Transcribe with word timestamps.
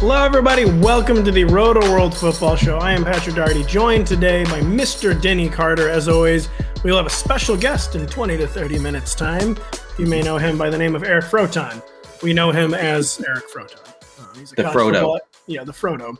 Hello, 0.00 0.24
everybody. 0.24 0.64
Welcome 0.64 1.22
to 1.24 1.30
the 1.30 1.44
Roto 1.44 1.80
World 1.92 2.16
Football 2.16 2.56
Show. 2.56 2.78
I 2.78 2.92
am 2.92 3.04
Patrick 3.04 3.36
Daugherty, 3.36 3.64
joined 3.64 4.06
today 4.06 4.44
by 4.44 4.60
Mr. 4.60 5.20
Denny 5.20 5.48
Carter. 5.48 5.90
As 5.90 6.08
always, 6.08 6.48
we'll 6.82 6.96
have 6.96 7.04
a 7.06 7.10
special 7.10 7.54
guest 7.56 7.94
in 7.94 8.06
20 8.06 8.38
to 8.38 8.46
30 8.46 8.78
minutes' 8.78 9.14
time. 9.14 9.58
You 9.98 10.06
may 10.06 10.22
know 10.22 10.38
him 10.38 10.56
by 10.56 10.70
the 10.70 10.78
name 10.78 10.94
of 10.96 11.02
Eric 11.04 11.26
Froton. 11.26 11.82
We 12.22 12.32
know 12.32 12.50
him 12.50 12.72
as 12.72 13.22
Eric 13.28 13.44
Froton. 13.52 13.78
Uh, 14.18 14.38
he's 14.38 14.52
a 14.52 14.56
The 14.56 14.62
Frodo. 14.64 14.92
football- 14.94 15.20
yeah, 15.46 15.64
the 15.64 15.72
Frodo, 15.72 16.16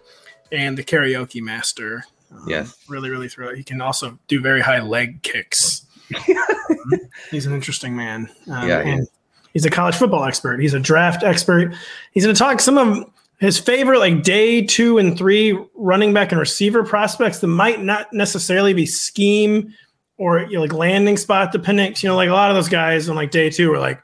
and 0.53 0.77
the 0.77 0.85
karaoke 0.85 1.41
master. 1.41 2.05
Um, 2.31 2.45
Yes. 2.47 2.77
really, 2.89 3.09
really 3.09 3.29
throw. 3.31 3.49
it. 3.49 3.57
He 3.57 3.65
can 3.65 3.81
also 3.81 4.19
do 4.29 4.41
very 4.43 4.61
high 4.61 4.81
leg 4.83 5.23
kicks. 5.23 5.87
Um, 6.15 6.37
he's 7.31 7.47
an 7.47 7.55
interesting 7.55 7.97
man. 7.97 8.29
Um, 8.51 8.69
Yeah, 8.69 8.83
he 8.85 8.91
and 8.91 9.09
he's 9.55 9.65
a 9.65 9.71
college 9.71 9.97
football 9.97 10.25
expert. 10.25 10.61
He's 10.61 10.75
a 10.75 10.81
draft 10.81 11.23
expert. 11.23 11.75
He's 12.13 12.25
going 12.25 12.35
to 12.35 12.39
talk 12.39 12.61
some 12.61 12.77
of 12.77 13.11
his 13.41 13.59
favorite 13.59 13.99
like 13.99 14.23
day 14.23 14.63
two 14.63 14.99
and 14.99 15.17
three 15.17 15.59
running 15.75 16.13
back 16.13 16.31
and 16.31 16.39
receiver 16.39 16.85
prospects 16.85 17.41
that 17.41 17.47
might 17.47 17.83
not 17.83 18.13
necessarily 18.13 18.75
be 18.75 18.85
scheme 18.85 19.75
or 20.19 20.41
you 20.41 20.55
know, 20.55 20.61
like 20.61 20.75
landing 20.75 21.17
spot 21.17 21.51
dependent. 21.51 22.03
You 22.03 22.11
know, 22.11 22.17
like 22.17 22.29
a 22.29 22.33
lot 22.33 22.51
of 22.51 22.57
those 22.57 22.69
guys 22.69 23.09
on 23.09 23.17
like 23.17 23.31
day 23.31 23.49
two 23.49 23.73
are 23.73 23.79
like 23.79 24.01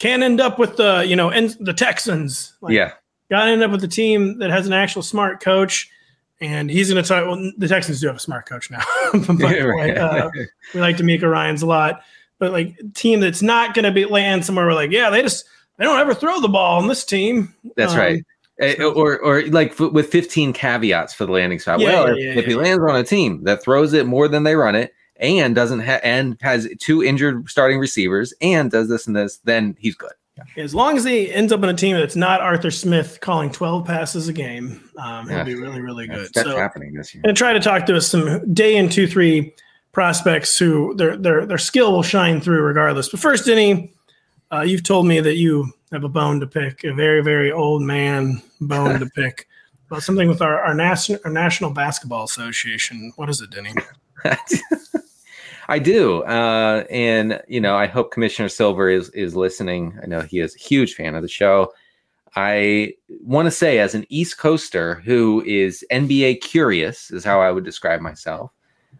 can 0.00 0.24
end 0.24 0.40
up 0.40 0.58
with 0.58 0.76
the 0.76 1.04
you 1.06 1.14
know 1.14 1.30
and 1.30 1.56
the 1.60 1.72
Texans. 1.72 2.54
Like, 2.60 2.74
yeah. 2.74 2.92
got 3.30 3.44
to 3.44 3.52
end 3.52 3.62
up 3.62 3.70
with 3.70 3.84
a 3.84 3.88
team 3.88 4.38
that 4.40 4.50
has 4.50 4.66
an 4.66 4.72
actual 4.72 5.02
smart 5.02 5.40
coach. 5.40 5.88
And 6.40 6.68
he's 6.68 6.90
going 6.90 7.00
to 7.00 7.08
talk. 7.08 7.24
Well, 7.24 7.52
the 7.56 7.68
Texans 7.68 8.00
do 8.00 8.08
have 8.08 8.16
a 8.16 8.18
smart 8.18 8.48
coach 8.48 8.68
now, 8.68 8.82
but 9.12 9.28
like, 9.38 9.96
uh, 9.96 10.28
we 10.74 10.80
like 10.80 10.96
DeMeco 10.96 11.30
Ryans 11.30 11.62
a 11.62 11.66
lot. 11.66 12.02
But 12.40 12.50
like 12.50 12.76
team 12.94 13.20
that's 13.20 13.42
not 13.42 13.74
going 13.74 13.84
to 13.84 13.92
be 13.92 14.06
land 14.06 14.44
somewhere 14.44 14.66
where 14.66 14.74
like, 14.74 14.90
yeah, 14.90 15.08
they 15.08 15.22
just 15.22 15.44
they 15.76 15.84
don't 15.84 16.00
ever 16.00 16.14
throw 16.14 16.40
the 16.40 16.48
ball 16.48 16.80
on 16.80 16.88
this 16.88 17.04
team. 17.04 17.54
That's 17.76 17.92
Um, 17.92 17.98
right. 18.00 18.24
Uh, 18.62 18.84
or, 18.84 19.18
or 19.18 19.42
like 19.46 19.72
f- 19.72 19.92
with 19.92 20.10
15 20.10 20.52
caveats 20.52 21.12
for 21.12 21.26
the 21.26 21.32
landing 21.32 21.58
spot. 21.58 21.80
Yeah, 21.80 21.88
well, 21.88 22.08
yeah, 22.08 22.30
if, 22.30 22.36
yeah, 22.36 22.40
if 22.40 22.46
he 22.46 22.54
lands 22.54 22.82
on 22.82 22.96
a 22.96 23.04
team 23.04 23.42
that 23.44 23.62
throws 23.62 23.92
it 23.92 24.06
more 24.06 24.28
than 24.28 24.44
they 24.44 24.54
run 24.54 24.74
it 24.74 24.94
and 25.16 25.54
doesn't 25.54 25.80
have 25.80 26.00
and 26.04 26.36
has 26.40 26.68
two 26.78 27.02
injured 27.02 27.48
starting 27.48 27.78
receivers 27.78 28.32
and 28.40 28.70
does 28.70 28.88
this 28.88 29.06
and 29.06 29.16
this, 29.16 29.38
then 29.38 29.76
he's 29.78 29.94
good. 29.94 30.12
As 30.56 30.74
long 30.74 30.96
as 30.96 31.04
he 31.04 31.30
ends 31.32 31.52
up 31.52 31.62
in 31.62 31.68
a 31.68 31.74
team 31.74 31.96
that's 31.96 32.16
not 32.16 32.40
Arthur 32.40 32.70
Smith 32.70 33.20
calling 33.20 33.50
12 33.50 33.86
passes 33.86 34.28
a 34.28 34.32
game, 34.32 34.88
um, 34.96 35.28
he'll 35.28 35.44
be 35.44 35.54
really, 35.54 35.80
really 35.80 36.06
good. 36.06 36.20
That's, 36.20 36.32
that's 36.32 36.48
so, 36.48 36.56
happening 36.56 36.94
this 36.94 37.14
year. 37.14 37.22
and 37.26 37.36
try 37.36 37.52
to 37.52 37.60
talk 37.60 37.84
to 37.86 37.96
us 37.96 38.06
some 38.06 38.52
day 38.52 38.76
in 38.76 38.88
two, 38.88 39.06
three 39.06 39.54
prospects 39.92 40.56
who 40.56 40.94
their 40.94 41.16
their 41.16 41.44
their 41.44 41.58
skill 41.58 41.92
will 41.92 42.02
shine 42.02 42.40
through 42.40 42.62
regardless. 42.62 43.10
But 43.10 43.20
first, 43.20 43.44
Denny, 43.44 43.92
uh, 44.50 44.62
you've 44.62 44.82
told 44.82 45.06
me 45.06 45.20
that 45.20 45.36
you 45.36 45.70
have 45.92 46.04
a 46.04 46.08
bone 46.08 46.40
to 46.40 46.46
pick, 46.46 46.84
a 46.84 46.94
very, 46.94 47.22
very 47.22 47.52
old 47.52 47.82
man 47.82 48.42
bone 48.60 48.98
to 48.98 49.06
pick 49.14 49.46
about 49.92 50.02
something 50.02 50.26
with 50.26 50.40
our 50.40 50.58
our, 50.58 50.74
national 50.74 51.20
our 51.24 51.30
National 51.30 51.70
Basketball 51.70 52.24
Association. 52.24 53.12
What 53.16 53.28
is 53.28 53.42
it, 53.42 53.50
Denny? 53.50 53.74
I 55.68 55.78
do, 55.78 56.22
uh, 56.22 56.84
and 56.90 57.40
you 57.46 57.60
know, 57.60 57.76
I 57.76 57.86
hope 57.86 58.10
Commissioner 58.10 58.48
Silver 58.48 58.88
is 58.88 59.10
is 59.10 59.36
listening. 59.36 59.98
I 60.02 60.06
know 60.06 60.22
he 60.22 60.40
is 60.40 60.56
a 60.56 60.58
huge 60.58 60.94
fan 60.94 61.14
of 61.14 61.22
the 61.22 61.28
show. 61.28 61.72
I 62.34 62.94
want 63.20 63.46
to 63.46 63.50
say, 63.50 63.78
as 63.78 63.94
an 63.94 64.06
East 64.08 64.38
Coaster 64.38 64.94
who 65.04 65.42
is 65.46 65.84
NBA 65.90 66.40
curious, 66.40 67.10
is 67.10 67.24
how 67.24 67.42
I 67.42 67.50
would 67.50 67.64
describe 67.64 68.00
myself. 68.00 68.50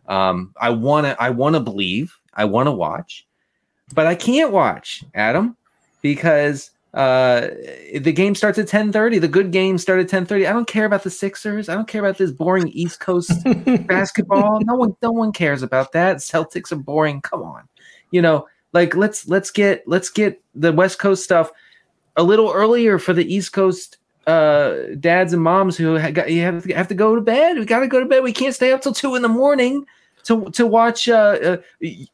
Um, 0.07 0.53
I 0.61 0.69
want 0.69 1.07
to, 1.07 1.21
I 1.23 1.31
want 1.31 1.55
to 1.55 1.61
believe, 1.61 2.15
I 2.35 2.45
want 2.45 2.67
to 2.67 2.73
watch, 2.73 3.27
but 3.95 4.07
I 4.07 4.15
can't 4.15 4.53
watch 4.53 5.05
Adam 5.15 5.57
because 6.03 6.72
uh, 6.95 7.49
the 7.99 8.13
game 8.13 8.35
starts 8.35 8.59
at 8.59 8.69
ten 8.69 8.93
thirty. 8.93 9.19
The 9.19 9.29
good 9.29 9.51
game 9.51 9.79
started 9.79 10.05
at 10.05 10.11
ten 10.11 10.27
thirty. 10.27 10.47
I 10.47 10.53
don't 10.53 10.69
care 10.69 10.85
about 10.85 11.05
the 11.05 11.11
Sixers. 11.11 11.71
I 11.71 11.75
don't 11.75 11.89
care 11.89 12.03
about 12.03 12.19
this 12.19 12.31
boring 12.31 12.69
East 12.69 13.01
Coast 13.01 13.33
basketball. 13.87 14.61
No 14.65 14.75
one, 14.75 14.95
no 15.01 15.11
one 15.11 15.33
cares 15.33 15.63
about 15.63 15.93
that. 15.93 16.19
Celtics 16.19 16.71
are 16.71 16.77
boring. 16.77 17.23
Come 17.23 17.43
on, 17.43 17.67
you 18.11 18.21
know, 18.21 18.47
like 18.75 18.95
let's 18.95 19.27
let's 19.27 19.51
get 19.51 19.83
let's 19.87 20.11
get 20.11 20.43
the 20.55 20.73
West 20.73 20.99
Coast 20.99 21.25
stuff 21.25 21.51
a 22.17 22.23
little 22.23 22.53
earlier 22.53 22.99
for 22.99 23.15
the 23.15 23.33
East 23.33 23.53
Coast 23.53 23.97
uh 24.27 24.75
dads 25.01 25.33
and 25.33 25.43
moms 25.43 25.77
who 25.77 25.99
ha- 25.99 26.11
got, 26.11 26.31
you 26.31 26.43
have 26.43 26.63
to, 26.63 26.75
have 26.75 26.89
to 26.89 26.95
go 26.95 27.15
to 27.15 27.23
bed. 27.23 27.59
We 27.59 27.65
got 27.65 27.81
to 27.81 27.89
go 27.89 28.01
to 28.01 28.07
bed. 28.07 28.23
We 28.23 28.33
can't 28.33 28.55
stay 28.55 28.71
up 28.71 28.83
till 28.83 28.93
two 28.93 29.15
in 29.15 29.23
the 29.23 29.29
morning 29.29 29.87
to 30.25 30.51
to 30.51 30.67
watch 30.67 31.09
uh 31.09 31.39
uh, 31.43 31.57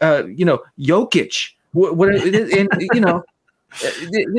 uh 0.01 0.23
you 0.27 0.45
know 0.45 0.61
Jokic. 0.79 1.51
What, 1.73 1.97
what 1.97 2.15
and 2.15 2.69
you 2.95 3.01
know. 3.01 3.25
Uh, 3.73 3.91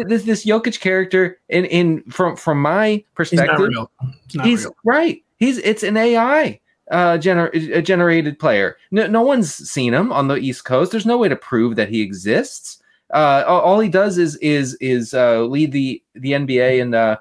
This 0.08 0.24
this 0.24 0.46
Jokic 0.46 0.80
character, 0.80 1.40
in 1.50 1.66
in 1.66 2.04
from 2.04 2.36
from 2.36 2.62
my 2.62 3.04
perspective. 3.16 3.72
He's 4.30 4.42
he's 4.44 4.68
right. 4.86 5.24
He's 5.38 5.58
it's 5.60 5.84
an 5.84 5.98
AI 5.98 6.60
uh, 6.92 7.18
gener- 7.18 7.84
generated 7.84 8.40
player. 8.40 8.78
No, 8.92 9.08
no 9.08 9.22
one's 9.22 9.54
seen 9.54 9.94
him 9.94 10.12
on 10.12 10.28
the 10.28 10.36
East 10.36 10.66
Coast. 10.66 10.92
There's 10.92 11.06
no 11.06 11.18
way 11.18 11.30
to 11.30 11.36
prove 11.36 11.76
that 11.76 11.90
he 11.90 12.02
exists. 12.02 12.82
Uh, 13.14 13.44
all, 13.48 13.62
all 13.62 13.80
he 13.80 13.90
does 13.90 14.18
is 14.18 14.36
is 14.38 14.76
is 14.76 15.14
uh, 15.14 15.42
lead 15.44 15.72
the 15.72 16.02
the 16.16 16.32
NBA 16.32 16.82
and 16.82 16.94
uh, 16.96 17.18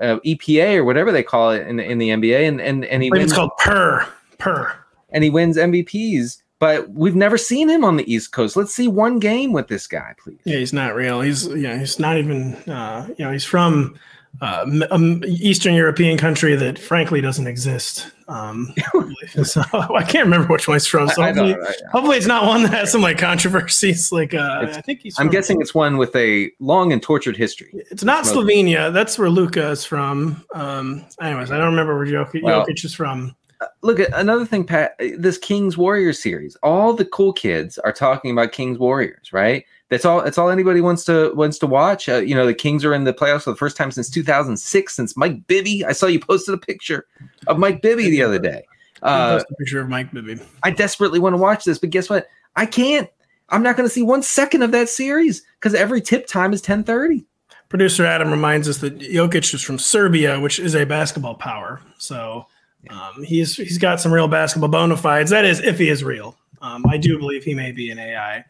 uh, 0.00 0.18
EPA 0.24 0.76
or 0.76 0.84
whatever 0.84 1.12
they 1.12 1.22
call 1.22 1.50
it 1.50 1.66
in, 1.66 1.80
in 1.80 1.98
the 1.98 2.10
NBA, 2.10 2.48
and 2.48 2.60
and 2.60 2.84
and 2.84 3.02
he 3.02 3.10
wins 3.10 3.24
it's 3.24 3.32
called 3.32 3.52
Per. 3.58 4.06
Per. 4.38 4.72
and 5.10 5.24
he 5.24 5.30
wins 5.30 5.56
MVPs. 5.56 6.42
But 6.62 6.90
we've 6.90 7.16
never 7.16 7.36
seen 7.36 7.68
him 7.68 7.84
on 7.84 7.96
the 7.96 8.08
East 8.14 8.30
Coast. 8.30 8.54
Let's 8.56 8.72
see 8.72 8.86
one 8.86 9.18
game 9.18 9.52
with 9.52 9.66
this 9.66 9.88
guy, 9.88 10.14
please. 10.22 10.38
Yeah, 10.44 10.58
he's 10.58 10.72
not 10.72 10.94
real. 10.94 11.20
He's 11.20 11.48
yeah, 11.48 11.76
he's 11.76 11.98
not 11.98 12.18
even. 12.18 12.54
Uh, 12.70 13.08
you 13.18 13.24
know, 13.24 13.32
he's 13.32 13.44
from 13.44 13.98
uh, 14.40 14.64
um, 14.92 15.24
Eastern 15.26 15.74
European 15.74 16.16
country 16.16 16.54
that 16.54 16.78
frankly 16.78 17.20
doesn't 17.20 17.48
exist. 17.48 18.12
Um, 18.28 18.72
so, 19.42 19.60
I 19.72 20.04
can't 20.04 20.24
remember 20.24 20.46
which 20.52 20.68
one 20.68 20.76
he's 20.76 20.86
from. 20.86 21.08
So 21.08 21.20
hopefully, 21.24 21.54
don't- 21.54 21.66
I- 21.66 21.74
hopefully 21.90 22.16
it's 22.16 22.28
not 22.28 22.46
one 22.46 22.62
that 22.62 22.72
has 22.74 22.92
some 22.92 23.02
like 23.02 23.18
controversies. 23.18 24.12
Like 24.12 24.32
uh, 24.32 24.66
I 24.72 24.80
think 24.82 25.00
he's. 25.00 25.18
I'm 25.18 25.30
guessing 25.30 25.60
it's 25.60 25.74
one 25.74 25.96
with 25.96 26.14
a 26.14 26.48
long 26.60 26.92
and 26.92 27.02
tortured 27.02 27.36
history. 27.36 27.70
it's 27.90 28.04
not 28.04 28.24
Slovenia. 28.24 28.92
That's 28.92 29.18
where 29.18 29.30
Luka 29.30 29.68
is 29.70 29.84
from. 29.84 30.44
Um, 30.54 31.04
anyways, 31.20 31.50
I 31.50 31.56
don't 31.58 31.70
remember 31.70 31.96
where 31.96 32.06
Jokic, 32.06 32.44
Well- 32.44 32.64
Jokic 32.64 32.84
is 32.84 32.94
from. 32.94 33.34
Look 33.82 34.00
at 34.00 34.10
another 34.14 34.46
thing, 34.46 34.64
Pat. 34.64 34.94
This 34.98 35.38
Kings 35.38 35.76
Warriors 35.76 36.22
series. 36.22 36.56
All 36.56 36.94
the 36.94 37.04
cool 37.04 37.32
kids 37.32 37.78
are 37.78 37.92
talking 37.92 38.30
about 38.30 38.52
Kings 38.52 38.78
Warriors, 38.78 39.32
right? 39.32 39.64
That's 39.88 40.04
all. 40.04 40.22
That's 40.22 40.38
all 40.38 40.48
anybody 40.48 40.80
wants 40.80 41.04
to 41.04 41.32
wants 41.34 41.58
to 41.58 41.66
watch. 41.66 42.08
Uh, 42.08 42.16
you 42.16 42.34
know, 42.34 42.46
the 42.46 42.54
Kings 42.54 42.84
are 42.84 42.94
in 42.94 43.04
the 43.04 43.12
playoffs 43.12 43.42
for 43.42 43.50
the 43.50 43.56
first 43.56 43.76
time 43.76 43.90
since 43.90 44.08
2006. 44.08 44.94
Since 44.94 45.16
Mike 45.16 45.46
Bibby, 45.46 45.84
I 45.84 45.92
saw 45.92 46.06
you 46.06 46.20
posted 46.20 46.54
a 46.54 46.58
picture 46.58 47.06
of 47.46 47.58
Mike 47.58 47.82
Bibby 47.82 48.08
the 48.08 48.22
other 48.22 48.38
day. 48.38 48.64
Uh, 49.02 49.42
a 49.48 49.54
picture 49.56 49.80
of 49.80 49.88
Mike 49.88 50.12
Bibby. 50.12 50.38
I 50.62 50.70
desperately 50.70 51.18
want 51.18 51.34
to 51.34 51.38
watch 51.38 51.64
this, 51.64 51.78
but 51.78 51.90
guess 51.90 52.08
what? 52.08 52.28
I 52.56 52.66
can't. 52.66 53.08
I'm 53.48 53.62
not 53.62 53.76
going 53.76 53.88
to 53.88 53.92
see 53.92 54.02
one 54.02 54.22
second 54.22 54.62
of 54.62 54.70
that 54.72 54.88
series 54.88 55.42
because 55.60 55.74
every 55.74 56.00
tip 56.00 56.26
time 56.26 56.52
is 56.52 56.62
10:30. 56.62 57.24
producer 57.68 58.06
Adam 58.06 58.30
reminds 58.30 58.68
us 58.68 58.78
that 58.78 58.98
Jokic 58.98 59.52
is 59.52 59.62
from 59.62 59.78
Serbia, 59.78 60.40
which 60.40 60.58
is 60.58 60.74
a 60.74 60.86
basketball 60.86 61.34
power. 61.34 61.80
So 61.98 62.46
um, 62.90 63.22
he's 63.22 63.56
he's 63.56 63.78
got 63.78 64.00
some 64.00 64.12
real 64.12 64.28
basketball 64.28 64.68
bona 64.68 64.96
fides. 64.96 65.30
That 65.30 65.44
is, 65.44 65.60
if 65.60 65.78
he 65.78 65.88
is 65.88 66.02
real. 66.02 66.36
Um, 66.60 66.84
I 66.88 66.96
do 66.96 67.18
believe 67.18 67.44
he 67.44 67.54
may 67.54 67.72
be 67.72 67.90
an 67.90 67.98
AI, 67.98 68.44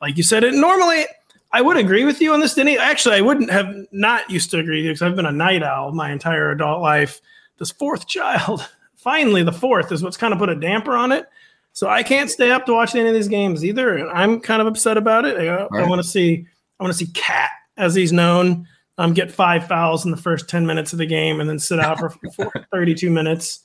like 0.00 0.16
you 0.16 0.22
said. 0.22 0.44
It 0.44 0.54
normally 0.54 1.06
I 1.52 1.62
would 1.62 1.76
agree 1.76 2.04
with 2.04 2.20
you 2.20 2.32
on 2.32 2.40
this, 2.40 2.54
Denny. 2.54 2.78
Actually, 2.78 3.16
I 3.16 3.20
wouldn't 3.22 3.50
have 3.50 3.74
not 3.92 4.28
used 4.30 4.50
to 4.50 4.58
agree 4.58 4.76
with 4.76 4.84
you 4.84 4.90
because 4.90 5.02
I've 5.02 5.16
been 5.16 5.26
a 5.26 5.32
night 5.32 5.62
owl 5.62 5.92
my 5.92 6.10
entire 6.12 6.50
adult 6.50 6.82
life. 6.82 7.20
This 7.58 7.70
fourth 7.70 8.06
child, 8.08 8.68
finally, 8.94 9.42
the 9.42 9.52
fourth 9.52 9.90
is 9.92 10.02
what's 10.02 10.16
kind 10.16 10.32
of 10.34 10.38
put 10.38 10.48
a 10.48 10.54
damper 10.54 10.92
on 10.92 11.12
it. 11.12 11.26
So 11.72 11.88
I 11.88 12.02
can't 12.02 12.30
stay 12.30 12.50
up 12.50 12.66
to 12.66 12.72
watch 12.72 12.94
any 12.94 13.08
of 13.08 13.14
these 13.14 13.28
games 13.28 13.64
either, 13.64 13.96
and 13.96 14.10
I'm 14.10 14.40
kind 14.40 14.62
of 14.62 14.66
upset 14.66 14.96
about 14.96 15.26
it. 15.26 15.36
I, 15.36 15.66
right. 15.66 15.84
I 15.84 15.88
want 15.88 16.02
to 16.02 16.08
see, 16.08 16.46
I 16.80 16.82
want 16.82 16.94
to 16.94 16.98
see 16.98 17.12
KAT, 17.12 17.50
as 17.76 17.94
he's 17.94 18.12
known, 18.12 18.66
um, 18.96 19.12
get 19.12 19.30
five 19.30 19.66
fouls 19.66 20.04
in 20.04 20.10
the 20.10 20.16
first 20.16 20.48
ten 20.48 20.66
minutes 20.66 20.92
of 20.92 20.98
the 20.98 21.06
game, 21.06 21.38
and 21.38 21.48
then 21.48 21.58
sit 21.58 21.78
out 21.78 21.98
for 21.98 22.14
32 22.72 23.10
minutes. 23.10 23.60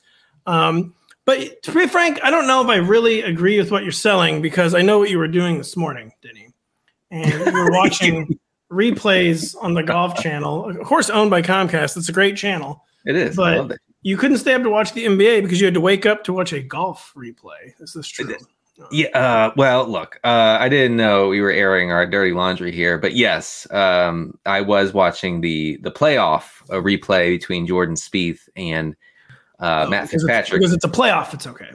Um, 0.46 0.94
but 1.24 1.62
to 1.62 1.72
be 1.72 1.86
frank, 1.86 2.20
I 2.22 2.30
don't 2.30 2.46
know 2.46 2.62
if 2.62 2.68
I 2.68 2.76
really 2.76 3.22
agree 3.22 3.58
with 3.58 3.70
what 3.70 3.84
you're 3.84 3.92
selling 3.92 4.42
because 4.42 4.74
I 4.74 4.82
know 4.82 4.98
what 4.98 5.10
you 5.10 5.18
were 5.18 5.28
doing 5.28 5.58
this 5.58 5.76
morning, 5.76 6.12
Denny. 6.22 6.48
And 7.10 7.32
you 7.32 7.52
were 7.52 7.70
watching 7.72 8.38
replays 8.70 9.54
on 9.60 9.74
the 9.74 9.82
Golf 9.82 10.16
Channel, 10.16 10.70
of 10.70 10.86
course, 10.86 11.10
owned 11.10 11.30
by 11.30 11.42
Comcast. 11.42 11.96
It's 11.96 12.08
a 12.08 12.12
great 12.12 12.36
channel. 12.36 12.84
It 13.04 13.14
is. 13.14 13.36
But 13.36 13.72
it. 13.72 13.80
you 14.02 14.16
couldn't 14.16 14.38
stay 14.38 14.54
up 14.54 14.62
to 14.62 14.70
watch 14.70 14.92
the 14.94 15.04
NBA 15.04 15.42
because 15.42 15.60
you 15.60 15.66
had 15.66 15.74
to 15.74 15.80
wake 15.80 16.06
up 16.06 16.24
to 16.24 16.32
watch 16.32 16.52
a 16.52 16.60
golf 16.60 17.12
replay. 17.16 17.72
Is 17.78 17.92
this 17.92 18.08
true? 18.08 18.34
Yeah. 18.90 19.08
Uh, 19.08 19.52
well, 19.56 19.86
look, 19.86 20.18
uh, 20.24 20.56
I 20.58 20.68
didn't 20.68 20.96
know 20.96 21.28
we 21.28 21.40
were 21.40 21.52
airing 21.52 21.92
our 21.92 22.06
dirty 22.06 22.32
laundry 22.32 22.72
here, 22.72 22.98
but 22.98 23.14
yes, 23.14 23.70
um, 23.70 24.38
I 24.46 24.60
was 24.62 24.92
watching 24.92 25.40
the 25.40 25.76
the 25.82 25.92
playoff 25.92 26.62
uh, 26.70 26.80
replay 26.80 27.38
between 27.38 27.66
Jordan 27.66 27.94
Spieth 27.94 28.48
and 28.56 28.96
uh, 29.62 29.84
oh, 29.86 29.90
Matt 29.90 30.08
Fitzpatrick. 30.08 30.60
Because 30.60 30.72
it's 30.72 30.84
a 30.84 30.88
playoff, 30.88 31.32
it's 31.32 31.46
okay. 31.46 31.70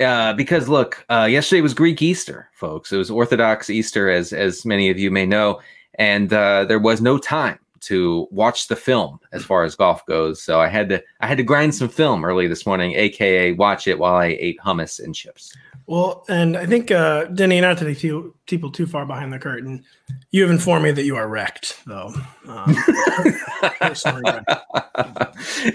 Uh, 0.00 0.32
because 0.32 0.68
look, 0.68 1.04
uh, 1.10 1.28
yesterday 1.30 1.60
was 1.60 1.74
Greek 1.74 2.00
Easter, 2.02 2.48
folks. 2.54 2.92
It 2.92 2.96
was 2.96 3.10
Orthodox 3.10 3.70
Easter, 3.70 4.10
as 4.10 4.32
as 4.32 4.64
many 4.64 4.90
of 4.90 4.98
you 4.98 5.10
may 5.10 5.26
know, 5.26 5.60
and 5.94 6.32
uh, 6.32 6.64
there 6.64 6.80
was 6.80 7.00
no 7.00 7.18
time 7.18 7.58
to 7.82 8.26
watch 8.30 8.68
the 8.68 8.76
film 8.76 9.20
as 9.32 9.44
far 9.44 9.62
as 9.62 9.76
golf 9.76 10.04
goes. 10.06 10.42
So 10.42 10.60
I 10.60 10.68
had 10.68 10.88
to 10.88 11.02
I 11.20 11.26
had 11.26 11.36
to 11.36 11.44
grind 11.44 11.74
some 11.74 11.88
film 11.88 12.24
early 12.24 12.48
this 12.48 12.66
morning, 12.66 12.94
aka 12.94 13.52
watch 13.52 13.86
it 13.86 13.98
while 13.98 14.16
I 14.16 14.36
ate 14.40 14.58
hummus 14.58 15.02
and 15.02 15.14
chips. 15.14 15.54
Well, 15.86 16.24
and 16.28 16.56
I 16.56 16.64
think 16.64 16.90
uh, 16.90 17.24
Denny, 17.24 17.60
not 17.60 17.76
to 17.78 17.94
take 17.94 18.00
people 18.46 18.70
too 18.70 18.86
far 18.86 19.04
behind 19.04 19.32
the 19.32 19.38
curtain, 19.38 19.84
you 20.30 20.40
have 20.42 20.50
informed 20.50 20.84
me 20.84 20.92
that 20.92 21.04
you 21.04 21.16
are 21.16 21.28
wrecked, 21.28 21.78
though. 21.86 22.10
Um, 22.48 22.74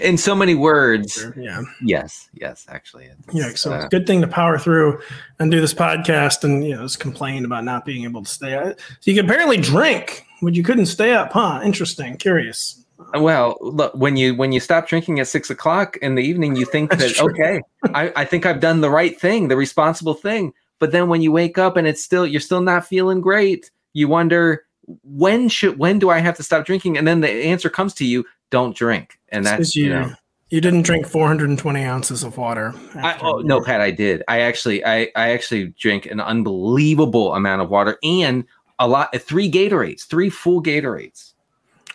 In 0.00 0.18
so 0.18 0.34
many 0.34 0.54
words, 0.54 1.24
yeah. 1.36 1.62
Yes, 1.80 2.28
yes, 2.32 2.66
actually. 2.68 3.08
Yeah, 3.32 3.50
so 3.54 3.72
uh, 3.72 3.76
it's 3.76 3.84
a 3.84 3.88
good 3.88 4.06
thing 4.06 4.20
to 4.22 4.26
power 4.26 4.58
through 4.58 5.00
and 5.38 5.50
do 5.50 5.60
this 5.60 5.74
podcast, 5.74 6.42
and 6.42 6.64
you 6.64 6.74
know, 6.74 6.82
just 6.82 6.98
complain 6.98 7.44
about 7.44 7.64
not 7.64 7.84
being 7.84 8.04
able 8.04 8.24
to 8.24 8.30
stay. 8.30 8.74
So 9.00 9.10
you 9.10 9.14
can 9.14 9.26
apparently 9.26 9.58
drink, 9.58 10.26
but 10.42 10.54
you 10.54 10.64
couldn't 10.64 10.86
stay 10.86 11.14
up, 11.14 11.32
huh? 11.32 11.60
Interesting, 11.62 12.16
curious. 12.16 12.84
Well, 13.14 13.56
look 13.60 13.94
when 13.94 14.16
you 14.16 14.34
when 14.34 14.52
you 14.52 14.60
stop 14.60 14.88
drinking 14.88 15.20
at 15.20 15.28
six 15.28 15.50
o'clock 15.50 15.96
in 15.98 16.14
the 16.14 16.22
evening, 16.22 16.56
you 16.56 16.64
think 16.64 16.90
that 16.90 17.20
okay, 17.20 17.62
I, 17.94 18.12
I 18.16 18.24
think 18.24 18.46
I've 18.46 18.60
done 18.60 18.80
the 18.80 18.90
right 18.90 19.18
thing, 19.18 19.48
the 19.48 19.56
responsible 19.56 20.14
thing. 20.14 20.52
But 20.78 20.92
then 20.92 21.08
when 21.08 21.20
you 21.20 21.32
wake 21.32 21.58
up 21.58 21.76
and 21.76 21.86
it's 21.86 22.02
still 22.02 22.26
you're 22.26 22.40
still 22.40 22.62
not 22.62 22.86
feeling 22.86 23.20
great, 23.20 23.70
you 23.92 24.08
wonder 24.08 24.64
when 25.02 25.48
should 25.48 25.78
when 25.78 25.98
do 25.98 26.10
I 26.10 26.18
have 26.18 26.36
to 26.36 26.42
stop 26.42 26.66
drinking? 26.66 26.98
And 26.98 27.06
then 27.06 27.20
the 27.20 27.30
answer 27.30 27.70
comes 27.70 27.94
to 27.94 28.04
you: 28.04 28.24
don't 28.50 28.76
drink. 28.76 29.18
And 29.28 29.44
that's 29.44 29.74
you, 29.74 29.84
you 29.84 29.90
know. 29.90 30.12
You 30.50 30.60
didn't 30.60 30.82
drink 30.82 31.06
420 31.06 31.84
ounces 31.84 32.24
of 32.24 32.36
water. 32.36 32.74
I, 32.96 33.16
oh, 33.22 33.38
no, 33.38 33.60
Pat, 33.60 33.80
I 33.80 33.92
did. 33.92 34.24
I 34.26 34.40
actually, 34.40 34.84
I, 34.84 35.02
I 35.14 35.30
actually 35.30 35.68
drank 35.78 36.06
an 36.06 36.20
unbelievable 36.20 37.36
amount 37.36 37.62
of 37.62 37.70
water 37.70 37.98
and 38.02 38.44
a 38.80 38.88
lot, 38.88 39.14
three 39.14 39.48
Gatorades, 39.48 40.06
three 40.06 40.28
full 40.28 40.60
Gatorades. 40.60 41.29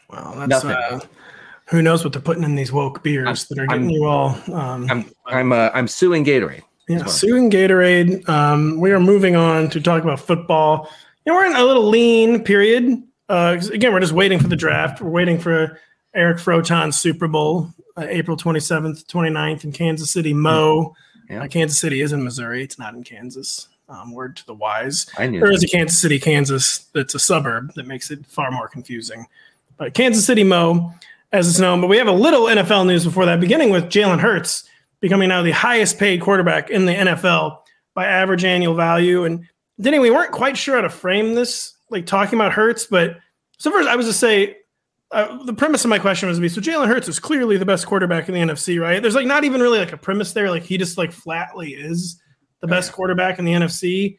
Well, 0.10 0.46
that's 0.48 0.64
uh, 0.64 1.00
who 1.68 1.82
knows 1.82 2.04
what 2.04 2.14
they're 2.14 2.22
putting 2.22 2.44
in 2.44 2.56
these 2.56 2.72
woke 2.72 3.04
beers 3.04 3.28
I'm, 3.28 3.56
that 3.56 3.64
are 3.64 3.68
getting 3.68 3.84
I'm, 3.86 3.90
you 3.90 4.06
all. 4.06 4.38
Um, 4.54 4.90
I'm 4.90 5.06
I'm 5.26 5.52
uh, 5.52 5.70
I'm 5.74 5.88
suing 5.88 6.24
Gatorade. 6.24 6.64
Yeah, 6.88 7.00
well. 7.00 7.08
suing 7.08 7.50
Gatorade. 7.50 8.28
Um, 8.30 8.80
we 8.80 8.92
are 8.92 9.00
moving 9.00 9.36
on 9.36 9.70
to 9.72 9.82
talk 9.82 10.04
about 10.04 10.20
football. 10.20 10.90
You 11.26 11.34
know, 11.34 11.40
we're 11.40 11.48
in 11.48 11.56
a 11.56 11.64
little 11.64 11.88
lean 11.88 12.44
period. 12.44 13.02
Uh, 13.28 13.58
again, 13.74 13.92
we're 13.92 14.00
just 14.00 14.14
waiting 14.14 14.40
for 14.40 14.48
the 14.48 14.56
draft. 14.56 15.02
We're 15.02 15.10
waiting 15.10 15.40
for 15.40 15.80
Eric 16.14 16.38
Froton's 16.38 17.00
Super 17.00 17.28
Bowl, 17.28 17.74
uh, 17.98 18.06
April 18.08 18.38
27th, 18.38 19.06
29th 19.08 19.64
in 19.64 19.72
Kansas 19.72 20.12
City. 20.12 20.34
Mo. 20.34 20.96
Yeah. 21.28 21.44
Uh, 21.44 21.48
Kansas 21.48 21.80
City 21.80 22.02
is 22.02 22.14
in 22.14 22.24
Missouri. 22.24 22.64
It's 22.64 22.78
not 22.78 22.94
in 22.94 23.04
Kansas. 23.04 23.68
Um, 23.90 24.14
word 24.14 24.36
to 24.38 24.46
the 24.46 24.54
wise. 24.54 25.08
I 25.18 25.28
knew 25.28 25.40
there 25.40 25.52
is 25.52 25.64
a 25.64 25.68
Kansas 25.68 26.00
City, 26.00 26.20
Kansas 26.20 26.86
that's 26.94 27.16
a 27.16 27.20
suburb 27.20 27.74
that 27.76 27.86
makes 27.86 28.12
it 28.12 28.26
far 28.26 28.52
more 28.52 28.68
confusing. 28.68 29.26
But 29.78 29.94
Kansas 29.94 30.26
City 30.26 30.44
Mo, 30.44 30.94
as 31.32 31.50
it's 31.50 31.60
known. 31.60 31.82
But 31.82 31.88
we 31.88 31.98
have 31.98 32.08
a 32.08 32.12
little 32.12 32.44
NFL 32.44 32.88
news 32.88 33.04
before 33.04 33.26
that, 33.26 33.40
beginning 33.40 33.70
with 33.70 33.86
Jalen 33.86 34.20
Hurts 34.20 34.70
becoming 35.02 35.30
now 35.30 35.42
the 35.42 35.52
highest 35.52 36.00
paid 36.00 36.22
quarterback 36.22 36.70
in 36.70 36.86
the 36.86 36.94
NFL 36.94 37.60
by 37.94 38.06
average 38.06 38.44
annual 38.44 38.74
value. 38.74 39.24
And 39.26 39.48
Denny, 39.80 40.00
we 40.00 40.12
weren't 40.12 40.32
quite 40.32 40.58
sure 40.58 40.76
how 40.76 40.82
to 40.82 40.90
frame 40.90 41.36
this, 41.36 41.76
like 41.90 42.06
talking 42.06 42.40
about 42.40 42.54
Hurts. 42.54 42.86
But 42.86 43.18
so 43.60 43.72
first, 43.72 43.88
I 43.88 43.96
was 43.96 44.08
to 44.08 44.14
say 44.14 44.58
uh, 45.12 45.44
the 45.44 45.54
premise 45.54 45.84
of 45.84 45.90
my 45.90 46.00
question 46.00 46.28
was 46.28 46.38
to 46.38 46.42
be 46.42 46.50
so 46.50 46.62
Jalen 46.62 46.88
Hurts 46.88 47.08
is 47.08 47.20
clearly 47.20 47.58
the 47.58 47.66
best 47.66 47.86
quarterback 47.86 48.28
in 48.28 48.34
the 48.34 48.42
NFC, 48.42 48.82
right? 48.82 49.02
There's 49.02 49.16
like 49.16 49.28
not 49.28 49.44
even 49.44 49.62
really 49.62 49.80
like 49.80 49.94
a 49.94 49.98
premise 49.98 50.34
there. 50.34 50.50
Like 50.50 50.64
he 50.64 50.78
just 50.78 50.98
like 50.98 51.12
flatly 51.12 51.74
is 51.74 52.20
the 52.62 52.68
best 52.68 52.92
quarterback 52.92 53.38
in 53.38 53.46
the 53.46 53.54
NFC 53.54 54.18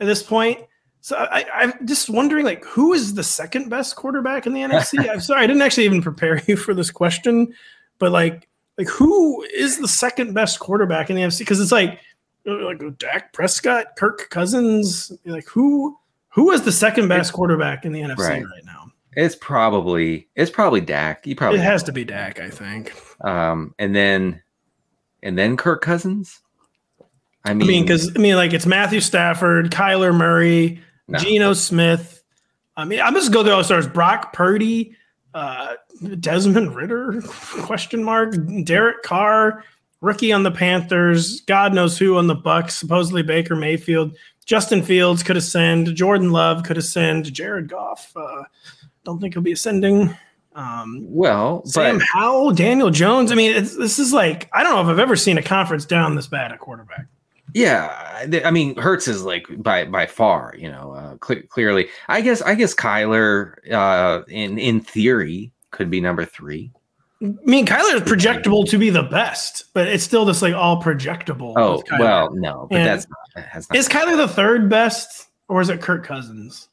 at 0.00 0.06
this 0.06 0.22
point. 0.22 0.60
So 1.06 1.14
I, 1.14 1.62
am 1.62 1.86
just 1.86 2.10
wondering, 2.10 2.44
like, 2.44 2.64
who 2.64 2.92
is 2.92 3.14
the 3.14 3.22
second 3.22 3.68
best 3.68 3.94
quarterback 3.94 4.44
in 4.44 4.54
the 4.54 4.60
NFC? 4.62 5.08
I'm 5.08 5.20
sorry, 5.20 5.44
I 5.44 5.46
didn't 5.46 5.62
actually 5.62 5.84
even 5.84 6.02
prepare 6.02 6.42
you 6.48 6.56
for 6.56 6.74
this 6.74 6.90
question, 6.90 7.54
but 8.00 8.10
like, 8.10 8.48
like 8.76 8.88
who 8.88 9.40
is 9.54 9.78
the 9.78 9.86
second 9.86 10.34
best 10.34 10.58
quarterback 10.58 11.08
in 11.08 11.14
the 11.14 11.22
NFC? 11.22 11.38
Because 11.38 11.60
it's 11.60 11.70
like, 11.70 12.00
like 12.44 12.82
Dak 12.98 13.32
Prescott, 13.32 13.94
Kirk 13.96 14.28
Cousins, 14.30 15.12
like 15.24 15.46
who 15.48 15.96
who 16.30 16.50
is 16.50 16.62
the 16.62 16.72
second 16.72 17.06
best 17.06 17.32
quarterback 17.32 17.84
in 17.84 17.92
the 17.92 18.00
NFC 18.00 18.18
right, 18.18 18.42
right 18.42 18.64
now? 18.64 18.90
It's 19.12 19.36
probably 19.36 20.26
it's 20.34 20.50
probably 20.50 20.80
Dak. 20.80 21.24
You 21.24 21.36
probably 21.36 21.60
it 21.60 21.62
has 21.62 21.84
to 21.84 21.92
be 21.92 22.04
Dak, 22.04 22.40
I 22.40 22.50
think. 22.50 22.92
Um, 23.20 23.76
and 23.78 23.94
then 23.94 24.42
and 25.22 25.38
then 25.38 25.56
Kirk 25.56 25.82
Cousins. 25.82 26.40
I 27.44 27.54
mean, 27.54 27.84
because 27.84 28.08
I, 28.08 28.10
mean, 28.10 28.16
I 28.16 28.22
mean, 28.22 28.34
like 28.34 28.52
it's 28.52 28.66
Matthew 28.66 29.00
Stafford, 29.00 29.70
Kyler 29.70 30.12
Murray, 30.12 30.82
no. 31.08 31.18
Geno 31.18 31.52
Smith. 31.52 32.22
I 32.76 32.84
mean, 32.84 33.00
I'm 33.00 33.14
just 33.14 33.32
go 33.32 33.42
through 33.42 33.52
all 33.52 33.58
the 33.58 33.64
stars. 33.64 33.86
Brock 33.86 34.32
Purdy, 34.32 34.94
uh, 35.34 35.74
Desmond 36.20 36.74
Ridder, 36.74 37.22
question 37.62 38.04
mark, 38.04 38.34
Derek 38.64 39.02
Carr, 39.02 39.64
rookie 40.00 40.32
on 40.32 40.42
the 40.42 40.50
Panthers, 40.50 41.40
God 41.42 41.74
knows 41.74 41.96
who 41.98 42.16
on 42.16 42.26
the 42.26 42.34
Bucks, 42.34 42.76
supposedly 42.76 43.22
Baker 43.22 43.56
Mayfield, 43.56 44.16
Justin 44.44 44.82
Fields 44.82 45.22
could 45.22 45.36
ascend, 45.36 45.94
Jordan 45.94 46.30
Love 46.30 46.62
could 46.62 46.78
ascend, 46.78 47.32
Jared 47.32 47.68
Goff. 47.68 48.12
Uh, 48.14 48.44
don't 49.04 49.20
think 49.20 49.34
he'll 49.34 49.42
be 49.42 49.52
ascending. 49.52 50.14
Um, 50.54 51.04
well, 51.08 51.64
Sam 51.66 51.98
but- 51.98 52.06
Howell, 52.12 52.52
Daniel 52.52 52.90
Jones. 52.90 53.30
I 53.30 53.34
mean, 53.34 53.52
this 53.54 53.98
is 53.98 54.12
like 54.12 54.48
I 54.52 54.62
don't 54.62 54.74
know 54.74 54.80
if 54.80 54.86
I've 54.86 54.98
ever 54.98 55.16
seen 55.16 55.36
a 55.36 55.42
conference 55.42 55.84
down 55.84 56.14
this 56.14 56.26
bad 56.26 56.50
at 56.52 56.60
quarterback. 56.60 57.06
Yeah, 57.56 58.26
I 58.44 58.50
mean, 58.50 58.76
Hurts 58.76 59.08
is 59.08 59.22
like 59.22 59.46
by 59.62 59.86
by 59.86 60.04
far, 60.04 60.54
you 60.58 60.70
know, 60.70 60.92
uh, 60.92 61.16
cl- 61.26 61.40
clearly. 61.48 61.88
I 62.06 62.20
guess 62.20 62.42
I 62.42 62.54
guess 62.54 62.74
Kyler, 62.74 63.54
uh, 63.72 64.24
in 64.28 64.58
in 64.58 64.82
theory, 64.82 65.52
could 65.70 65.88
be 65.88 65.98
number 66.02 66.26
three. 66.26 66.70
I 67.22 67.32
mean, 67.44 67.64
Kyler 67.64 67.94
is 67.94 68.02
projectable 68.02 68.68
to 68.68 68.76
be 68.76 68.90
the 68.90 69.04
best, 69.04 69.72
but 69.72 69.88
it's 69.88 70.04
still 70.04 70.26
just 70.26 70.42
like 70.42 70.52
all 70.52 70.82
projectable. 70.82 71.54
Oh 71.56 71.82
well, 71.98 72.30
no, 72.34 72.66
but 72.70 72.76
and 72.76 72.86
that's 72.86 73.06
not, 73.08 73.46
has 73.46 73.70
not 73.70 73.78
is 73.78 73.88
Kyler 73.88 74.18
the 74.18 74.28
third 74.28 74.68
best, 74.68 75.28
or 75.48 75.62
is 75.62 75.70
it 75.70 75.80
Kirk 75.80 76.04
Cousins? 76.04 76.68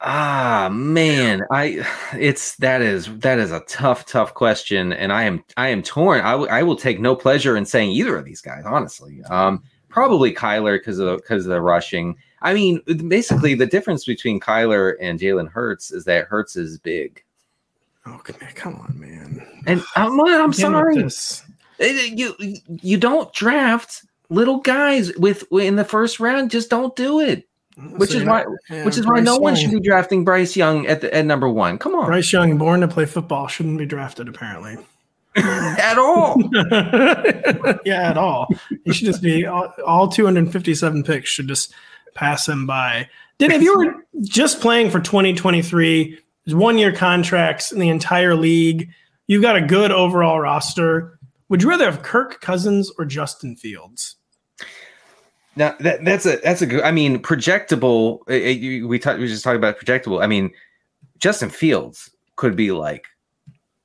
Ah 0.00 0.68
man, 0.72 1.42
I 1.50 1.86
it's 2.18 2.56
that 2.56 2.82
is 2.82 3.06
that 3.18 3.38
is 3.38 3.52
a 3.52 3.60
tough 3.60 4.06
tough 4.06 4.34
question 4.34 4.92
and 4.92 5.12
I 5.12 5.24
am 5.24 5.44
I 5.56 5.68
am 5.68 5.82
torn. 5.82 6.20
I, 6.20 6.32
w- 6.32 6.50
I 6.50 6.62
will 6.62 6.76
take 6.76 7.00
no 7.00 7.16
pleasure 7.16 7.56
in 7.56 7.64
saying 7.64 7.92
either 7.92 8.16
of 8.16 8.24
these 8.24 8.40
guys 8.40 8.64
honestly. 8.66 9.22
Um 9.30 9.62
probably 9.88 10.34
Kyler 10.34 10.76
because 10.78 10.98
of 10.98 11.18
because 11.18 11.46
of 11.46 11.50
the 11.50 11.60
rushing. 11.60 12.16
I 12.42 12.52
mean, 12.52 12.80
basically 13.08 13.54
the 13.54 13.66
difference 13.66 14.04
between 14.04 14.40
Kyler 14.40 14.94
and 15.00 15.18
Jalen 15.18 15.50
Hurts 15.50 15.90
is 15.92 16.04
that 16.04 16.26
Hurts 16.26 16.56
is 16.56 16.78
big. 16.78 17.22
Oh 18.06 18.20
man, 18.40 18.52
come 18.54 18.74
on, 18.74 19.00
man! 19.00 19.46
And 19.66 19.82
I'm, 19.96 20.20
I'm 20.20 20.52
sorry, 20.52 21.08
you 21.78 22.34
you 22.82 22.98
don't 22.98 23.32
draft 23.32 24.04
little 24.28 24.58
guys 24.58 25.16
with 25.16 25.44
in 25.52 25.76
the 25.76 25.84
first 25.84 26.20
round. 26.20 26.50
Just 26.50 26.68
don't 26.68 26.94
do 26.96 27.20
it. 27.20 27.48
Which 27.76 28.10
So 28.10 28.18
is 28.18 28.24
why 28.24 28.44
yeah, 28.70 28.84
which 28.84 28.96
is 28.98 29.04
why 29.04 29.14
Bryce 29.14 29.24
no 29.24 29.38
one 29.38 29.56
should 29.56 29.72
be 29.72 29.80
drafting 29.80 30.24
Bryce 30.24 30.56
Young 30.56 30.86
at 30.86 31.00
the, 31.00 31.12
at 31.14 31.26
number 31.26 31.48
one. 31.48 31.78
Come 31.78 31.94
on, 31.94 32.06
Bryce 32.06 32.32
Young, 32.32 32.56
born 32.56 32.80
to 32.80 32.88
play 32.88 33.06
football, 33.06 33.48
shouldn't 33.48 33.78
be 33.78 33.86
drafted. 33.86 34.28
Apparently, 34.28 34.76
at 35.36 35.98
all. 35.98 36.40
yeah, 37.84 38.10
at 38.10 38.16
all. 38.16 38.48
He 38.84 38.92
should 38.92 39.06
just 39.06 39.22
be 39.22 39.46
all, 39.46 39.72
all 39.84 40.08
257 40.08 41.02
picks 41.02 41.28
should 41.28 41.48
just 41.48 41.74
pass 42.14 42.48
him 42.48 42.66
by. 42.66 43.08
Did 43.38 43.50
if 43.50 43.62
you 43.62 43.76
were 43.76 44.06
just 44.22 44.60
playing 44.60 44.90
for 44.90 45.00
2023, 45.00 46.18
there's 46.44 46.54
one 46.54 46.78
year 46.78 46.92
contracts 46.92 47.72
in 47.72 47.80
the 47.80 47.88
entire 47.88 48.36
league. 48.36 48.90
You've 49.26 49.42
got 49.42 49.56
a 49.56 49.60
good 49.60 49.90
overall 49.90 50.38
roster. 50.38 51.18
Would 51.48 51.62
you 51.62 51.68
rather 51.68 51.86
have 51.86 52.02
Kirk 52.02 52.40
Cousins 52.40 52.92
or 52.98 53.04
Justin 53.04 53.56
Fields? 53.56 54.16
Now 55.56 55.74
that 55.80 56.04
that's 56.04 56.26
a 56.26 56.36
that's 56.38 56.62
a 56.62 56.66
good. 56.66 56.82
I 56.82 56.90
mean, 56.90 57.20
projectable. 57.20 58.20
uh, 58.28 58.32
uh, 58.32 58.36
you- 58.36 58.88
We 58.88 58.98
talked. 58.98 59.20
We 59.20 59.28
just 59.28 59.44
talked 59.44 59.56
about 59.56 59.78
projectable. 59.78 60.22
I 60.22 60.26
mean, 60.26 60.50
Justin 61.18 61.50
Fields 61.50 62.10
could 62.36 62.56
be 62.56 62.72
like 62.72 63.06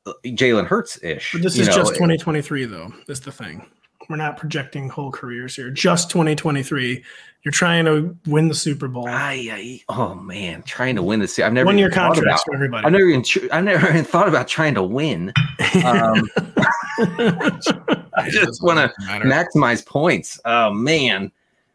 uh, 0.05 0.13
Jalen 0.25 0.65
Hurts 0.65 1.01
ish. 1.03 1.31
But 1.33 1.43
this 1.43 1.57
is 1.57 1.67
just 1.67 1.93
2023, 1.93 2.65
though. 2.65 2.91
That's 3.07 3.19
the 3.19 3.31
thing. 3.31 3.65
We're 4.09 4.15
not 4.15 4.38
projecting 4.38 4.89
whole 4.89 5.11
careers 5.11 5.55
here. 5.55 5.69
Just 5.69 6.09
2023. 6.09 7.03
You're 7.43 7.51
trying 7.51 7.85
to 7.85 8.17
win 8.25 8.47
the 8.47 8.55
Super 8.55 8.88
Bowl. 8.88 9.07
I, 9.07 9.47
I, 9.51 9.81
oh 9.88 10.15
man, 10.15 10.63
trying 10.63 10.95
to 10.95 11.03
win 11.03 11.19
this. 11.19 11.38
I've 11.38 11.53
never 11.53 11.67
One 11.67 11.77
year 11.77 11.89
contracts 11.91 12.43
for 12.43 12.55
everybody. 12.55 12.85
I've 12.88 12.91
never 12.91 13.05
even. 13.05 13.23
I've 13.51 13.63
never 13.63 13.88
even 13.88 14.03
thought 14.03 14.27
about 14.27 14.47
trying 14.47 14.73
to 14.73 14.83
win. 14.83 15.31
Um, 15.85 16.27
I 18.17 18.27
just 18.29 18.61
want 18.63 18.79
to 18.79 18.93
maximize 19.23 19.85
points. 19.85 20.39
Oh 20.43 20.73
man. 20.73 21.31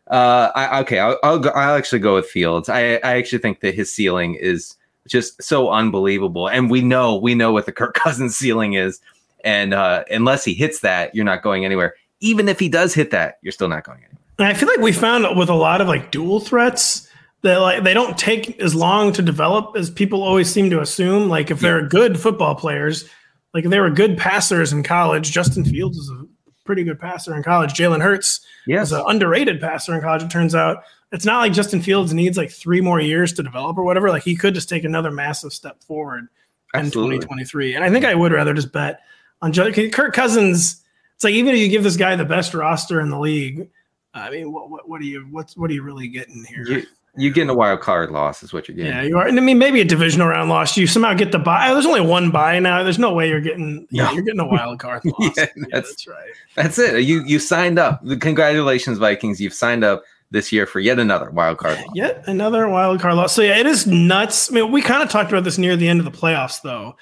Uh, 0.08 0.50
I, 0.54 0.80
okay, 0.80 0.98
I'll, 0.98 1.18
I'll 1.22 1.38
go, 1.38 1.50
I'll 1.50 1.76
actually 1.76 2.00
go 2.00 2.14
with 2.14 2.26
Fields. 2.26 2.68
I, 2.68 2.96
I 2.96 3.16
actually 3.16 3.38
think 3.38 3.60
that 3.60 3.74
his 3.74 3.92
ceiling 3.92 4.34
is 4.34 4.76
just 5.08 5.42
so 5.42 5.70
unbelievable, 5.70 6.48
and 6.48 6.70
we 6.70 6.82
know 6.82 7.16
we 7.16 7.34
know 7.34 7.52
what 7.52 7.66
the 7.66 7.72
Kirk 7.72 7.94
Cousins 7.94 8.36
ceiling 8.36 8.74
is, 8.74 9.00
and 9.44 9.72
uh, 9.72 10.04
unless 10.10 10.44
he 10.44 10.54
hits 10.54 10.80
that, 10.80 11.14
you're 11.14 11.24
not 11.24 11.42
going 11.42 11.64
anywhere. 11.64 11.94
Even 12.20 12.48
if 12.48 12.58
he 12.58 12.68
does 12.68 12.94
hit 12.94 13.10
that, 13.10 13.38
you're 13.42 13.52
still 13.52 13.68
not 13.68 13.84
going 13.84 13.98
anywhere. 13.98 14.14
And 14.38 14.48
I 14.48 14.54
feel 14.54 14.68
like 14.68 14.80
we 14.80 14.92
found 14.92 15.38
with 15.38 15.48
a 15.48 15.54
lot 15.54 15.80
of 15.80 15.88
like 15.88 16.10
dual 16.10 16.40
threats 16.40 17.08
that 17.42 17.58
like 17.58 17.84
they 17.84 17.94
don't 17.94 18.18
take 18.18 18.58
as 18.60 18.74
long 18.74 19.12
to 19.12 19.22
develop 19.22 19.76
as 19.76 19.90
people 19.90 20.22
always 20.22 20.50
seem 20.50 20.70
to 20.70 20.80
assume. 20.80 21.28
Like 21.28 21.50
if 21.50 21.60
they're 21.60 21.86
good 21.86 22.18
football 22.18 22.54
players, 22.54 23.08
like 23.52 23.64
if 23.64 23.70
they 23.70 23.78
were 23.78 23.90
good 23.90 24.18
passers 24.18 24.72
in 24.72 24.82
college, 24.82 25.30
Justin 25.30 25.64
Fields 25.64 25.96
is 25.98 26.10
a 26.10 26.23
pretty 26.64 26.84
good 26.84 26.98
passer 26.98 27.34
in 27.34 27.42
college. 27.42 27.74
Jalen 27.74 28.02
Hurts 28.02 28.40
Yes, 28.66 28.88
is 28.88 28.92
an 28.92 29.04
underrated 29.06 29.60
passer 29.60 29.94
in 29.94 30.00
college. 30.00 30.22
It 30.22 30.30
turns 30.30 30.54
out 30.54 30.84
it's 31.12 31.24
not 31.24 31.38
like 31.38 31.52
Justin 31.52 31.80
Fields 31.80 32.12
needs 32.12 32.36
like 32.36 32.50
three 32.50 32.80
more 32.80 33.00
years 33.00 33.32
to 33.34 33.42
develop 33.42 33.78
or 33.78 33.84
whatever. 33.84 34.10
Like 34.10 34.24
he 34.24 34.34
could 34.34 34.54
just 34.54 34.68
take 34.68 34.84
another 34.84 35.10
massive 35.10 35.52
step 35.52 35.82
forward 35.84 36.26
in 36.74 36.90
2023. 36.90 37.74
And 37.74 37.84
I 37.84 37.90
think 37.90 38.04
I 38.04 38.14
would 38.14 38.32
rather 38.32 38.52
just 38.52 38.72
bet 38.72 39.00
on 39.40 39.52
Kirk 39.52 40.12
Cousins. 40.12 40.82
It's 41.14 41.24
like 41.24 41.34
even 41.34 41.54
if 41.54 41.60
you 41.60 41.68
give 41.68 41.84
this 41.84 41.96
guy 41.96 42.16
the 42.16 42.24
best 42.24 42.54
roster 42.54 43.00
in 43.00 43.10
the 43.10 43.18
league, 43.18 43.68
I 44.12 44.30
mean, 44.30 44.52
what 44.52 44.70
what, 44.70 44.88
what 44.88 45.00
are 45.00 45.04
you 45.04 45.26
what's 45.30 45.56
what 45.56 45.70
are 45.70 45.74
you 45.74 45.82
really 45.82 46.08
getting 46.08 46.44
here? 46.44 46.64
You, 46.66 46.86
you 47.16 47.32
getting 47.32 47.50
a 47.50 47.54
wild 47.54 47.80
card 47.80 48.10
loss 48.10 48.42
is 48.42 48.52
what 48.52 48.66
you're 48.68 48.76
getting. 48.76 48.92
yeah, 48.92 49.02
you 49.02 49.16
are. 49.18 49.26
And 49.26 49.38
I 49.38 49.42
mean, 49.42 49.58
maybe 49.58 49.80
a 49.80 49.84
divisional 49.84 50.26
round 50.28 50.48
loss. 50.50 50.76
You 50.76 50.86
somehow 50.86 51.14
get 51.14 51.32
the 51.32 51.38
buy. 51.38 51.68
Oh, 51.68 51.74
there's 51.74 51.86
only 51.86 52.00
one 52.00 52.30
buy 52.30 52.58
now. 52.58 52.82
There's 52.82 52.98
no 52.98 53.12
way 53.14 53.28
you're 53.28 53.40
getting. 53.40 53.86
Yeah, 53.90 54.04
No. 54.06 54.12
you're 54.12 54.22
getting 54.24 54.40
a 54.40 54.46
wild 54.46 54.78
card 54.80 55.02
loss. 55.06 55.32
Yeah, 55.36 55.46
yeah, 55.56 55.64
that's- 55.70 55.88
that's 55.90 56.06
right. 56.06 56.30
That's 56.56 56.78
it. 56.78 57.02
You 57.04 57.22
you 57.26 57.38
signed 57.38 57.78
up. 57.78 58.02
Congratulations, 58.20 58.98
Vikings. 58.98 59.40
You've 59.40 59.54
signed 59.54 59.84
up 59.84 60.02
this 60.30 60.50
year 60.50 60.66
for 60.66 60.80
yet 60.80 60.98
another 60.98 61.30
wild 61.30 61.58
card. 61.58 61.76
loss. 61.78 61.86
Yet 61.94 62.24
another 62.26 62.68
wild 62.68 63.00
card 63.00 63.14
loss. 63.14 63.32
So 63.32 63.42
yeah, 63.42 63.58
it 63.58 63.66
is 63.66 63.86
nuts. 63.86 64.50
I 64.50 64.54
mean, 64.54 64.72
we 64.72 64.82
kind 64.82 65.02
of 65.02 65.08
talked 65.08 65.30
about 65.30 65.44
this 65.44 65.58
near 65.58 65.76
the 65.76 65.88
end 65.88 66.00
of 66.00 66.04
the 66.04 66.10
playoffs, 66.10 66.60
though. 66.62 66.96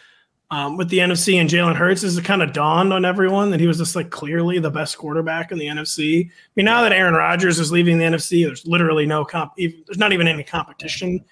Um, 0.52 0.76
with 0.76 0.90
the 0.90 0.98
NFC 0.98 1.40
and 1.40 1.48
Jalen 1.48 1.74
Hurts, 1.74 2.02
is 2.02 2.18
it 2.18 2.26
kind 2.26 2.42
of 2.42 2.52
dawned 2.52 2.92
on 2.92 3.06
everyone 3.06 3.50
that 3.52 3.58
he 3.58 3.66
was 3.66 3.78
just 3.78 3.96
like 3.96 4.10
clearly 4.10 4.58
the 4.58 4.70
best 4.70 4.98
quarterback 4.98 5.50
in 5.50 5.56
the 5.56 5.64
NFC. 5.64 6.26
I 6.26 6.30
mean, 6.56 6.66
now 6.66 6.82
that 6.82 6.92
Aaron 6.92 7.14
Rodgers 7.14 7.58
is 7.58 7.72
leaving 7.72 7.96
the 7.96 8.04
NFC, 8.04 8.44
there's 8.44 8.66
literally 8.66 9.06
no 9.06 9.24
comp. 9.24 9.54
Even, 9.56 9.82
there's 9.86 9.96
not 9.96 10.12
even 10.12 10.28
any 10.28 10.44
competition. 10.44 11.24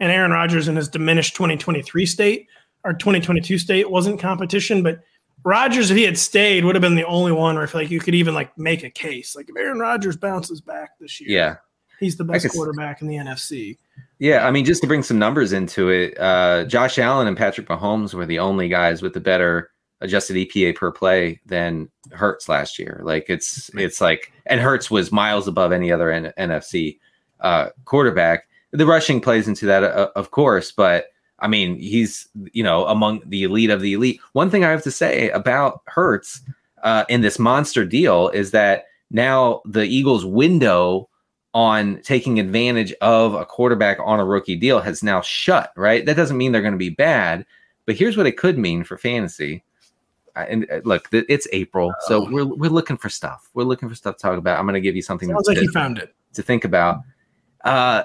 And 0.00 0.10
Aaron 0.10 0.32
Rodgers 0.32 0.66
in 0.66 0.74
his 0.74 0.88
diminished 0.88 1.36
2023 1.36 2.04
state 2.04 2.48
or 2.82 2.94
2022 2.94 3.58
state 3.58 3.88
wasn't 3.88 4.18
competition, 4.18 4.82
but 4.82 4.98
Rodgers, 5.44 5.92
if 5.92 5.96
he 5.96 6.02
had 6.02 6.18
stayed, 6.18 6.64
would 6.64 6.74
have 6.74 6.82
been 6.82 6.96
the 6.96 7.06
only 7.06 7.30
one 7.30 7.54
where 7.54 7.62
I 7.62 7.66
feel 7.68 7.80
like 7.82 7.92
you 7.92 8.00
could 8.00 8.16
even 8.16 8.34
like 8.34 8.58
make 8.58 8.82
a 8.82 8.90
case. 8.90 9.36
Like 9.36 9.48
if 9.48 9.56
Aaron 9.56 9.78
Rodgers 9.78 10.16
bounces 10.16 10.60
back 10.60 10.98
this 10.98 11.20
year, 11.20 11.30
Yeah. 11.30 11.56
He's 12.00 12.16
the 12.16 12.24
best 12.24 12.48
quarterback 12.50 13.02
in 13.02 13.08
the 13.08 13.16
NFC. 13.16 13.78
Yeah, 14.18 14.46
I 14.46 14.50
mean, 14.50 14.64
just 14.64 14.80
to 14.82 14.86
bring 14.86 15.02
some 15.02 15.18
numbers 15.18 15.52
into 15.52 15.90
it, 15.90 16.18
uh, 16.18 16.64
Josh 16.64 16.98
Allen 16.98 17.26
and 17.26 17.36
Patrick 17.36 17.68
Mahomes 17.68 18.14
were 18.14 18.26
the 18.26 18.38
only 18.38 18.68
guys 18.68 19.02
with 19.02 19.12
the 19.12 19.20
better 19.20 19.70
adjusted 20.00 20.36
EPA 20.36 20.76
per 20.76 20.90
play 20.92 21.40
than 21.46 21.88
Hurts 22.12 22.48
last 22.48 22.78
year. 22.78 23.00
Like 23.02 23.26
it's 23.28 23.70
it's 23.74 24.00
like, 24.00 24.32
and 24.46 24.60
Hurts 24.60 24.90
was 24.90 25.12
miles 25.12 25.48
above 25.48 25.72
any 25.72 25.90
other 25.90 26.10
N- 26.10 26.32
NFC 26.38 26.98
uh, 27.40 27.70
quarterback. 27.84 28.48
The 28.72 28.86
rushing 28.86 29.20
plays 29.20 29.48
into 29.48 29.66
that, 29.66 29.84
uh, 29.84 30.10
of 30.16 30.30
course, 30.30 30.72
but 30.72 31.06
I 31.38 31.48
mean, 31.48 31.78
he's 31.78 32.28
you 32.52 32.62
know 32.62 32.86
among 32.86 33.22
the 33.26 33.44
elite 33.44 33.70
of 33.70 33.80
the 33.80 33.94
elite. 33.94 34.20
One 34.32 34.50
thing 34.50 34.64
I 34.64 34.70
have 34.70 34.82
to 34.84 34.90
say 34.90 35.30
about 35.30 35.82
Hurts 35.86 36.40
uh, 36.82 37.04
in 37.08 37.20
this 37.22 37.38
monster 37.38 37.84
deal 37.84 38.28
is 38.28 38.50
that 38.52 38.84
now 39.10 39.62
the 39.64 39.84
Eagles' 39.84 40.24
window 40.24 41.08
on 41.54 42.00
taking 42.02 42.40
advantage 42.40 42.92
of 43.00 43.34
a 43.34 43.46
quarterback 43.46 43.98
on 44.04 44.18
a 44.18 44.24
rookie 44.24 44.56
deal 44.56 44.80
has 44.80 45.02
now 45.02 45.20
shut, 45.20 45.72
right? 45.76 46.04
That 46.04 46.16
doesn't 46.16 46.36
mean 46.36 46.50
they're 46.50 46.60
going 46.60 46.72
to 46.72 46.78
be 46.78 46.90
bad, 46.90 47.46
but 47.86 47.94
here's 47.94 48.16
what 48.16 48.26
it 48.26 48.36
could 48.36 48.58
mean 48.58 48.82
for 48.82 48.98
fantasy. 48.98 49.62
And 50.34 50.68
uh, 50.68 50.80
look, 50.84 51.08
it's 51.12 51.46
April, 51.52 51.94
so 52.08 52.28
we're 52.28 52.44
we're 52.44 52.68
looking 52.68 52.96
for 52.96 53.08
stuff. 53.08 53.48
We're 53.54 53.62
looking 53.62 53.88
for 53.88 53.94
stuff 53.94 54.16
to 54.16 54.22
talk 54.22 54.36
about. 54.36 54.58
I'm 54.58 54.64
going 54.64 54.74
to 54.74 54.80
give 54.80 54.96
you 54.96 55.02
something 55.02 55.28
Sounds 55.28 55.44
to, 55.44 55.52
like 55.52 55.60
he 55.60 55.68
found 55.68 55.98
it. 55.98 56.12
to 56.32 56.42
think 56.42 56.64
about. 56.64 57.02
Uh, 57.62 58.02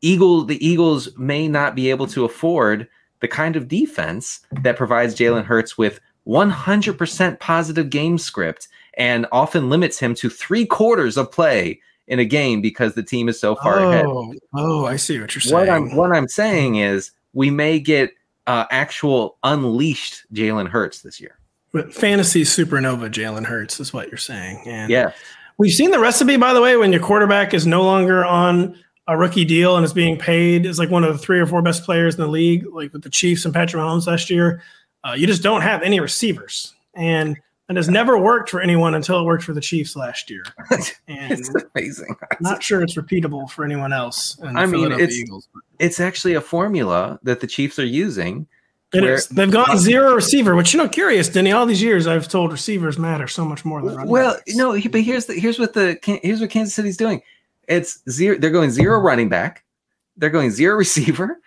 Eagle, 0.00 0.42
the 0.44 0.64
Eagles 0.66 1.16
may 1.16 1.46
not 1.46 1.76
be 1.76 1.88
able 1.88 2.08
to 2.08 2.24
afford 2.24 2.88
the 3.20 3.28
kind 3.28 3.54
of 3.54 3.68
defense 3.68 4.40
that 4.50 4.76
provides 4.76 5.14
Jalen 5.14 5.44
Hurts 5.44 5.78
with 5.78 6.00
100% 6.26 7.38
positive 7.38 7.90
game 7.90 8.18
script 8.18 8.66
and 8.94 9.26
often 9.30 9.70
limits 9.70 10.00
him 10.00 10.16
to 10.16 10.28
three 10.28 10.66
quarters 10.66 11.16
of 11.16 11.30
play 11.30 11.80
in 12.08 12.18
a 12.18 12.24
game 12.24 12.60
because 12.60 12.94
the 12.94 13.02
team 13.02 13.28
is 13.28 13.40
so 13.40 13.54
far 13.56 13.78
ahead. 13.80 14.04
Oh, 14.06 14.34
oh, 14.54 14.86
I 14.86 14.96
see 14.96 15.20
what 15.20 15.34
you're 15.34 15.40
saying. 15.40 15.54
What 15.54 15.68
I'm 15.68 15.96
what 15.96 16.12
I'm 16.12 16.28
saying 16.28 16.76
is 16.76 17.12
we 17.32 17.50
may 17.50 17.78
get 17.78 18.12
uh, 18.46 18.66
actual 18.70 19.38
unleashed 19.42 20.24
Jalen 20.32 20.68
Hurts 20.68 21.02
this 21.02 21.20
year. 21.20 21.38
But 21.72 21.94
fantasy 21.94 22.42
supernova 22.42 23.10
Jalen 23.10 23.46
Hurts 23.46 23.80
is 23.80 23.92
what 23.92 24.08
you're 24.08 24.18
saying. 24.18 24.62
And 24.66 24.90
Yeah, 24.90 25.12
we've 25.58 25.72
seen 25.72 25.90
the 25.90 25.98
recipe, 25.98 26.36
by 26.36 26.52
the 26.52 26.60
way, 26.60 26.76
when 26.76 26.92
your 26.92 27.00
quarterback 27.00 27.54
is 27.54 27.66
no 27.66 27.82
longer 27.82 28.24
on 28.24 28.78
a 29.08 29.16
rookie 29.16 29.44
deal 29.44 29.76
and 29.76 29.84
is 29.84 29.92
being 29.92 30.18
paid 30.18 30.66
as 30.66 30.78
like 30.78 30.90
one 30.90 31.02
of 31.02 31.12
the 31.12 31.18
three 31.18 31.40
or 31.40 31.46
four 31.46 31.62
best 31.62 31.84
players 31.84 32.14
in 32.14 32.20
the 32.20 32.28
league, 32.28 32.66
like 32.72 32.92
with 32.92 33.02
the 33.02 33.10
Chiefs 33.10 33.44
and 33.44 33.54
Patrick 33.54 33.82
Mahomes 33.82 34.06
last 34.06 34.30
year. 34.30 34.62
Uh, 35.04 35.14
you 35.14 35.26
just 35.26 35.42
don't 35.42 35.62
have 35.62 35.82
any 35.82 35.98
receivers, 35.98 36.74
and 36.94 37.36
it 37.68 37.76
has 37.76 37.88
never 37.88 38.18
worked 38.18 38.50
for 38.50 38.60
anyone 38.60 38.94
until 38.94 39.20
it 39.20 39.24
worked 39.24 39.44
for 39.44 39.52
the 39.54 39.60
Chiefs 39.60 39.96
last 39.96 40.28
year. 40.30 40.42
And 41.08 41.32
it's 41.32 41.50
amazing. 41.74 42.14
not 42.40 42.62
sure 42.62 42.82
it's 42.82 42.94
repeatable 42.96 43.48
for 43.50 43.64
anyone 43.64 43.92
else. 43.92 44.38
in 44.40 44.56
I 44.56 44.66
mean, 44.66 44.92
it's- 44.92 45.12
Eagles. 45.14 45.48
It's 45.78 45.98
actually 46.00 46.34
a 46.34 46.40
formula 46.40 47.18
that 47.22 47.40
the 47.40 47.46
Chiefs 47.46 47.78
are 47.78 47.84
using. 47.84 48.46
It 48.92 49.04
is. 49.04 49.26
They've 49.28 49.50
gone 49.50 49.78
zero 49.78 50.14
receiver, 50.14 50.54
which 50.54 50.74
you 50.74 50.78
know, 50.78 50.88
curious, 50.88 51.28
Denny. 51.30 51.50
All 51.52 51.64
these 51.64 51.80
years, 51.82 52.06
I've 52.06 52.28
told 52.28 52.52
receivers 52.52 52.98
matter 52.98 53.26
so 53.26 53.42
much 53.44 53.64
more 53.64 53.80
than 53.80 53.94
running 53.96 54.10
Well, 54.10 54.34
backs. 54.34 54.54
no, 54.54 54.72
but 54.90 55.00
here's 55.00 55.24
the 55.26 55.32
here's 55.34 55.58
what 55.58 55.72
the 55.72 55.98
here's 56.22 56.42
what 56.42 56.50
Kansas 56.50 56.74
City's 56.74 56.98
doing. 56.98 57.22
It's 57.68 58.02
zero. 58.10 58.36
They're 58.36 58.50
going 58.50 58.70
zero 58.70 59.00
running 59.00 59.30
back. 59.30 59.64
They're 60.18 60.28
going 60.30 60.50
zero 60.50 60.76
receiver. 60.84 61.40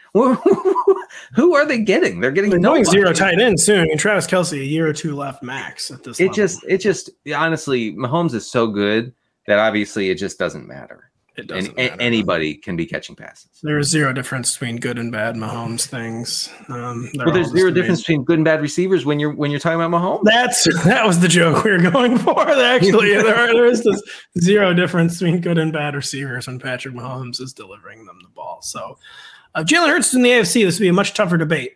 Who 1.34 1.55
are 1.55 1.65
they 1.65 1.79
getting? 1.79 2.19
They're 2.19 2.31
getting 2.31 2.50
They're 2.50 2.60
no 2.60 2.74
going 2.74 2.86
zero 2.86 3.13
tight 3.13 3.39
end 3.39 3.60
soon. 3.60 3.89
And 3.89 4.00
Travis 4.00 4.27
Kelce, 4.27 4.60
a 4.60 4.65
year 4.65 4.88
or 4.88 4.93
two 4.93 5.15
left 5.15 5.43
max 5.43 5.91
at 5.91 6.03
this. 6.03 6.19
It 6.19 6.24
level. 6.25 6.36
just 6.36 6.63
it 6.67 6.77
just 6.79 7.10
honestly, 7.36 7.93
Mahomes 7.93 8.34
is 8.34 8.50
so 8.50 8.67
good 8.67 9.13
that 9.48 9.60
obviously 9.60 10.10
it 10.10 10.15
just 10.15 10.39
doesn't 10.39 10.67
matter. 10.67 11.12
it 11.38 11.48
doesn't 11.48 11.74
a- 11.74 11.89
matter. 11.89 12.01
anybody 12.01 12.55
can 12.55 12.75
be 12.77 12.86
catching 12.86 13.15
passes. 13.15 13.50
There 13.62 13.77
is 13.77 13.89
zero 13.89 14.13
difference 14.13 14.53
between 14.53 14.77
good 14.77 14.98
and 14.98 15.12
bad 15.12 15.36
Mahomes 15.36 15.86
things. 15.86 16.50
Um, 16.69 17.10
Well, 17.15 17.34
there's 17.34 17.50
zero 17.51 17.72
difference 17.72 18.00
between 18.01 18.24
good 18.24 18.38
and 18.39 18.45
bad 18.45 18.62
receivers 18.62 19.05
when 19.05 19.19
you're 19.19 19.34
when 19.34 19.51
you're 19.51 19.60
talking 19.60 19.81
about 19.81 19.91
Mahomes. 19.91 20.24
That's 20.24 20.63
that 20.86 21.05
was 21.05 21.19
the 21.19 21.27
joke 21.27 21.63
we 21.65 21.72
were 21.72 21.91
going 21.91 22.17
for. 22.17 22.39
Actually, 22.50 23.13
there, 23.15 23.36
are, 23.36 23.53
there 23.53 23.65
is 23.65 23.84
this 23.84 24.01
zero 24.39 24.74
difference 24.74 25.19
between 25.19 25.41
good 25.41 25.57
and 25.57 25.74
bad 25.74 25.93
receivers 25.95 26.48
when 26.48 26.57
Patrick 26.57 26.95
Mahomes 26.95 27.41
is 27.41 27.53
delivering 27.53 28.05
them 28.05 28.19
the 28.24 28.29
ball. 28.29 28.62
So, 28.62 28.98
uh, 29.55 29.63
Jalen 29.63 29.88
Hurts 29.89 30.13
in 30.13 30.21
the 30.21 30.29
AFC, 30.31 30.63
this 30.65 30.77
would 30.77 30.83
be 30.83 30.89
a 30.89 30.93
much 30.93 31.13
tougher 31.13 31.38
debate. 31.38 31.71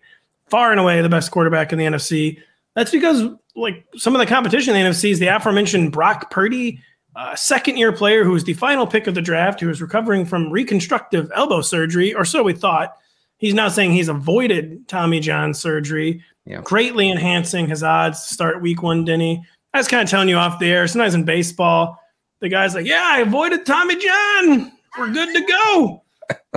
Far 0.48 0.72
and 0.72 0.80
away 0.80 1.02
the 1.02 1.10
best 1.10 1.32
quarterback 1.32 1.72
in 1.74 1.80
the 1.80 1.86
NFC. 1.86 2.40
That's 2.76 2.92
because 2.92 3.24
like 3.56 3.86
some 3.96 4.16
of 4.16 4.20
the 4.20 4.26
competition 4.26 4.76
in 4.76 4.84
the 4.84 4.90
NFC 4.92 5.12
is 5.12 5.20
the 5.20 5.28
aforementioned 5.28 5.92
Brock 5.92 6.30
Purdy 6.32 6.80
a 7.16 7.36
second 7.36 7.78
year 7.78 7.92
player 7.92 8.24
who 8.24 8.32
was 8.32 8.44
the 8.44 8.54
final 8.54 8.88
pick 8.88 9.08
of 9.08 9.16
the 9.16 9.22
draft, 9.22 9.60
who 9.60 9.70
is 9.70 9.82
recovering 9.82 10.26
from 10.26 10.52
reconstructive 10.52 11.30
elbow 11.36 11.60
surgery, 11.62 12.14
or 12.14 12.24
so 12.24 12.44
we 12.44 12.54
thought. 12.54 12.96
He's 13.38 13.54
now 13.54 13.68
saying 13.70 13.92
he's 13.94 14.10
avoided 14.10 14.88
Tommy 14.88 15.20
John 15.20 15.54
surgery, 15.54 16.24
Yeah. 16.46 16.62
greatly 16.62 17.10
enhancing 17.10 17.68
his 17.68 17.84
odds 17.84 18.26
to 18.28 18.34
start 18.34 18.62
week 18.62 18.84
one, 18.84 19.06
Denny. 19.06 19.44
I 19.74 19.78
was 19.80 19.88
kind 19.88 20.04
of 20.04 20.10
telling 20.10 20.30
you 20.30 20.36
off 20.36 20.60
the 20.60 20.72
air. 20.72 20.88
Sometimes 20.88 21.14
in 21.16 21.24
baseball, 21.24 21.98
the 22.42 22.50
guy's 22.50 22.76
like, 22.76 22.86
Yeah, 22.86 23.02
I 23.04 23.20
avoided 23.20 23.66
Tommy 23.66 23.96
John. 23.96 24.72
We're 24.98 25.12
good 25.12 25.34
to 25.34 25.42
go. 25.46 26.04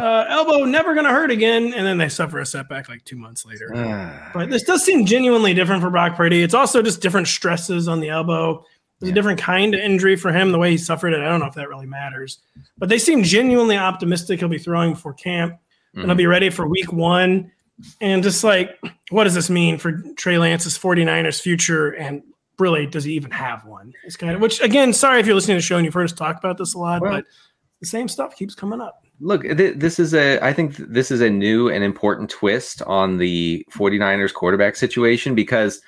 Uh, 0.01 0.25
elbow 0.29 0.65
never 0.65 0.95
going 0.95 1.07
to 1.07 1.13
hurt 1.13 1.31
again. 1.31 1.73
And 1.75 1.87
then 1.87 1.99
they 1.99 2.09
suffer 2.09 2.39
a 2.41 2.47
setback 2.47 2.89
like 2.89 3.05
two 3.05 3.17
months 3.17 3.45
later. 3.47 3.69
But 4.35 4.51
this 4.51 4.63
does 4.63 4.85
seem 4.85 5.05
genuinely 5.05 5.55
different 5.55 5.83
for 5.83 5.91
Brock 5.91 6.17
Purdy. 6.17 6.43
It's 6.43 6.55
also 6.55 6.83
just 6.83 7.01
different 7.03 7.29
stresses 7.29 7.89
on 7.89 8.01
the 8.01 8.09
elbow. 8.09 8.65
It's 9.01 9.07
Yeah. 9.09 9.11
a 9.11 9.15
different 9.15 9.41
kind 9.41 9.75
of 9.75 9.81
injury 9.81 10.17
for 10.17 10.33
him, 10.33 10.51
the 10.53 10.59
way 10.59 10.71
he 10.71 10.79
suffered 10.79 11.13
it. 11.13 11.21
I 11.21 11.29
don't 11.29 11.41
know 11.41 11.47
if 11.47 11.55
that 11.55 11.69
really 11.69 11.87
matters. 11.87 12.39
But 12.79 12.89
they 12.89 12.99
seem 12.99 13.23
genuinely 13.23 13.77
optimistic 13.77 14.41
he'll 14.41 14.49
be 14.49 14.59
throwing 14.59 14.93
before 14.95 15.13
camp 15.15 15.57
and 15.95 16.07
he'll 16.07 16.15
be 16.15 16.27
ready 16.27 16.49
for 16.51 16.67
week 16.67 16.93
one. 16.93 17.53
And 18.01 18.23
just 18.23 18.43
like, 18.45 18.79
what 19.11 19.25
does 19.25 19.35
this 19.35 19.51
mean 19.51 19.77
for 19.79 19.93
Trey 20.17 20.39
Lance's 20.39 20.79
49ers 20.79 21.41
future? 21.41 21.91
And 21.91 22.23
really, 22.59 22.87
does 22.87 23.05
he 23.05 23.13
even 23.15 23.31
have 23.33 23.65
one? 23.67 23.93
It's 24.05 24.17
kind 24.17 24.35
of, 24.35 24.41
which 24.41 24.61
again, 24.63 24.93
sorry 24.93 25.21
if 25.21 25.27
you're 25.27 25.35
listening 25.35 25.57
to 25.57 25.59
the 25.59 25.67
show 25.67 25.77
and 25.77 25.85
you've 25.85 25.95
heard 25.95 26.05
us 26.05 26.13
talk 26.13 26.39
about 26.39 26.57
this 26.59 26.75
a 26.75 26.79
lot, 26.79 27.03
Well- 27.03 27.13
but 27.13 27.25
the 27.83 27.87
same 27.87 28.07
stuff 28.07 28.37
keeps 28.37 28.55
coming 28.55 28.81
up. 28.81 29.05
Look, 29.21 29.43
th- 29.43 29.77
this 29.77 29.99
is 29.99 30.15
a. 30.15 30.39
I 30.39 30.53
think 30.53 30.77
th- 30.77 30.89
this 30.89 31.11
is 31.11 31.21
a 31.21 31.29
new 31.29 31.69
and 31.69 31.83
important 31.83 32.31
twist 32.31 32.81
on 32.83 33.19
the 33.19 33.67
49ers 33.73 34.33
quarterback 34.33 34.77
situation 34.77 35.35
because, 35.35 35.83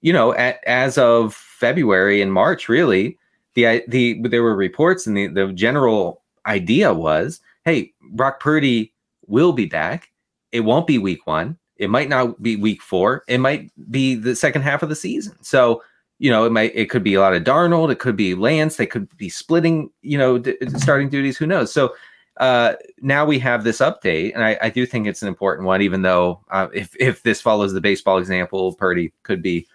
you 0.00 0.12
know, 0.12 0.34
at, 0.34 0.58
as 0.66 0.98
of 0.98 1.34
February 1.34 2.20
and 2.20 2.32
March, 2.32 2.68
really, 2.68 3.16
the 3.54 3.84
the 3.86 4.20
there 4.28 4.42
were 4.42 4.56
reports 4.56 5.06
and 5.06 5.16
the 5.16 5.28
the 5.28 5.52
general 5.52 6.22
idea 6.46 6.92
was, 6.92 7.40
hey, 7.64 7.92
Brock 8.10 8.40
Purdy 8.40 8.92
will 9.28 9.52
be 9.52 9.66
back. 9.66 10.10
It 10.50 10.60
won't 10.60 10.88
be 10.88 10.98
week 10.98 11.28
one. 11.28 11.56
It 11.76 11.90
might 11.90 12.08
not 12.08 12.42
be 12.42 12.56
week 12.56 12.82
four. 12.82 13.22
It 13.28 13.38
might 13.38 13.70
be 13.88 14.16
the 14.16 14.34
second 14.34 14.62
half 14.62 14.82
of 14.82 14.88
the 14.88 14.96
season. 14.96 15.36
So 15.42 15.80
you 16.18 16.30
know, 16.30 16.44
it 16.44 16.52
might 16.52 16.72
it 16.74 16.90
could 16.90 17.02
be 17.02 17.14
a 17.14 17.20
lot 17.20 17.34
of 17.34 17.44
Darnold. 17.44 17.90
It 17.90 17.98
could 17.98 18.16
be 18.16 18.34
Lance. 18.34 18.76
They 18.76 18.86
could 18.86 19.14
be 19.16 19.28
splitting, 19.28 19.90
you 20.02 20.18
know, 20.18 20.38
d- 20.38 20.56
starting 20.76 21.08
duties. 21.08 21.36
Who 21.36 21.46
knows? 21.46 21.72
So 21.72 21.94
uh, 22.38 22.74
now 23.00 23.24
we 23.24 23.38
have 23.38 23.64
this 23.64 23.78
update, 23.78 24.32
and 24.34 24.44
I, 24.44 24.58
I 24.62 24.70
do 24.70 24.86
think 24.86 25.06
it's 25.06 25.22
an 25.22 25.28
important 25.28 25.66
one. 25.66 25.82
Even 25.82 26.02
though 26.02 26.40
uh, 26.50 26.68
if 26.74 26.94
if 26.98 27.22
this 27.22 27.40
follows 27.40 27.72
the 27.72 27.80
baseball 27.80 28.18
example, 28.18 28.74
Purdy 28.74 29.12
could 29.22 29.42
be 29.42 29.66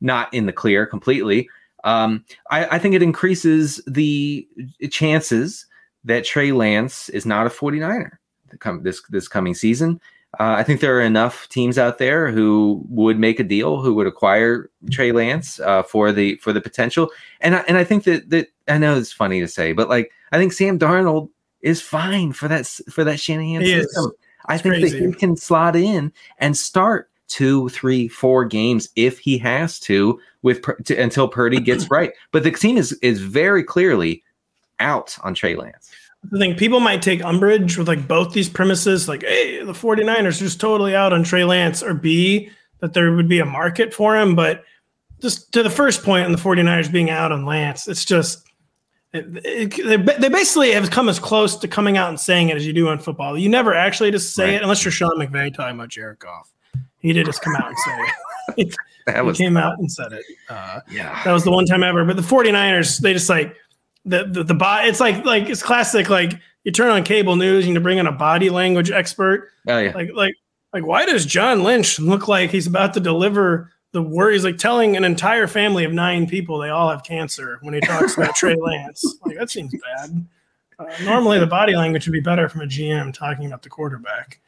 not 0.00 0.32
in 0.34 0.46
the 0.46 0.52
clear 0.52 0.86
completely. 0.86 1.48
Um, 1.84 2.24
I, 2.50 2.76
I 2.76 2.78
think 2.78 2.94
it 2.94 3.02
increases 3.02 3.80
the 3.86 4.48
chances 4.90 5.66
that 6.04 6.24
Trey 6.24 6.50
Lance 6.50 7.08
is 7.10 7.26
not 7.26 7.46
a 7.46 7.50
49er 7.50 8.18
come 8.58 8.82
this 8.82 9.02
this 9.10 9.28
coming 9.28 9.54
season. 9.54 10.00
Uh, 10.40 10.54
I 10.58 10.62
think 10.62 10.80
there 10.80 10.96
are 10.96 11.02
enough 11.02 11.48
teams 11.48 11.78
out 11.78 11.98
there 11.98 12.30
who 12.30 12.82
would 12.88 13.18
make 13.18 13.38
a 13.40 13.44
deal, 13.44 13.80
who 13.82 13.94
would 13.94 14.06
acquire 14.06 14.70
Trey 14.90 15.12
Lance 15.12 15.60
uh, 15.60 15.82
for 15.82 16.12
the 16.12 16.36
for 16.36 16.52
the 16.52 16.60
potential. 16.60 17.10
And 17.40 17.56
I, 17.56 17.58
and 17.68 17.76
I 17.76 17.84
think 17.84 18.04
that 18.04 18.30
that 18.30 18.48
I 18.68 18.78
know 18.78 18.96
it's 18.96 19.12
funny 19.12 19.40
to 19.40 19.48
say, 19.48 19.72
but 19.72 19.88
like 19.88 20.10
I 20.32 20.38
think 20.38 20.52
Sam 20.52 20.78
Darnold 20.78 21.30
is 21.62 21.80
fine 21.80 22.32
for 22.32 22.48
that 22.48 22.66
for 22.90 23.04
that 23.04 23.18
Shanahan 23.20 23.62
He 23.62 23.72
is. 23.72 23.84
system. 23.86 24.12
I 24.46 24.54
It's 24.54 24.62
think 24.62 24.74
crazy. 24.76 25.00
that 25.00 25.06
he 25.06 25.12
can 25.14 25.36
slot 25.36 25.74
in 25.76 26.12
and 26.38 26.56
start 26.56 27.10
two, 27.28 27.68
three, 27.70 28.08
four 28.08 28.44
games 28.44 28.88
if 28.96 29.18
he 29.18 29.38
has 29.38 29.80
to 29.80 30.20
with 30.42 30.62
to, 30.84 30.94
until 30.96 31.26
Purdy 31.28 31.60
gets 31.60 31.90
right. 31.90 32.12
But 32.32 32.42
the 32.42 32.50
team 32.50 32.76
is 32.76 32.92
is 33.00 33.20
very 33.20 33.62
clearly 33.64 34.22
out 34.80 35.16
on 35.22 35.34
Trey 35.34 35.54
Lance. 35.56 35.90
I 36.34 36.38
think 36.38 36.58
people 36.58 36.80
might 36.80 37.02
take 37.02 37.22
umbrage 37.24 37.76
with 37.76 37.88
like 37.88 38.06
both 38.08 38.32
these 38.32 38.48
premises, 38.48 39.08
like, 39.08 39.22
hey, 39.22 39.62
the 39.62 39.72
49ers 39.72 40.26
are 40.26 40.44
just 40.44 40.60
totally 40.60 40.94
out 40.94 41.12
on 41.12 41.22
Trey 41.22 41.44
Lance, 41.44 41.82
or 41.82 41.94
B, 41.94 42.50
that 42.80 42.92
there 42.94 43.12
would 43.12 43.28
be 43.28 43.40
a 43.40 43.44
market 43.44 43.92
for 43.92 44.16
him. 44.16 44.34
But 44.34 44.64
just 45.20 45.52
to 45.52 45.62
the 45.62 45.70
first 45.70 46.02
point 46.02 46.24
on 46.26 46.32
the 46.32 46.38
49ers 46.38 46.90
being 46.90 47.10
out 47.10 47.30
on 47.32 47.44
Lance, 47.44 47.86
it's 47.88 48.04
just, 48.04 48.46
it, 49.12 49.26
it- 49.44 49.86
they, 49.86 49.96
they 50.16 50.28
basically 50.28 50.72
have 50.72 50.90
come 50.90 51.08
as 51.08 51.18
close 51.18 51.56
to 51.56 51.68
coming 51.68 51.96
out 51.96 52.08
and 52.08 52.18
saying 52.18 52.48
it 52.48 52.56
as 52.56 52.66
you 52.66 52.72
do 52.72 52.88
in 52.88 52.98
football. 52.98 53.38
You 53.38 53.48
never 53.48 53.74
actually 53.74 54.10
just 54.10 54.34
say 54.34 54.44
Right. 54.46 54.54
it 54.54 54.62
unless 54.62 54.84
you're 54.84 54.92
Sean 54.92 55.18
McVay 55.18 55.54
talking 55.54 55.76
about 55.76 55.88
Jared 55.90 56.18
Goff. 56.18 56.50
He 56.98 57.12
did 57.12 57.26
just 57.26 57.42
come 57.42 57.54
out 57.56 57.68
and 57.68 57.78
say 57.78 57.92
it. 58.58 58.74
That 59.06 59.22
was 59.22 59.36
he 59.36 59.44
came 59.44 59.58
out 59.58 59.78
and 59.78 59.92
said 59.92 60.14
it. 60.14 60.24
Uh, 60.48 60.80
yeah. 60.90 61.22
that 61.24 61.32
was 61.32 61.44
the 61.44 61.50
one 61.50 61.66
time 61.66 61.82
ever. 61.82 62.06
But 62.06 62.16
the 62.16 62.22
49ers, 62.22 63.00
they 63.00 63.12
just 63.12 63.28
like 63.28 63.54
the 64.04 64.24
the, 64.24 64.44
the 64.44 64.54
bot. 64.54 64.86
It's 64.86 65.00
like 65.00 65.24
like 65.24 65.48
it's 65.48 65.62
classic. 65.62 66.10
Like 66.10 66.34
you 66.64 66.72
turn 66.72 66.90
on 66.90 67.04
cable 67.04 67.36
news 67.36 67.64
and 67.64 67.74
you 67.74 67.80
bring 67.80 67.98
in 67.98 68.06
a 68.06 68.12
body 68.12 68.50
language 68.50 68.90
expert. 68.90 69.50
Oh 69.68 69.78
yeah. 69.78 69.92
Like 69.94 70.10
like 70.14 70.34
like 70.72 70.86
why 70.86 71.06
does 71.06 71.26
John 71.26 71.62
Lynch 71.62 71.98
look 71.98 72.28
like 72.28 72.50
he's 72.50 72.66
about 72.66 72.94
to 72.94 73.00
deliver 73.00 73.72
the 73.92 74.02
word? 74.02 74.32
He's 74.32 74.44
like 74.44 74.58
telling 74.58 74.96
an 74.96 75.04
entire 75.04 75.46
family 75.46 75.84
of 75.84 75.92
nine 75.92 76.26
people 76.26 76.58
they 76.58 76.70
all 76.70 76.90
have 76.90 77.04
cancer 77.04 77.58
when 77.62 77.74
he 77.74 77.80
talks 77.80 78.16
about 78.16 78.34
Trey 78.34 78.56
Lance. 78.56 79.18
Like 79.26 79.38
that 79.38 79.50
seems 79.50 79.72
bad. 79.72 80.26
Uh, 80.78 80.86
normally 81.04 81.38
the 81.38 81.46
body 81.46 81.74
language 81.76 82.06
would 82.06 82.12
be 82.12 82.20
better 82.20 82.48
from 82.48 82.62
a 82.62 82.66
GM 82.66 83.12
talking 83.12 83.46
about 83.46 83.62
the 83.62 83.68
quarterback. 83.68 84.40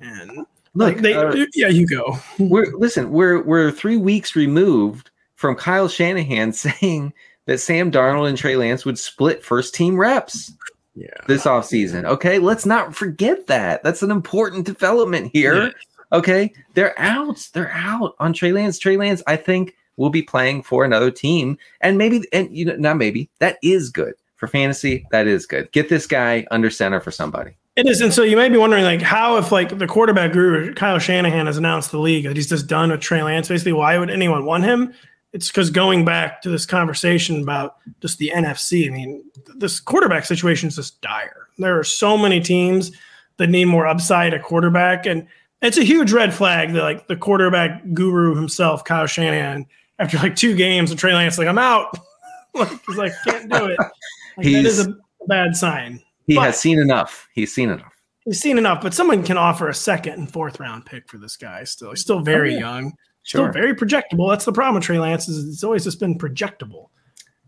And 0.00 0.46
Look, 0.76 0.94
like 0.94 1.02
they, 1.02 1.14
uh, 1.14 1.46
yeah, 1.54 1.68
you 1.68 1.86
go. 1.86 2.18
we're 2.38 2.76
listen, 2.76 3.10
we're 3.10 3.42
we're 3.42 3.70
three 3.70 3.96
weeks 3.96 4.34
removed 4.34 5.10
from 5.36 5.54
Kyle 5.54 5.88
Shanahan 5.88 6.52
saying 6.52 7.12
that 7.46 7.58
Sam 7.58 7.90
Darnold 7.90 8.28
and 8.28 8.38
Trey 8.38 8.56
Lance 8.56 8.84
would 8.84 8.98
split 8.98 9.44
first 9.44 9.74
team 9.74 9.96
reps 9.96 10.52
Yeah. 10.94 11.08
this 11.26 11.44
offseason. 11.44 12.04
Okay, 12.04 12.38
let's 12.38 12.64
not 12.66 12.94
forget 12.94 13.46
that. 13.48 13.82
That's 13.82 14.02
an 14.02 14.10
important 14.10 14.66
development 14.66 15.30
here. 15.32 15.64
Yeah. 15.64 15.70
Okay, 16.12 16.52
they're 16.74 16.98
out. 16.98 17.48
They're 17.52 17.72
out 17.72 18.14
on 18.20 18.32
Trey 18.32 18.52
Lance. 18.52 18.78
Trey 18.78 18.96
Lance, 18.96 19.22
I 19.26 19.36
think, 19.36 19.74
will 19.96 20.10
be 20.10 20.22
playing 20.22 20.62
for 20.62 20.84
another 20.84 21.10
team, 21.10 21.58
and 21.80 21.98
maybe, 21.98 22.22
and 22.32 22.54
you 22.56 22.64
know, 22.64 22.76
not 22.76 22.96
maybe 22.96 23.28
that 23.40 23.58
is 23.62 23.90
good 23.90 24.14
for 24.36 24.46
fantasy. 24.46 25.06
That 25.10 25.26
is 25.26 25.46
good. 25.46 25.70
Get 25.72 25.88
this 25.88 26.06
guy 26.06 26.46
under 26.50 26.70
center 26.70 27.00
for 27.00 27.10
somebody. 27.10 27.52
It 27.76 27.86
is, 27.88 28.00
and 28.00 28.14
so 28.14 28.22
you 28.22 28.36
may 28.36 28.48
be 28.48 28.56
wondering, 28.56 28.84
like, 28.84 29.02
how 29.02 29.36
if 29.36 29.50
like 29.50 29.76
the 29.78 29.86
quarterback 29.88 30.32
guru 30.32 30.72
Kyle 30.74 31.00
Shanahan 31.00 31.46
has 31.46 31.56
announced 31.56 31.90
the 31.90 31.98
league 31.98 32.24
that 32.24 32.36
he's 32.36 32.48
just 32.48 32.68
done 32.68 32.90
with 32.90 33.00
Trey 33.00 33.22
Lance, 33.22 33.48
basically, 33.48 33.72
why 33.72 33.98
would 33.98 34.10
anyone 34.10 34.44
want 34.44 34.62
him? 34.62 34.94
It's 35.34 35.48
because 35.48 35.68
going 35.68 36.04
back 36.06 36.40
to 36.42 36.48
this 36.48 36.64
conversation 36.64 37.42
about 37.42 37.76
just 38.00 38.16
the 38.18 38.30
NFC. 38.34 38.86
I 38.86 38.90
mean, 38.90 39.22
this 39.56 39.80
quarterback 39.80 40.24
situation 40.24 40.68
is 40.68 40.76
just 40.76 41.00
dire. 41.02 41.48
There 41.58 41.78
are 41.78 41.84
so 41.84 42.16
many 42.16 42.40
teams 42.40 42.92
that 43.36 43.48
need 43.50 43.66
more 43.66 43.86
upside 43.86 44.32
at 44.32 44.42
quarterback, 44.42 45.04
and 45.06 45.26
it's 45.60 45.76
a 45.76 45.84
huge 45.84 46.12
red 46.12 46.32
flag 46.32 46.72
that 46.72 46.82
like 46.82 47.08
the 47.08 47.16
quarterback 47.16 47.82
guru 47.92 48.34
himself, 48.34 48.84
Kyle 48.84 49.06
Shanahan, 49.06 49.66
after 49.98 50.16
like 50.18 50.36
two 50.36 50.54
games, 50.56 50.90
and 50.90 50.98
Trey 50.98 51.12
Lance 51.12 51.36
like, 51.36 51.48
I'm 51.48 51.58
out. 51.58 51.98
like 52.54 52.68
he's 52.86 52.96
like, 52.96 53.12
can't 53.26 53.50
do 53.50 53.66
it. 53.66 53.78
Like, 53.78 54.46
that 54.46 54.46
is 54.46 54.76
He's- 54.78 54.86
a 54.86 54.94
bad 55.26 55.56
sign. 55.56 56.00
He 56.26 56.36
But- 56.36 56.42
has 56.44 56.60
seen 56.60 56.78
enough. 56.78 57.28
He's 57.34 57.52
seen 57.54 57.70
enough. 57.70 57.92
We've 58.24 58.34
seen 58.36 58.56
enough, 58.56 58.80
but 58.80 58.94
someone 58.94 59.22
can 59.22 59.36
offer 59.36 59.68
a 59.68 59.74
second 59.74 60.14
and 60.14 60.32
fourth 60.32 60.58
round 60.58 60.86
pick 60.86 61.10
for 61.10 61.18
this 61.18 61.36
guy. 61.36 61.64
Still, 61.64 61.90
he's 61.90 62.00
still 62.00 62.20
very 62.20 62.52
Oh, 62.52 62.54
yeah. 62.54 62.60
young, 62.60 62.92
still 63.24 63.48
very 63.50 63.74
projectable. 63.74 64.30
That's 64.30 64.44
the 64.44 64.52
problem 64.52 64.76
with 64.76 64.84
Trey 64.84 64.98
Lance 64.98 65.28
is 65.28 65.48
it's 65.52 65.64
always 65.64 65.84
just 65.84 65.98
been 65.98 66.16
projectable. 66.16 66.88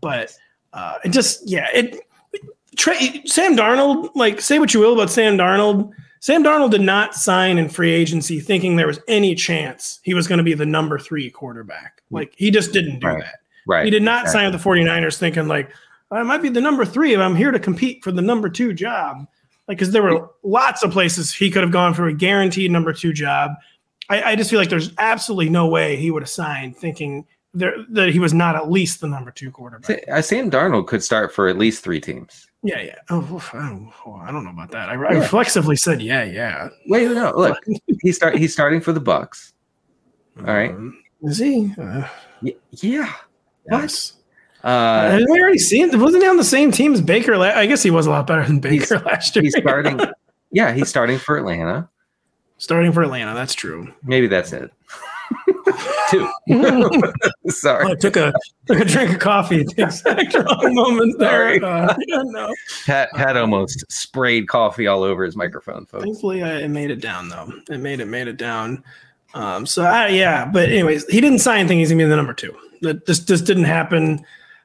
But 0.01 0.35
uh, 0.73 0.97
it 1.05 1.09
just 1.09 1.47
yeah, 1.49 1.67
it 1.73 2.01
Trey 2.75 3.23
Sam 3.25 3.55
Darnold. 3.55 4.09
Like 4.15 4.41
say 4.41 4.59
what 4.59 4.73
you 4.73 4.81
will 4.81 4.93
about 4.93 5.09
Sam 5.09 5.37
Darnold. 5.37 5.91
Sam 6.19 6.43
Darnold 6.43 6.71
did 6.71 6.81
not 6.81 7.13
sign 7.15 7.57
in 7.57 7.69
free 7.69 7.91
agency 7.91 8.39
thinking 8.39 8.75
there 8.75 8.87
was 8.87 8.99
any 9.07 9.35
chance 9.35 9.99
he 10.03 10.13
was 10.13 10.27
going 10.27 10.39
to 10.39 10.43
be 10.43 10.55
the 10.55 10.65
number 10.65 10.97
three 10.99 11.29
quarterback. 11.29 12.01
Like 12.11 12.33
he 12.35 12.51
just 12.51 12.73
didn't 12.73 12.99
do 12.99 13.07
Right. 13.07 13.23
that. 13.23 13.35
Right. 13.67 13.85
He 13.85 13.91
did 13.91 14.03
not 14.03 14.27
sign 14.27 14.51
with 14.51 14.61
the 14.61 14.69
49ers 14.69 15.17
thinking 15.17 15.47
like 15.47 15.71
I 16.09 16.23
might 16.23 16.41
be 16.41 16.49
the 16.49 16.61
number 16.61 16.85
three 16.85 17.13
if 17.13 17.19
I'm 17.19 17.35
here 17.35 17.51
to 17.51 17.59
compete 17.59 18.03
for 18.03 18.11
the 18.11 18.21
number 18.21 18.49
two 18.49 18.73
job. 18.73 19.27
Like, 19.67 19.77
because 19.77 19.91
there 19.91 20.03
were 20.03 20.29
lots 20.43 20.81
of 20.83 20.91
places 20.91 21.33
he 21.33 21.51
could 21.51 21.61
have 21.61 21.71
gone 21.73 21.93
for 21.93 22.07
a 22.07 22.13
guaranteed 22.13 22.71
number 22.71 22.93
two 22.93 23.11
job. 23.11 23.51
I, 24.09 24.31
I 24.31 24.35
just 24.35 24.49
feel 24.49 24.59
like 24.59 24.69
there's 24.69 24.91
absolutely 24.97 25.49
no 25.49 25.67
way 25.67 25.95
he 25.95 26.11
would 26.11 26.21
have 26.23 26.29
signed 26.29 26.77
thinking 26.77 27.25
there, 27.53 27.73
that 27.89 28.09
he 28.09 28.19
was 28.19 28.33
not 28.33 28.55
at 28.55 28.69
least 28.71 29.01
the 29.01 29.07
number 29.07 29.31
two 29.31 29.51
quarterback. 29.51 30.03
Uh, 30.09 30.21
Sam 30.21 30.49
Darnold 30.51 30.87
could 30.87 31.03
start 31.03 31.33
for 31.33 31.47
at 31.47 31.57
least 31.57 31.83
three 31.83 31.99
teams. 31.99 32.47
Yeah, 32.63 32.81
yeah. 32.81 32.95
Oh, 33.09 33.19
oof, 33.35 33.53
I 33.53 33.59
don't, 33.69 33.91
oh, 34.05 34.15
I 34.15 34.31
don't 34.31 34.43
know 34.43 34.49
about 34.51 34.71
that. 34.71 34.89
I, 34.89 34.93
I 34.93 35.13
reflexively 35.13 35.75
said, 35.75 36.01
yeah, 36.01 36.23
yeah. 36.23 36.69
Wait, 36.87 37.09
no, 37.11 37.33
look, 37.35 37.57
he 38.01 38.11
start 38.11 38.35
he's 38.37 38.53
starting 38.53 38.81
for 38.81 38.91
the 38.93 38.99
Bucks. 38.99 39.53
All 40.39 40.45
right. 40.45 40.71
Um, 40.71 41.01
is 41.23 41.37
he? 41.39 41.73
Uh, 41.79 42.07
Y- 42.41 42.55
yeah. 42.71 43.11
What? 43.63 44.11
Uh, 44.63 45.19
we 45.29 45.41
already 45.41 45.57
seen? 45.57 45.99
Wasn't 45.99 46.21
he 46.21 46.29
on 46.29 46.37
the 46.37 46.43
same 46.43 46.71
team 46.71 46.93
as 46.93 47.01
Baker? 47.01 47.37
La- 47.37 47.45
I 47.47 47.65
guess 47.65 47.81
he 47.83 47.89
was 47.91 48.05
a 48.05 48.09
lot 48.11 48.27
better 48.27 48.45
than 48.45 48.59
Baker 48.59 48.99
last 48.99 49.35
year. 49.35 49.43
he's 49.43 49.55
starting. 49.57 49.99
Yeah, 50.49 50.71
he's 50.73 50.87
starting 50.87 51.19
for 51.19 51.37
Atlanta. 51.37 51.89
Starting 52.57 52.91
for 52.91 53.03
Atlanta. 53.03 53.33
That's 53.33 53.53
true. 53.53 53.93
Maybe 54.03 54.27
that's 54.27 54.53
it. 54.53 54.71
too. 56.09 56.29
Sorry, 57.49 57.91
I 57.91 57.95
took 57.95 58.15
a 58.15 58.33
took 58.65 58.79
a 58.79 58.85
drink 58.85 59.11
of 59.11 59.19
coffee 59.19 59.61
at 59.61 59.67
the 59.67 59.83
exact 59.83 60.33
wrong 60.33 60.73
moment 60.73 61.19
there. 61.19 61.63
Uh, 61.63 61.95
yeah, 62.07 62.21
no. 62.25 62.53
Pat 62.85 63.11
Pat 63.13 63.37
almost 63.37 63.83
sprayed 63.91 64.47
coffee 64.47 64.87
all 64.87 65.03
over 65.03 65.23
his 65.23 65.35
microphone, 65.35 65.85
folks. 65.85 66.03
Thankfully, 66.03 66.43
I, 66.43 66.59
it 66.59 66.69
made 66.69 66.91
it 66.91 67.01
down 67.01 67.29
though. 67.29 67.51
It 67.69 67.79
made 67.79 67.99
it 67.99 68.05
made 68.05 68.27
it 68.27 68.37
down. 68.37 68.83
Um, 69.33 69.65
so 69.65 69.83
I, 69.83 70.07
yeah, 70.07 70.45
but 70.45 70.69
anyways, 70.69 71.05
he 71.07 71.21
didn't 71.21 71.39
sign 71.39 71.59
anything. 71.59 71.79
He's 71.79 71.89
gonna 71.89 72.03
be 72.03 72.09
the 72.09 72.15
number 72.15 72.33
two. 72.33 72.55
That 72.81 73.05
this 73.05 73.19
this 73.19 73.41
didn't 73.41 73.65
happen 73.65 74.19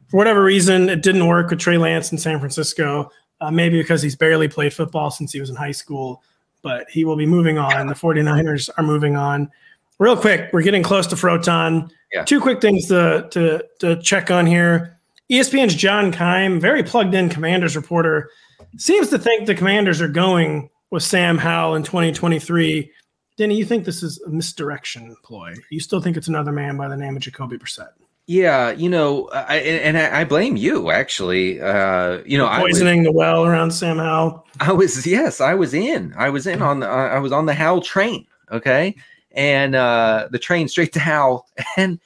for 0.09 0.17
whatever 0.17 0.43
reason. 0.43 0.89
It 0.89 1.03
didn't 1.03 1.27
work 1.27 1.51
with 1.51 1.59
Trey 1.59 1.79
Lance 1.79 2.13
in 2.13 2.19
San 2.19 2.39
Francisco. 2.39 3.11
Uh, 3.41 3.51
maybe 3.51 3.77
because 3.77 4.01
he's 4.01 4.15
barely 4.15 4.47
played 4.47 4.73
football 4.73 5.11
since 5.11 5.33
he 5.33 5.41
was 5.41 5.51
in 5.51 5.57
high 5.57 5.73
school, 5.73 6.23
but 6.63 6.89
he 6.91 7.05
will 7.05 7.17
be 7.17 7.27
moving 7.27 7.59
on. 7.59 7.87
The 7.87 7.95
49ers 7.95 8.71
are 8.77 8.85
moving 8.85 9.17
on. 9.17 9.51
Real 9.99 10.17
quick, 10.17 10.51
we're 10.53 10.63
getting 10.63 10.83
close 10.83 11.07
to 11.09 11.17
Froton. 11.17 11.91
Yeah. 12.13 12.25
Two 12.25 12.41
quick 12.41 12.61
things 12.61 12.87
to, 12.89 13.29
to, 13.31 13.65
to 13.81 14.03
check 14.03 14.31
on 14.31 14.47
here. 14.47 14.99
ESPN's 15.31 15.75
John 15.75 16.13
Keim, 16.13 16.61
very 16.61 16.83
plugged 16.83 17.15
in 17.15 17.29
commanders 17.29 17.77
reporter, 17.77 18.31
seems 18.77 19.09
to 19.09 19.19
think 19.19 19.47
the 19.47 19.55
commanders 19.55 20.01
are 20.01 20.09
going 20.09 20.71
with 20.91 21.03
Sam 21.03 21.39
Howell 21.39 21.75
in 21.75 21.83
2023. 21.83 22.91
Denny, 23.39 23.57
you 23.57 23.65
think 23.65 23.85
this 23.85 24.03
is 24.03 24.21
a 24.23 24.31
misdirection 24.31 25.17
ploy? 25.25 25.55
You 25.71 25.81
still 25.81 26.01
think 26.01 26.17
it's 26.17 26.29
another 26.29 26.53
man 26.53 26.77
by 26.77 26.89
the 26.89 26.97
name 26.97 27.17
of 27.17 27.23
Jacoby 27.23 27.57
Brissett? 27.57 27.93
Yeah, 28.27 28.71
you 28.71 28.89
know, 28.89 29.29
I, 29.33 29.57
and 29.57 29.99
I, 29.99 30.25
blame 30.25 30.57
you 30.57 30.93
actually. 30.93 31.61
Uh, 31.61 32.23
you 32.25 32.39
know, 32.39 32.47
I 32.47 32.63
was, 32.63 32.75
Poisoning 32.75 33.03
the 33.03 33.11
well 33.11 33.45
around 33.45 33.73
Sam 33.73 33.99
Howell. 33.99 34.47
I 34.61 34.73
was 34.73 35.05
yes, 35.07 35.41
I 35.41 35.55
was 35.55 35.75
in. 35.75 36.15
I 36.17 36.31
was 36.31 36.47
in 36.47 36.63
on 36.63 36.81
the. 36.81 36.87
I 36.87 37.19
was 37.19 37.33
on 37.33 37.47
the 37.47 37.55
Howell 37.55 37.81
train. 37.81 38.27
Okay, 38.53 38.95
and 39.33 39.75
uh, 39.75 40.29
the 40.31 40.39
train 40.39 40.69
straight 40.69 40.93
to 40.93 41.01
Howell, 41.01 41.47
and 41.77 41.99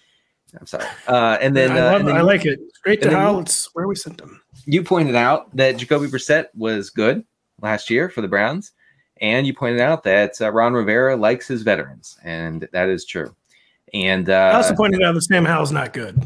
I'm 0.58 0.66
sorry. 0.66 0.86
Uh, 1.06 1.36
and 1.40 1.54
then, 1.54 1.72
I, 1.72 1.80
uh, 1.80 1.92
and 1.98 2.02
it. 2.02 2.06
then 2.06 2.16
I 2.16 2.22
like 2.22 2.46
it. 2.46 2.60
Straight 2.76 3.02
to 3.02 3.10
Howell. 3.10 3.40
It's 3.40 3.68
where 3.74 3.86
we 3.86 3.94
sent 3.94 4.18
them. 4.18 4.40
you 4.64 4.82
pointed 4.82 5.16
out 5.16 5.54
that 5.54 5.76
Jacoby 5.76 6.06
Brissett 6.06 6.46
was 6.54 6.88
good 6.88 7.24
last 7.60 7.90
year 7.90 8.08
for 8.08 8.22
the 8.22 8.28
Browns, 8.28 8.72
and 9.20 9.46
you 9.46 9.52
pointed 9.52 9.80
out 9.80 10.02
that 10.04 10.40
uh, 10.40 10.50
Ron 10.50 10.72
Rivera 10.72 11.16
likes 11.16 11.46
his 11.46 11.62
veterans, 11.62 12.18
and 12.24 12.68
that 12.72 12.88
is 12.88 13.04
true. 13.04 13.34
And 14.04 14.28
I 14.28 14.50
uh, 14.52 14.56
also 14.56 14.74
pointed 14.74 15.02
out 15.02 15.14
that 15.14 15.22
Sam 15.22 15.44
Howell's 15.44 15.72
not 15.72 15.92
good. 15.92 16.20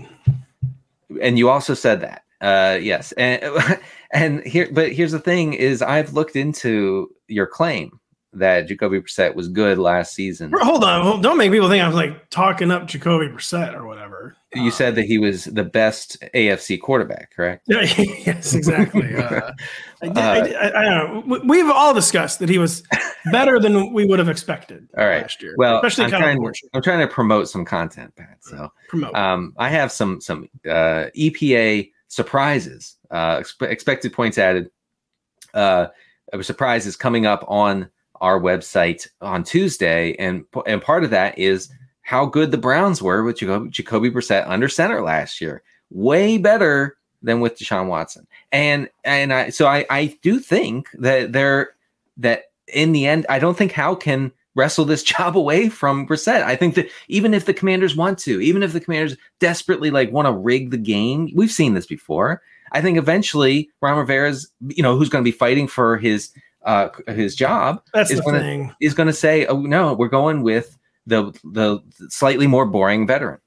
and 1.20 1.38
you 1.38 1.48
also 1.48 1.74
said 1.74 2.00
that 2.00 2.22
uh 2.40 2.78
yes 2.80 3.12
and 3.12 3.42
and 4.12 4.42
here 4.46 4.68
but 4.72 4.92
here's 4.92 5.12
the 5.12 5.18
thing 5.18 5.52
is 5.52 5.82
i've 5.82 6.14
looked 6.14 6.36
into 6.36 7.10
your 7.28 7.46
claim 7.46 7.98
that 8.32 8.68
jacoby 8.68 9.00
Brissett 9.00 9.34
was 9.34 9.48
good 9.48 9.76
last 9.78 10.14
season 10.14 10.52
Hold 10.60 10.84
on. 10.84 11.20
Don't 11.20 11.36
make 11.36 11.50
people 11.50 11.68
think 11.68 11.82
I'm 11.82 11.92
like 11.92 12.30
talking 12.30 12.70
up 12.70 12.86
Jacoby 12.86 13.26
Brissett 13.26 13.74
or 13.74 13.86
whatever. 13.86 14.36
you 14.54 14.68
Uh, 14.68 14.70
said 14.70 14.94
that 14.94 15.06
he 15.06 15.18
was 15.18 15.46
the 15.46 15.64
best 15.64 16.16
afc 16.34 16.80
quarterback 16.80 17.34
correct 17.34 17.64
Yeah, 17.66 17.80
yes, 17.98 18.54
exactly. 18.54 19.14
Uh, 19.16 19.50
I, 20.02 20.06
Uh, 20.06 20.12
I, 20.16 20.38
I, 20.38 20.80
I 20.80 20.84
don't 20.84 21.28
know. 21.28 21.38
We- 21.40 21.40
We've 21.62 21.70
all 21.70 21.92
discussed 21.92 22.38
that 22.38 22.48
he 22.48 22.58
was 22.58 22.82
better 23.32 23.58
than 23.58 23.92
we 23.92 24.04
would 24.04 24.18
have 24.20 24.28
expected 24.28 24.88
All 24.96 25.04
right. 25.06 25.22
last 25.22 25.42
year. 25.42 25.54
well 25.58 25.76
especially 25.78 26.04
I'm 26.04 26.10
kind 26.10 26.22
trying, 26.22 26.46
of. 26.46 26.54
I'm 26.74 26.82
trying 26.82 27.00
to 27.00 27.12
promote 27.12 27.48
some 27.48 27.64
content 27.64 28.14
pat 28.16 28.38
so 28.40 28.72
promote. 28.88 29.14
um 29.14 29.54
i 29.58 29.68
have 29.68 29.90
some 29.90 30.20
some 30.20 30.48
uh 30.66 31.06
epa 31.16 31.90
surprises 32.06 32.96
uh 33.10 33.38
expe- 33.38 33.68
expected 33.70 34.12
points 34.12 34.38
added 34.38 34.70
uh 35.54 35.88
surprises 36.42 36.96
coming 36.96 37.26
up 37.26 37.44
on 37.48 37.88
our 38.20 38.40
website 38.40 39.06
on 39.20 39.44
Tuesday, 39.44 40.14
and 40.18 40.44
and 40.66 40.82
part 40.82 41.04
of 41.04 41.10
that 41.10 41.38
is 41.38 41.70
how 42.02 42.26
good 42.26 42.50
the 42.50 42.58
Browns 42.58 43.00
were 43.00 43.22
with 43.22 43.38
Jacoby, 43.38 43.70
Jacoby 43.70 44.10
Brissett 44.10 44.48
under 44.48 44.68
center 44.68 45.02
last 45.02 45.40
year. 45.40 45.62
Way 45.90 46.38
better 46.38 46.96
than 47.22 47.40
with 47.40 47.58
Deshaun 47.58 47.88
Watson, 47.88 48.26
and 48.52 48.88
and 49.04 49.32
I 49.32 49.50
so 49.50 49.66
I 49.66 49.86
I 49.90 50.18
do 50.22 50.38
think 50.38 50.88
that 50.94 51.32
they're 51.32 51.70
that 52.18 52.44
in 52.72 52.92
the 52.92 53.06
end 53.06 53.26
I 53.28 53.38
don't 53.38 53.56
think 53.56 53.72
How 53.72 53.94
can 53.94 54.32
wrestle 54.54 54.84
this 54.84 55.02
job 55.14 55.36
away 55.36 55.68
from 55.68 56.06
Brissett. 56.06 56.42
I 56.42 56.56
think 56.56 56.74
that 56.74 56.90
even 57.08 57.34
if 57.34 57.46
the 57.46 57.54
Commanders 57.54 57.96
want 57.96 58.18
to, 58.20 58.40
even 58.40 58.62
if 58.62 58.72
the 58.72 58.80
Commanders 58.80 59.16
desperately 59.38 59.90
like 59.90 60.12
want 60.12 60.26
to 60.26 60.32
rig 60.32 60.70
the 60.70 60.78
game, 60.78 61.30
we've 61.34 61.52
seen 61.52 61.74
this 61.74 61.86
before. 61.86 62.42
I 62.72 62.80
think 62.80 62.98
eventually 62.98 63.68
Ron 63.80 63.98
Rivera's, 63.98 64.50
you 64.68 64.82
know, 64.82 64.96
who's 64.96 65.08
going 65.08 65.24
to 65.24 65.28
be 65.28 65.36
fighting 65.36 65.66
for 65.66 65.96
his 65.96 66.30
uh 66.64 66.88
his 67.08 67.34
job 67.34 67.82
That's 67.94 68.10
is 68.10 68.20
thing. 68.20 68.74
is 68.80 68.94
going 68.94 69.06
to 69.06 69.12
say, 69.12 69.46
"Oh 69.46 69.62
no, 69.62 69.94
we're 69.94 70.08
going 70.08 70.42
with 70.42 70.78
the 71.06 71.32
the 71.44 71.80
slightly 72.08 72.46
more 72.46 72.66
boring 72.66 73.06
veteran." 73.06 73.38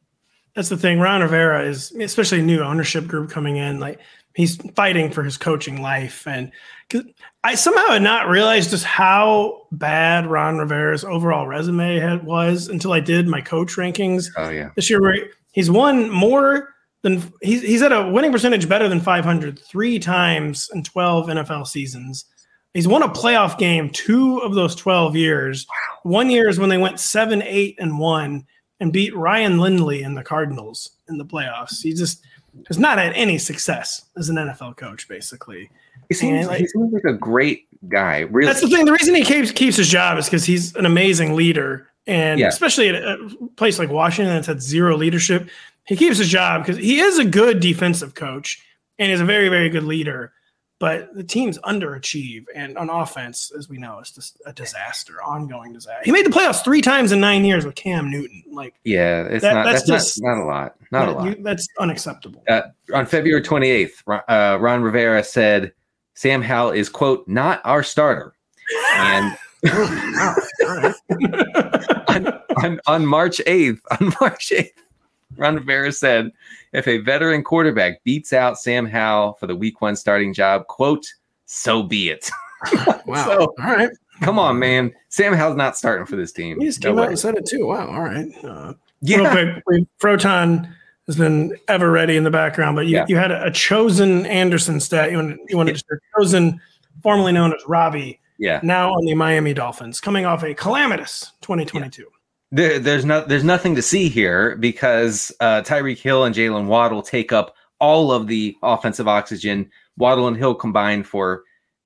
That's 0.56 0.70
the 0.70 0.78
thing. 0.78 1.00
Ron 1.00 1.22
Rivera 1.22 1.64
is, 1.64 1.92
especially 1.94 2.42
new 2.42 2.62
ownership 2.62 3.08
group 3.08 3.32
coming 3.32 3.58
in, 3.58 3.80
like 3.80 4.00
he's 4.36 4.58
fighting 4.76 5.12
for 5.12 5.24
his 5.24 5.38
coaching 5.38 5.82
life. 5.82 6.28
and 6.28 6.52
I 7.44 7.56
somehow 7.56 7.88
had 7.94 8.04
not 8.04 8.30
realized 8.30 8.70
just 8.70 8.86
how 8.86 9.68
bad 9.72 10.28
Ron 10.28 10.58
Rivera's 10.58 11.04
overall 11.04 11.48
resume 11.48 12.00
had, 12.00 12.24
was 12.24 12.68
until 12.68 12.94
I 12.94 13.00
did 13.00 13.28
my 13.28 13.42
coach 13.42 13.76
rankings 13.76 14.28
Oh 14.38 14.50
yeah, 14.50 14.70
this 14.76 14.90
year. 14.90 15.02
Where 15.02 15.16
he's 15.54 15.72
won 15.72 16.10
more 16.10 16.70
than 17.02 17.24
he's 17.42 17.62
he's 17.62 17.82
at 17.82 17.92
a 17.92 18.08
winning 18.10 18.32
percentage 18.32 18.70
better 18.70 18.88
than 18.88 19.00
500 19.02 19.60
three 19.60 20.00
times 20.00 20.70
in 20.74 20.84
12 20.84 21.28
NFL 21.28 21.68
seasons. 21.68 22.26
He's 22.74 22.88
won 22.88 23.04
a 23.04 23.10
playoff 23.10 23.58
game 23.58 23.90
two 23.90 24.40
of 24.40 24.56
those 24.56 24.76
12 24.76 25.16
years. 25.16 25.68
One 26.04 26.30
year 26.30 26.50
is 26.50 26.60
when 26.60 26.70
they 26.70 26.78
went 26.78 27.00
seven, 27.00 27.42
eight, 27.44 27.76
and 27.80 28.00
one 28.00 28.46
and 28.80 28.92
beat 28.92 29.16
Ryan 29.16 29.60
Lindley 29.60 30.02
and 30.04 30.18
the 30.18 30.24
Cardinals 30.24 30.92
in 31.08 31.18
the 31.18 31.26
playoffs. 31.26 31.82
He 31.84 31.94
just 31.94 32.24
has 32.68 32.78
not 32.80 32.98
had 32.98 33.14
any 33.14 33.38
success 33.38 34.06
as 34.18 34.30
an 34.30 34.38
NFL 34.38 34.78
coach, 34.78 35.08
basically. 35.08 35.70
he 36.10 36.16
seems, 36.16 36.48
like- 36.48 36.60
he 36.60 36.68
seems 36.68 36.92
like 36.94 37.04
a 37.06 37.14
great 37.14 37.68
guy. 37.88 38.22
Really, 38.22 38.48
That's 38.48 38.62
the 38.62 38.68
thing. 38.68 38.86
The 38.86 38.92
reason 38.92 39.16
he 39.16 39.24
keeps 39.24 39.52
keeps 39.52 39.78
his 39.78 39.90
job 39.90 40.18
is 40.18 40.26
because 40.26 40.44
he's 40.46 40.76
an 40.76 40.86
amazing 40.86 41.36
leader, 41.36 41.88
and 42.08 42.40
Yeah. 42.40 42.48
especially 42.50 42.90
at 42.90 42.96
a 42.96 43.30
place 43.56 43.80
like 43.80 43.90
Washington 43.90 44.34
that's 44.34 44.48
had 44.48 44.62
zero 44.62 44.98
leadership, 44.98 45.50
he 45.86 45.96
keeps 45.96 46.18
his 46.18 46.30
job 46.30 46.62
because 46.66 46.78
he 46.78 47.00
is 47.00 47.20
a 47.20 47.26
good 47.26 47.60
defensive 47.60 48.16
coach 48.16 48.60
and 49.00 49.12
is 49.12 49.22
a 49.22 49.26
very 49.26 49.48
very 49.50 49.70
good 49.70 49.84
leader. 49.84 50.34
But 50.84 51.16
the 51.16 51.24
team's 51.24 51.58
underachieve, 51.60 52.44
and 52.54 52.78
on 52.78 52.90
offense, 52.90 53.54
as 53.58 53.70
we 53.70 53.78
know, 53.78 54.00
it's 54.00 54.12
just 54.12 54.42
a 54.46 54.52
disaster, 54.52 55.24
ongoing 55.24 55.72
disaster. 55.72 56.02
He 56.04 56.12
made 56.12 56.26
the 56.26 56.30
playoffs 56.30 56.62
three 56.62 56.82
times 56.82 57.14
in 57.14 57.22
nine 57.22 57.46
years 57.46 57.64
with 57.66 57.76
Cam 57.76 58.12
Newton. 58.12 58.44
Like 58.52 58.74
yeah, 58.84 59.24
it's 59.24 59.44
That- 59.44 59.54
not 59.54 59.66
that's 59.66 59.88
that's, 59.88 60.06
just- 60.16 60.22
not, 60.22 60.36
not 60.36 60.44
a 60.44 60.46
lot, 60.46 60.76
not 60.92 61.08
a 61.08 61.12
lot. 61.14 61.26
you- 61.38 61.42
that's 61.42 61.66
unacceptable. 61.80 62.44
uh, 62.50 62.64
on 62.94 63.06
February 63.06 63.42
28th, 63.42 63.92
Ron- 64.06 64.24
uh, 64.28 64.58
Ron 64.60 64.82
Rivera 64.84 65.24
said 65.24 65.72
Sam 66.16 66.42
Howell 66.42 66.72
is 66.72 66.90
quote 66.90 67.26
not 67.30 67.62
our 67.64 67.82
starter, 67.82 68.34
and 68.96 69.38
Wow. 69.64 70.36
All 70.66 70.76
right. 70.76 70.96
on, 72.10 72.28
on, 72.62 72.80
on 72.88 73.06
March 73.06 73.40
8th, 73.48 73.80
on 74.02 74.14
March 74.20 74.52
8th, 74.54 74.68
Ron 75.38 75.56
Rivera 75.56 75.92
said, 75.92 76.32
if 76.74 76.88
a 76.88 76.98
veteran 77.00 77.44
quarterback 77.44 78.04
beats 78.04 78.34
out 78.34 78.58
Sam 78.58 78.86
Howell 78.86 79.34
for 79.34 79.48
the 79.48 79.56
week 79.56 79.82
one 79.82 79.96
starting 79.96 80.34
job, 80.34 80.68
quote, 80.68 81.06
so 81.46 81.84
be 81.84 82.10
it. 82.10 82.30
wow. 83.06 83.26
So- 83.26 83.40
all 83.60 83.66
right. 83.66 83.90
Come 84.22 84.38
on, 84.40 84.60
man. 84.60 84.94
Sam 85.10 85.34
Howell's 85.34 85.58
not 85.58 85.76
starting 85.76 86.06
for 86.06 86.16
this 86.16 86.32
team. 86.32 86.60
He 86.60 86.68
just 86.68 86.82
No 86.84 86.92
came 86.92 87.00
out 87.00 87.02
way. 87.02 87.08
and 87.10 87.20
said 87.20 87.36
it 87.36 87.46
too. 87.46 87.66
Wow. 87.68 87.88
All 87.90 88.02
right. 88.04 88.28
Uh, 88.44 88.74
yeah. 89.02 89.30
Quick, 89.32 89.64
we, 89.68 89.88
Froton 90.00 90.72
has 91.08 91.18
been 91.18 91.58
ever 91.68 91.92
ready 91.92 92.16
in 92.16 92.24
the 92.24 92.32
background, 92.32 92.76
but 92.76 92.86
you, 92.86 92.96
Yeah. 92.98 93.06
you 93.10 93.18
had 93.18 93.32
a, 93.32 93.46
a 93.46 93.52
chosen 93.52 94.26
Anderson 94.28 94.80
stat. 94.80 95.12
You 95.12 95.18
wanted, 95.18 95.40
you 95.50 95.58
wanted 95.58 95.74
to 95.76 95.80
share 95.90 96.00
chosen, 96.18 96.62
formerly 97.02 97.34
known 97.34 97.54
as 97.54 97.62
Robbie, 97.68 98.22
Yeah. 98.38 98.60
now 98.64 98.92
on 98.94 99.04
the 99.06 99.16
Miami 99.16 99.54
Dolphins, 99.54 100.00
coming 100.00 100.26
off 100.26 100.44
a 100.44 100.54
calamitous 100.54 101.32
2022. 101.42 102.06
There, 102.54 102.78
there's 102.78 103.04
no, 103.04 103.26
there's 103.26 103.44
nothing 103.44 103.74
to 103.78 103.82
see 103.82 104.10
here 104.10 104.56
because 104.58 105.32
uh, 105.40 105.64
Tyreek 105.64 105.98
Hill 105.98 106.24
and 106.24 106.36
Jaylen 106.36 106.68
Waddle 106.68 107.02
take 107.02 107.32
up 107.32 107.56
all 107.80 108.12
of 108.12 108.28
the 108.28 108.56
offensive 108.62 109.08
oxygen. 109.08 109.72
Waddle 109.98 110.28
and 110.28 110.38
Hill 110.38 110.54
combined 110.54 111.08
for 111.08 111.42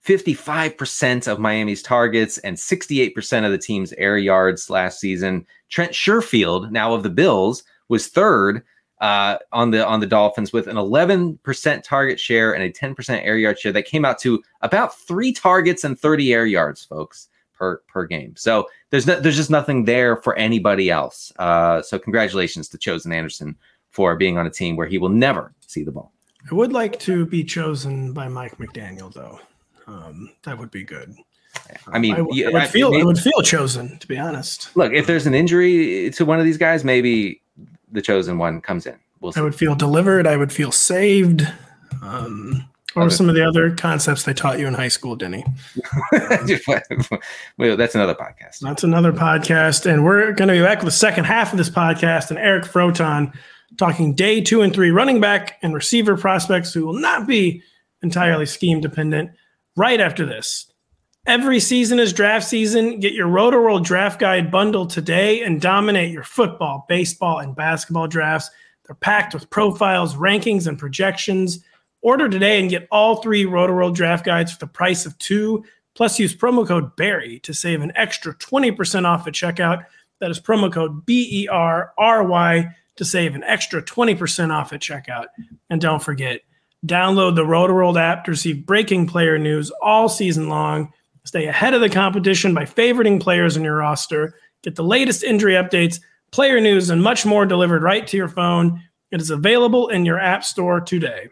55% 0.05 1.31
of 1.31 1.39
Miami's 1.39 1.81
targets 1.81 2.37
and 2.39 2.57
68% 2.57 3.45
of 3.45 3.51
the 3.51 3.57
team's 3.57 3.93
air 3.93 4.17
yards 4.17 4.69
last 4.69 4.99
season. 4.99 5.45
Trent 5.69 5.93
Sherfield, 5.93 6.69
now 6.69 6.93
of 6.93 7.03
the 7.03 7.09
Bills, 7.09 7.63
was 7.87 8.09
third 8.09 8.61
uh, 8.99 9.37
on 9.53 9.71
the 9.71 9.87
on 9.87 10.01
the 10.01 10.05
Dolphins 10.05 10.51
with 10.51 10.67
an 10.67 10.75
11% 10.75 11.83
target 11.83 12.19
share 12.19 12.53
and 12.53 12.61
a 12.61 12.71
10% 12.71 13.23
air 13.23 13.37
yard 13.37 13.57
share. 13.57 13.71
That 13.71 13.85
came 13.85 14.03
out 14.03 14.19
to 14.19 14.43
about 14.59 14.97
three 14.97 15.31
targets 15.31 15.85
and 15.85 15.97
30 15.97 16.33
air 16.33 16.45
yards, 16.45 16.83
folks, 16.83 17.29
per 17.57 17.77
per 17.87 18.05
game. 18.05 18.35
So 18.35 18.67
there's 18.89 19.07
no, 19.07 19.19
there's 19.19 19.35
just 19.35 19.49
nothing 19.49 19.85
there 19.85 20.17
for 20.17 20.35
anybody 20.35 20.89
else. 20.89 21.31
Uh, 21.39 21.81
so 21.81 21.97
congratulations 21.97 22.69
to 22.69 22.77
Chosen 22.77 23.11
Anderson 23.11 23.55
for 23.89 24.15
being 24.15 24.37
on 24.37 24.45
a 24.45 24.49
team 24.49 24.75
where 24.75 24.87
he 24.87 24.97
will 24.97 25.09
never 25.09 25.53
see 25.65 25.83
the 25.83 25.91
ball. 25.91 26.11
I 26.49 26.55
would 26.55 26.71
like 26.71 26.99
to 27.01 27.25
be 27.25 27.43
chosen 27.43 28.13
by 28.13 28.27
Mike 28.27 28.57
McDaniel, 28.57 29.13
though. 29.13 29.39
Um, 29.87 30.31
that 30.43 30.57
would 30.57 30.71
be 30.71 30.83
good. 30.83 31.15
I 31.87 31.99
mean, 31.99 32.15
I, 32.15 32.19
I 32.19 32.51
would 32.51 32.67
feel 32.67 32.91
maybe, 32.91 33.01
I 33.01 33.05
would 33.05 33.17
feel 33.17 33.41
chosen 33.41 33.97
to 33.97 34.07
be 34.07 34.17
honest. 34.17 34.75
Look, 34.75 34.93
if 34.93 35.07
there's 35.07 35.25
an 35.25 35.33
injury 35.33 36.11
to 36.11 36.25
one 36.25 36.39
of 36.39 36.45
these 36.45 36.57
guys, 36.57 36.83
maybe 36.83 37.41
the 37.91 38.01
chosen 38.01 38.37
one 38.37 38.61
comes 38.61 38.85
in. 38.85 38.97
We'll 39.19 39.33
I 39.35 39.41
would 39.41 39.55
feel 39.55 39.73
delivered. 39.73 40.27
I 40.27 40.37
would 40.37 40.51
feel 40.51 40.71
saved. 40.71 41.47
Um, 42.03 42.69
or 42.97 43.09
some 43.09 43.29
of 43.29 43.35
the 43.35 43.47
other 43.47 43.75
concepts 43.75 44.23
they 44.23 44.33
taught 44.33 44.59
you 44.59 44.67
in 44.67 44.73
high 44.73 44.87
school, 44.87 45.15
Denny? 45.15 45.45
well, 46.11 47.77
that's 47.77 47.95
another 47.95 48.15
podcast. 48.15 48.59
That's 48.59 48.83
another 48.83 49.13
podcast. 49.13 49.85
And 49.85 50.03
we're 50.03 50.33
going 50.33 50.47
to 50.47 50.53
be 50.53 50.61
back 50.61 50.79
with 50.79 50.87
the 50.87 50.91
second 50.91 51.25
half 51.25 51.51
of 51.53 51.57
this 51.57 51.69
podcast 51.69 52.29
and 52.29 52.39
Eric 52.39 52.65
Froton 52.65 53.33
talking 53.77 54.13
day 54.13 54.41
two 54.41 54.61
and 54.61 54.73
three 54.73 54.91
running 54.91 55.19
back 55.19 55.57
and 55.61 55.73
receiver 55.73 56.17
prospects 56.17 56.73
who 56.73 56.85
will 56.85 56.99
not 56.99 57.27
be 57.27 57.61
entirely 58.01 58.45
scheme 58.45 58.81
dependent 58.81 59.31
right 59.75 59.99
after 59.99 60.25
this. 60.25 60.71
Every 61.25 61.59
season 61.59 61.99
is 61.99 62.13
draft 62.13 62.47
season. 62.47 63.01
Get 63.01 63.13
your 63.13 63.27
Roto 63.27 63.79
Draft 63.79 64.19
Guide 64.19 64.49
bundle 64.49 64.87
today 64.87 65.43
and 65.43 65.59
dominate 65.59 66.09
your 66.11 66.23
football, 66.23 66.85
baseball, 66.87 67.39
and 67.39 67.53
basketball 67.53 68.07
drafts. 68.07 68.49
They're 68.85 68.95
packed 68.95 69.33
with 69.33 69.49
profiles, 69.49 70.15
rankings, 70.15 70.67
and 70.67 70.79
projections. 70.79 71.59
Order 72.01 72.29
today 72.29 72.59
and 72.59 72.69
get 72.69 72.87
all 72.91 73.17
three 73.17 73.45
Roto 73.45 73.91
Draft 73.91 74.25
Guides 74.25 74.53
for 74.53 74.59
the 74.59 74.67
price 74.67 75.05
of 75.05 75.17
two. 75.17 75.63
Plus, 75.95 76.19
use 76.19 76.35
promo 76.35 76.67
code 76.67 76.95
BERRY 76.95 77.39
to 77.39 77.53
save 77.53 77.81
an 77.81 77.91
extra 77.95 78.35
20% 78.35 79.05
off 79.05 79.27
at 79.27 79.33
checkout. 79.33 79.85
That 80.19 80.31
is 80.31 80.39
promo 80.39 80.71
code 80.71 81.05
B 81.05 81.43
E 81.43 81.47
R 81.47 81.93
R 81.97 82.23
Y 82.23 82.69
to 82.97 83.05
save 83.05 83.35
an 83.35 83.43
extra 83.43 83.81
20% 83.81 84.51
off 84.51 84.73
at 84.73 84.81
checkout. 84.81 85.27
And 85.69 85.81
don't 85.81 86.01
forget, 86.01 86.41
download 86.85 87.35
the 87.35 87.45
Roto 87.45 87.97
app 87.97 88.25
to 88.25 88.31
receive 88.31 88.65
breaking 88.65 89.07
player 89.07 89.37
news 89.37 89.71
all 89.81 90.09
season 90.09 90.49
long 90.49 90.91
Stay 91.27 91.47
ahead 91.47 91.73
of 91.73 91.81
the 91.81 91.89
competition 91.89 92.53
by 92.53 92.63
favoriting 92.63 93.21
players 93.21 93.57
in 93.57 93.63
your 93.63 93.75
roster. 93.75 94.35
Get 94.63 94.75
the 94.75 94.83
latest 94.83 95.25
injury 95.25 95.55
updates, 95.55 95.99
player 96.31 96.61
news, 96.61 96.89
and 96.89 97.03
much 97.03 97.25
more 97.25 97.45
delivered 97.45 97.83
right 97.83 98.07
to 98.07 98.15
your 98.15 98.29
phone. 98.29 98.81
It 99.11 99.19
is 99.19 99.29
available 99.29 99.89
in 99.89 100.05
your 100.05 100.19
app 100.21 100.45
store 100.45 100.79
today. 100.79 101.27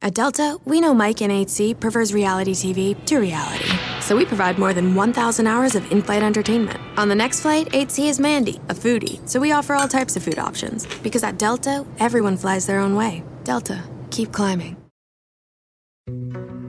At 0.00 0.14
Delta, 0.14 0.58
we 0.64 0.80
know 0.80 0.94
Mike 0.94 1.22
in 1.22 1.30
8C 1.32 1.80
prefers 1.80 2.14
reality 2.14 2.52
TV 2.52 3.04
to 3.06 3.18
reality. 3.18 3.68
So 4.00 4.16
we 4.16 4.24
provide 4.24 4.56
more 4.56 4.72
than 4.72 4.94
1,000 4.94 5.46
hours 5.48 5.74
of 5.74 5.90
in 5.90 6.02
flight 6.02 6.22
entertainment. 6.22 6.78
On 6.96 7.08
the 7.08 7.16
next 7.16 7.40
flight, 7.40 7.68
8C 7.72 8.08
is 8.08 8.20
Mandy, 8.20 8.60
a 8.68 8.74
foodie. 8.74 9.28
So 9.28 9.40
we 9.40 9.50
offer 9.50 9.74
all 9.74 9.88
types 9.88 10.14
of 10.14 10.22
food 10.22 10.38
options. 10.38 10.86
Because 11.02 11.24
at 11.24 11.36
Delta, 11.36 11.84
everyone 11.98 12.36
flies 12.36 12.64
their 12.64 12.78
own 12.78 12.94
way. 12.94 13.24
Delta, 13.42 13.82
keep 14.10 14.30
climbing. 14.30 14.76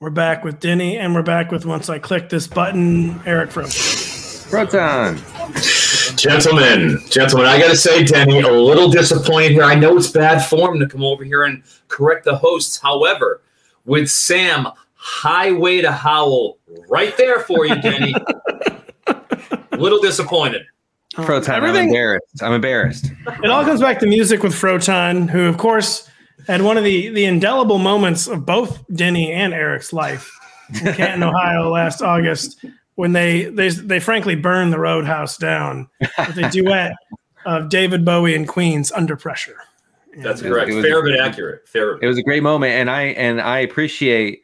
We're 0.00 0.10
back 0.10 0.44
with 0.44 0.60
Denny, 0.60 0.96
and 0.96 1.12
we're 1.12 1.24
back 1.24 1.50
with 1.50 1.66
once 1.66 1.88
I 1.88 1.98
click 1.98 2.28
this 2.28 2.46
button, 2.46 3.20
Eric 3.26 3.50
from 3.50 3.64
Proton. 4.48 5.18
Gentlemen, 6.14 7.00
gentlemen, 7.10 7.48
I 7.48 7.58
got 7.58 7.70
to 7.70 7.76
say, 7.76 8.04
Denny, 8.04 8.38
a 8.38 8.48
little 8.48 8.90
disappointed 8.90 9.50
here. 9.50 9.64
I 9.64 9.74
know 9.74 9.96
it's 9.96 10.12
bad 10.12 10.38
form 10.46 10.78
to 10.78 10.86
come 10.86 11.02
over 11.02 11.24
here 11.24 11.42
and 11.42 11.64
correct 11.88 12.26
the 12.26 12.36
hosts. 12.36 12.78
However, 12.78 13.42
with 13.86 14.08
Sam 14.08 14.68
Highway 14.94 15.80
to 15.80 15.90
Howell 15.90 16.58
right 16.88 17.16
there 17.16 17.40
for 17.40 17.66
you, 17.66 17.74
Denny. 17.82 18.14
little 19.72 20.00
disappointed. 20.00 20.62
Froton, 21.16 21.48
I'm 21.48 21.74
embarrassed. 21.74 22.40
I'm 22.40 22.52
embarrassed. 22.52 23.10
It 23.42 23.50
all 23.50 23.64
comes 23.64 23.80
back 23.80 23.98
to 23.98 24.06
music 24.06 24.44
with 24.44 24.52
Froton, 24.52 25.28
who, 25.28 25.46
of 25.46 25.58
course, 25.58 26.07
and 26.46 26.64
one 26.64 26.76
of 26.76 26.84
the 26.84 27.08
the 27.08 27.24
indelible 27.24 27.78
moments 27.78 28.26
of 28.26 28.46
both 28.46 28.84
Denny 28.94 29.32
and 29.32 29.52
Eric's 29.52 29.92
life 29.92 30.30
in 30.82 30.94
Canton, 30.94 31.22
Ohio, 31.22 31.70
last 31.70 32.02
August, 32.02 32.64
when 32.94 33.12
they 33.12 33.44
they 33.44 33.70
they 33.70 34.00
frankly 34.00 34.34
burned 34.34 34.72
the 34.72 34.78
Roadhouse 34.78 35.36
down 35.36 35.88
with 36.00 36.38
a 36.38 36.48
duet 36.50 36.92
of 37.44 37.68
David 37.68 38.04
Bowie 38.04 38.34
and 38.34 38.46
Queen's 38.46 38.92
"Under 38.92 39.16
Pressure." 39.16 39.56
That's 40.18 40.42
correct. 40.42 40.70
Fair 40.70 41.02
but 41.02 41.18
accurate. 41.18 41.68
Fair. 41.68 41.98
It 42.02 42.06
was 42.06 42.18
a 42.18 42.22
great 42.22 42.42
moment, 42.42 42.72
and 42.72 42.90
I 42.90 43.02
and 43.02 43.40
I 43.40 43.58
appreciate 43.58 44.42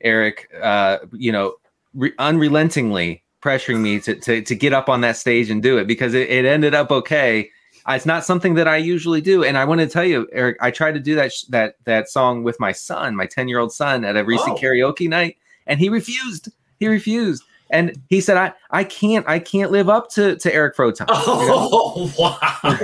Eric. 0.00 0.48
Uh, 0.60 0.98
you 1.12 1.32
know, 1.32 1.54
re- 1.94 2.12
unrelentingly 2.18 3.22
pressuring 3.42 3.80
me 3.80 4.00
to, 4.00 4.14
to 4.14 4.42
to 4.42 4.54
get 4.54 4.72
up 4.72 4.88
on 4.88 5.00
that 5.02 5.16
stage 5.16 5.50
and 5.50 5.62
do 5.62 5.78
it 5.78 5.86
because 5.86 6.14
it, 6.14 6.28
it 6.28 6.44
ended 6.44 6.74
up 6.74 6.90
okay 6.90 7.50
it's 7.88 8.06
not 8.06 8.24
something 8.24 8.54
that 8.54 8.66
I 8.66 8.76
usually 8.78 9.20
do. 9.20 9.44
And 9.44 9.56
I 9.56 9.64
want 9.64 9.80
to 9.80 9.86
tell 9.86 10.04
you, 10.04 10.28
Eric, 10.32 10.56
I 10.60 10.70
tried 10.70 10.92
to 10.92 11.00
do 11.00 11.14
that 11.14 11.32
that 11.50 11.76
that 11.84 12.08
song 12.08 12.42
with 12.42 12.58
my 12.58 12.72
son, 12.72 13.14
my 13.14 13.26
10 13.26 13.48
year 13.48 13.58
old 13.58 13.72
son, 13.72 14.04
at 14.04 14.16
a 14.16 14.24
recent 14.24 14.52
oh. 14.52 14.60
karaoke 14.60 15.08
night, 15.08 15.36
and 15.66 15.78
he 15.78 15.88
refused. 15.88 16.48
He 16.78 16.88
refused. 16.88 17.44
And 17.68 18.00
he 18.08 18.20
said, 18.20 18.36
"I, 18.36 18.52
I 18.70 18.84
can't, 18.84 19.28
I 19.28 19.40
can't 19.40 19.72
live 19.72 19.88
up 19.88 20.08
to, 20.10 20.36
to 20.36 20.54
Eric 20.54 20.76
Froton." 20.76 21.06
Oh 21.08 22.12
wow! 22.18 22.76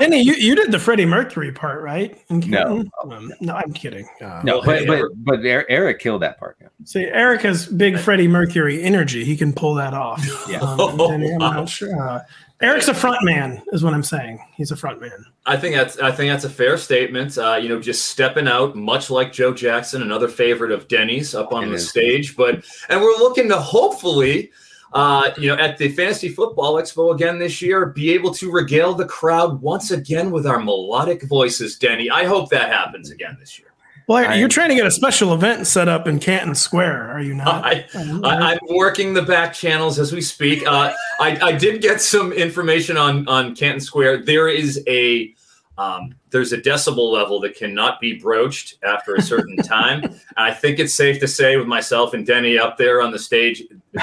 Denny, 0.00 0.22
you, 0.22 0.34
you 0.34 0.56
did 0.56 0.72
the 0.72 0.80
Freddie 0.80 1.06
Mercury 1.06 1.52
part, 1.52 1.82
right? 1.82 2.20
No, 2.30 2.84
um, 3.04 3.32
no, 3.40 3.54
I'm 3.54 3.72
kidding. 3.72 4.08
Uh, 4.20 4.40
no, 4.42 4.60
but 4.60 4.88
but 4.88 5.04
but 5.18 5.44
Eric 5.44 6.00
killed 6.00 6.22
that 6.22 6.40
part. 6.40 6.58
See, 6.84 7.04
Eric 7.04 7.42
has 7.42 7.66
big 7.66 7.96
Freddie 7.96 8.26
Mercury 8.26 8.82
energy. 8.82 9.24
He 9.24 9.36
can 9.36 9.52
pull 9.52 9.74
that 9.74 9.94
off. 9.94 10.20
Yeah, 10.48 10.58
um, 10.58 10.96
Denny, 10.96 11.32
I'm 11.32 11.38
not 11.38 11.68
sure. 11.68 11.96
Uh, 11.96 12.20
Eric's 12.64 12.88
a 12.88 12.94
front 12.94 13.22
man, 13.22 13.62
is 13.72 13.84
what 13.84 13.94
I'm 13.94 14.02
saying. 14.02 14.44
He's 14.56 14.70
a 14.70 14.76
front 14.76 15.00
man. 15.00 15.24
I 15.46 15.56
think 15.56 15.76
that's 15.76 15.98
I 15.98 16.10
think 16.10 16.32
that's 16.32 16.44
a 16.44 16.50
fair 16.50 16.78
statement. 16.78 17.36
Uh, 17.36 17.56
you 17.60 17.68
know, 17.68 17.80
just 17.80 18.06
stepping 18.06 18.48
out, 18.48 18.74
much 18.74 19.10
like 19.10 19.32
Joe 19.32 19.52
Jackson, 19.52 20.02
another 20.02 20.28
favorite 20.28 20.72
of 20.72 20.88
Denny's 20.88 21.34
up 21.34 21.52
on 21.52 21.64
it 21.64 21.68
the 21.68 21.74
is. 21.74 21.88
stage. 21.88 22.36
But 22.36 22.64
and 22.88 23.00
we're 23.00 23.18
looking 23.18 23.48
to 23.50 23.58
hopefully, 23.58 24.50
uh, 24.94 25.30
you 25.36 25.48
know, 25.48 25.56
at 25.56 25.76
the 25.76 25.90
Fantasy 25.90 26.30
Football 26.30 26.74
Expo 26.74 27.14
again 27.14 27.38
this 27.38 27.60
year, 27.60 27.86
be 27.86 28.12
able 28.12 28.32
to 28.34 28.50
regale 28.50 28.94
the 28.94 29.06
crowd 29.06 29.60
once 29.60 29.90
again 29.90 30.30
with 30.30 30.46
our 30.46 30.58
melodic 30.58 31.22
voices, 31.24 31.76
Denny. 31.76 32.08
I 32.08 32.24
hope 32.24 32.48
that 32.50 32.72
happens 32.72 33.10
again 33.10 33.36
this 33.38 33.58
year. 33.58 33.73
Well, 34.06 34.36
you're 34.36 34.48
trying 34.48 34.68
to 34.68 34.74
get 34.74 34.86
a 34.86 34.90
special 34.90 35.32
event 35.32 35.66
set 35.66 35.88
up 35.88 36.06
in 36.06 36.18
Canton 36.18 36.54
Square, 36.54 37.10
are 37.10 37.22
you 37.22 37.34
not? 37.34 37.64
I, 37.64 37.86
am 37.94 38.60
working 38.68 39.14
the 39.14 39.22
back 39.22 39.54
channels 39.54 39.98
as 39.98 40.12
we 40.12 40.20
speak. 40.20 40.66
Uh, 40.66 40.92
I, 41.20 41.38
I, 41.40 41.52
did 41.52 41.80
get 41.80 42.02
some 42.02 42.32
information 42.32 42.96
on 42.98 43.26
on 43.28 43.54
Canton 43.54 43.80
Square. 43.80 44.24
There 44.24 44.48
is 44.48 44.82
a 44.86 45.34
um, 45.78 46.14
there's 46.30 46.52
a 46.52 46.58
decibel 46.58 47.12
level 47.12 47.40
that 47.40 47.56
cannot 47.56 48.00
be 48.00 48.14
broached 48.14 48.78
after 48.84 49.14
a 49.14 49.22
certain 49.22 49.56
time. 49.64 50.04
and 50.04 50.20
I 50.36 50.52
think 50.52 50.78
it's 50.78 50.94
safe 50.94 51.18
to 51.20 51.28
say, 51.28 51.56
with 51.56 51.66
myself 51.66 52.14
and 52.14 52.26
Denny 52.26 52.58
up 52.58 52.76
there 52.76 53.02
on 53.02 53.10
the 53.10 53.18
stage, 53.18 53.62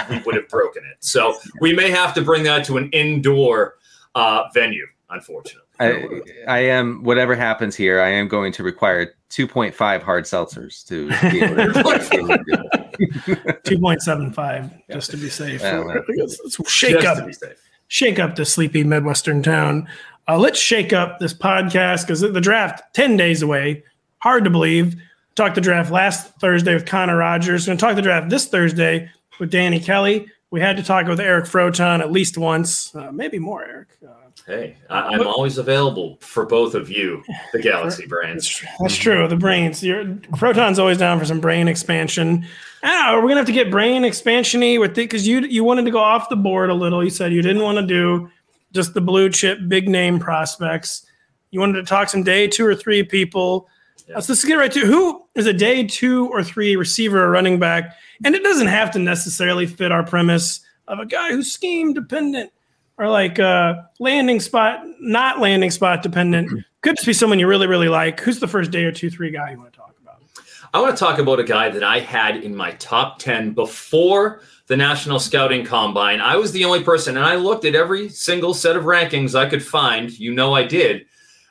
we 0.09 0.19
would 0.25 0.35
have 0.35 0.49
broken 0.49 0.83
it. 0.83 0.97
So 0.99 1.37
we 1.59 1.73
may 1.73 1.89
have 1.91 2.13
to 2.15 2.21
bring 2.21 2.43
that 2.43 2.65
to 2.65 2.77
an 2.77 2.89
indoor 2.91 3.75
uh, 4.15 4.43
venue, 4.53 4.87
unfortunately. 5.09 5.67
I, 5.81 6.21
I 6.47 6.59
am 6.59 7.03
whatever 7.03 7.35
happens 7.35 7.75
here. 7.75 8.01
I 8.01 8.09
am 8.09 8.27
going 8.27 8.51
to 8.53 8.63
require 8.63 9.15
2.5 9.29 10.01
hard 10.01 10.25
seltzers 10.25 10.85
to 10.87 11.09
be 11.31 11.41
able 11.41 11.55
to 11.55 11.71
2.75 13.01 14.81
just 14.91 15.11
to 15.11 15.17
be 15.17 15.29
safe. 15.29 15.61
Yeah, 15.61 15.79
let's, 15.79 16.39
let's 16.43 16.71
shake 16.71 16.99
just 17.01 17.43
up, 17.43 17.51
shake 17.87 18.19
up 18.19 18.35
the 18.35 18.45
sleepy 18.45 18.83
midwestern 18.83 19.41
town. 19.41 19.87
Uh, 20.27 20.37
let's 20.37 20.59
shake 20.59 20.93
up 20.93 21.19
this 21.19 21.33
podcast 21.33 22.01
because 22.01 22.21
the 22.21 22.41
draft 22.41 22.93
10 22.93 23.17
days 23.17 23.41
away. 23.41 23.83
Hard 24.19 24.43
to 24.43 24.49
believe. 24.49 24.95
Talked 25.35 25.55
the 25.55 25.61
draft 25.61 25.91
last 25.91 26.35
Thursday 26.39 26.73
with 26.73 26.85
Connor 26.85 27.17
Rogers. 27.17 27.65
Going 27.65 27.77
to 27.77 27.81
talk 27.81 27.95
the 27.95 28.01
draft 28.01 28.29
this 28.29 28.47
Thursday 28.47 29.09
with 29.39 29.49
Danny 29.49 29.79
Kelly. 29.79 30.27
We 30.51 30.59
had 30.59 30.77
to 30.77 30.83
talk 30.83 31.07
with 31.07 31.19
Eric 31.19 31.45
Froton 31.45 32.01
at 32.01 32.11
least 32.11 32.37
once, 32.37 32.93
uh, 32.93 33.11
maybe 33.11 33.39
more, 33.39 33.63
Eric. 33.63 33.87
Uh, 34.05 34.20
hey, 34.45 34.77
I, 34.89 35.13
am 35.13 35.25
always 35.27 35.57
available 35.57 36.17
for 36.21 36.45
both 36.45 36.75
of 36.75 36.89
you, 36.89 37.23
the 37.53 37.59
Galaxy 37.61 38.05
brains. 38.05 38.63
That's, 38.79 38.95
true. 38.95 39.27
The 39.27 39.35
brains. 39.35 39.83
Your 39.83 40.05
Proton's 40.37 40.79
always 40.79 40.97
down 40.97 41.19
for 41.19 41.25
some 41.25 41.39
brain 41.39 41.67
expansion. 41.67 42.45
Ah, 42.83 43.13
we're 43.15 43.27
gonna 43.27 43.37
have 43.37 43.45
to 43.45 43.51
get 43.51 43.71
brain 43.71 44.03
expansiony 44.03 44.79
with 44.79 44.91
it 44.91 44.95
because 44.95 45.27
you 45.27 45.41
you 45.41 45.63
wanted 45.63 45.85
to 45.85 45.91
go 45.91 45.99
off 45.99 46.29
the 46.29 46.35
board 46.35 46.69
a 46.69 46.73
little. 46.73 47.03
You 47.03 47.09
said 47.09 47.33
you 47.33 47.41
didn't 47.41 47.61
want 47.61 47.77
to 47.77 47.85
do 47.85 48.29
just 48.73 48.93
the 48.93 49.01
blue 49.01 49.29
chip 49.29 49.59
big 49.67 49.87
name 49.87 50.19
prospects. 50.19 51.05
You 51.51 51.59
wanted 51.59 51.73
to 51.81 51.83
talk 51.83 52.09
some 52.09 52.23
day 52.23 52.47
two 52.47 52.65
or 52.65 52.75
three 52.75 53.03
people. 53.03 53.67
Yeah. 54.07 54.19
So 54.19 54.33
let's 54.33 54.43
get 54.43 54.55
right 54.55 54.71
to 54.71 54.79
who 54.79 55.23
is 55.35 55.45
a 55.45 55.53
day 55.53 55.85
two 55.85 56.27
or 56.29 56.43
three 56.43 56.75
receiver 56.75 57.23
or 57.23 57.29
running 57.29 57.59
back, 57.59 57.95
and 58.23 58.35
it 58.35 58.43
doesn't 58.43 58.67
have 58.67 58.91
to 58.91 58.99
necessarily 58.99 59.67
fit 59.67 59.91
our 59.91 60.03
premise 60.03 60.61
of 60.87 60.99
a 60.99 61.05
guy 61.05 61.31
who's 61.31 61.51
scheme 61.51 61.93
dependent 61.93 62.51
or 62.97 63.09
like 63.09 63.39
uh, 63.39 63.75
landing 63.99 64.39
spot, 64.39 64.83
not 64.99 65.39
landing 65.39 65.71
spot 65.71 66.03
dependent. 66.03 66.63
Could 66.81 66.95
just 66.95 67.05
be 67.05 67.13
someone 67.13 67.39
you 67.39 67.47
really 67.47 67.67
really 67.67 67.89
like. 67.89 68.19
Who's 68.19 68.39
the 68.39 68.47
first 68.47 68.71
day 68.71 68.83
or 68.83 68.91
two 68.91 69.09
three 69.09 69.31
guy 69.31 69.51
you 69.51 69.57
want 69.57 69.71
to 69.73 69.77
talk? 69.77 69.95
About? 70.01 70.21
I 70.73 70.81
want 70.81 70.95
to 70.95 70.99
talk 70.99 71.19
about 71.19 71.39
a 71.39 71.43
guy 71.43 71.69
that 71.69 71.83
I 71.83 71.99
had 71.99 72.37
in 72.37 72.55
my 72.55 72.71
top 72.73 73.19
10 73.19 73.53
before 73.53 74.41
the 74.67 74.77
National 74.77 75.19
Scouting 75.19 75.65
Combine. 75.65 76.21
I 76.21 76.37
was 76.37 76.51
the 76.53 76.65
only 76.65 76.81
person, 76.81 77.17
and 77.17 77.25
I 77.25 77.35
looked 77.35 77.65
at 77.65 77.75
every 77.75 78.09
single 78.09 78.53
set 78.53 78.75
of 78.75 78.85
rankings 78.85 79.35
I 79.35 79.49
could 79.49 79.63
find. 79.63 80.17
You 80.17 80.33
know, 80.33 80.55
I 80.55 80.63
did. 80.63 81.05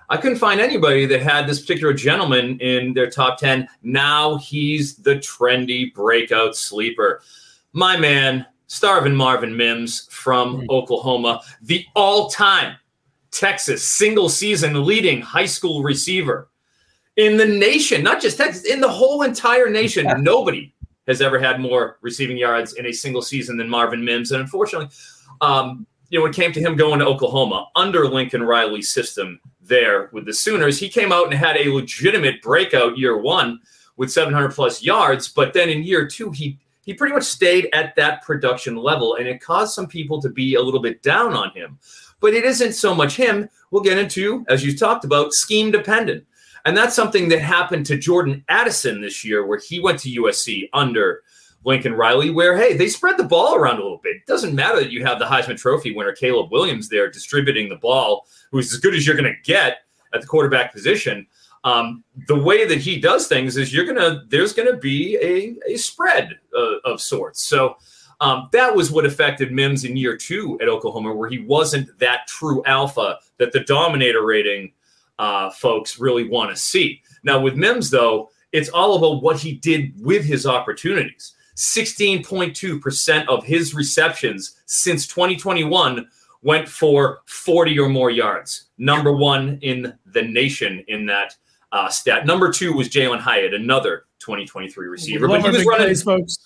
I 0.08 0.16
couldn't 0.16 0.38
find 0.38 0.60
anybody 0.60 1.06
that 1.06 1.22
had 1.22 1.46
this 1.46 1.60
particular 1.60 1.92
gentleman 1.92 2.58
in 2.58 2.94
their 2.94 3.08
top 3.08 3.38
10. 3.38 3.68
Now 3.82 4.38
he's 4.38 4.96
the 4.96 5.14
trendy 5.16 5.94
breakout 5.94 6.56
sleeper. 6.56 7.22
My 7.72 7.96
man, 7.96 8.44
Starvin 8.70 9.16
Marvin 9.16 9.56
Mims 9.56 10.06
from 10.12 10.60
hmm. 10.60 10.66
Oklahoma, 10.70 11.42
the 11.60 11.84
all 11.96 12.30
time 12.30 12.76
Texas 13.32 13.84
single 13.84 14.28
season 14.28 14.84
leading 14.84 15.20
high 15.20 15.44
school 15.44 15.82
receiver 15.82 16.48
in 17.16 17.36
the 17.36 17.44
nation, 17.44 18.04
not 18.04 18.22
just 18.22 18.36
Texas, 18.36 18.64
in 18.64 18.80
the 18.80 18.88
whole 18.88 19.22
entire 19.22 19.68
nation. 19.68 20.04
Yeah. 20.04 20.14
Nobody 20.20 20.72
has 21.08 21.20
ever 21.20 21.40
had 21.40 21.60
more 21.60 21.98
receiving 22.00 22.36
yards 22.36 22.74
in 22.74 22.86
a 22.86 22.92
single 22.92 23.22
season 23.22 23.56
than 23.56 23.68
Marvin 23.68 24.04
Mims. 24.04 24.30
And 24.30 24.40
unfortunately, 24.40 24.88
um, 25.40 25.84
you 26.08 26.20
know, 26.20 26.22
when 26.22 26.30
it 26.30 26.36
came 26.36 26.52
to 26.52 26.60
him 26.60 26.76
going 26.76 27.00
to 27.00 27.06
Oklahoma 27.06 27.66
under 27.74 28.06
Lincoln 28.06 28.44
Riley's 28.44 28.92
system 28.92 29.40
there 29.60 30.10
with 30.12 30.26
the 30.26 30.32
Sooners, 30.32 30.78
he 30.78 30.88
came 30.88 31.10
out 31.10 31.24
and 31.24 31.34
had 31.34 31.56
a 31.56 31.72
legitimate 31.72 32.40
breakout 32.40 32.96
year 32.96 33.18
one 33.18 33.58
with 33.96 34.12
700 34.12 34.52
plus 34.52 34.80
yards. 34.80 35.26
But 35.26 35.54
then 35.54 35.68
in 35.68 35.82
year 35.82 36.06
two, 36.06 36.30
he 36.30 36.60
he 36.82 36.94
pretty 36.94 37.14
much 37.14 37.24
stayed 37.24 37.68
at 37.72 37.94
that 37.96 38.22
production 38.22 38.76
level, 38.76 39.16
and 39.16 39.26
it 39.26 39.40
caused 39.40 39.74
some 39.74 39.86
people 39.86 40.20
to 40.22 40.28
be 40.28 40.54
a 40.54 40.62
little 40.62 40.80
bit 40.80 41.02
down 41.02 41.34
on 41.34 41.50
him. 41.50 41.78
But 42.20 42.34
it 42.34 42.44
isn't 42.44 42.72
so 42.72 42.94
much 42.94 43.16
him. 43.16 43.48
We'll 43.70 43.82
get 43.82 43.98
into, 43.98 44.44
as 44.48 44.64
you 44.64 44.76
talked 44.76 45.04
about, 45.04 45.32
scheme 45.32 45.70
dependent. 45.70 46.26
And 46.64 46.76
that's 46.76 46.94
something 46.94 47.28
that 47.30 47.40
happened 47.40 47.86
to 47.86 47.96
Jordan 47.96 48.44
Addison 48.48 49.00
this 49.00 49.24
year, 49.24 49.46
where 49.46 49.58
he 49.58 49.80
went 49.80 49.98
to 50.00 50.22
USC 50.22 50.68
under 50.72 51.22
Lincoln 51.64 51.94
Riley, 51.94 52.30
where, 52.30 52.56
hey, 52.56 52.76
they 52.76 52.88
spread 52.88 53.16
the 53.16 53.24
ball 53.24 53.54
around 53.54 53.78
a 53.78 53.82
little 53.82 54.00
bit. 54.02 54.16
It 54.16 54.26
doesn't 54.26 54.54
matter 54.54 54.80
that 54.80 54.90
you 54.90 55.04
have 55.04 55.18
the 55.18 55.26
Heisman 55.26 55.58
Trophy 55.58 55.94
winner, 55.94 56.12
Caleb 56.12 56.50
Williams, 56.50 56.88
there 56.88 57.10
distributing 57.10 57.68
the 57.68 57.76
ball, 57.76 58.26
who's 58.50 58.72
as 58.72 58.80
good 58.80 58.94
as 58.94 59.06
you're 59.06 59.16
going 59.16 59.32
to 59.32 59.42
get 59.42 59.78
at 60.14 60.20
the 60.20 60.26
quarterback 60.26 60.72
position. 60.72 61.26
Um, 61.62 62.04
the 62.26 62.38
way 62.38 62.66
that 62.66 62.78
he 62.78 62.98
does 62.98 63.26
things 63.26 63.56
is 63.56 63.72
you're 63.72 63.84
to, 63.96 64.22
there's 64.28 64.54
to 64.54 64.76
be 64.76 65.16
a, 65.16 65.72
a 65.72 65.76
spread 65.76 66.38
uh, 66.56 66.78
of 66.84 67.00
sorts. 67.00 67.44
So, 67.44 67.76
um, 68.20 68.48
that 68.52 68.74
was 68.74 68.90
what 68.90 69.06
affected 69.06 69.50
Mims 69.50 69.84
in 69.84 69.96
year 69.96 70.16
two 70.16 70.58
at 70.60 70.68
Oklahoma, 70.68 71.14
where 71.14 71.30
he 71.30 71.38
wasn't 71.38 71.98
that 71.98 72.26
true 72.26 72.62
alpha 72.66 73.18
that 73.38 73.52
the 73.52 73.60
dominator 73.60 74.24
rating 74.24 74.72
uh, 75.18 75.50
folks 75.50 75.98
really 75.98 76.28
want 76.28 76.50
to 76.50 76.56
see. 76.56 77.02
Now, 77.22 77.40
with 77.40 77.56
Mims, 77.56 77.90
though, 77.90 78.30
it's 78.52 78.68
all 78.68 78.96
about 78.96 79.22
what 79.22 79.38
he 79.38 79.52
did 79.52 79.92
with 80.02 80.24
his 80.24 80.46
opportunities. 80.46 81.34
16.2% 81.56 83.26
of 83.28 83.44
his 83.44 83.74
receptions 83.74 84.56
since 84.66 85.06
2021 85.06 86.06
went 86.42 86.68
for 86.68 87.20
40 87.26 87.78
or 87.78 87.88
more 87.88 88.10
yards. 88.10 88.68
Number 88.78 89.12
one 89.12 89.58
in 89.62 89.92
the 90.06 90.22
nation 90.22 90.82
in 90.88 91.04
that 91.06 91.36
uh, 91.72 91.88
stat. 91.88 92.26
Number 92.26 92.50
two 92.52 92.72
was 92.72 92.88
Jalen 92.88 93.20
Hyatt, 93.20 93.54
another 93.54 94.04
2023 94.20 94.88
receiver. 94.88 95.28
But 95.28 95.42
he 95.42 95.50
was 95.50 95.64
running, 95.64 95.86
plays, 95.86 96.02
folks. 96.02 96.38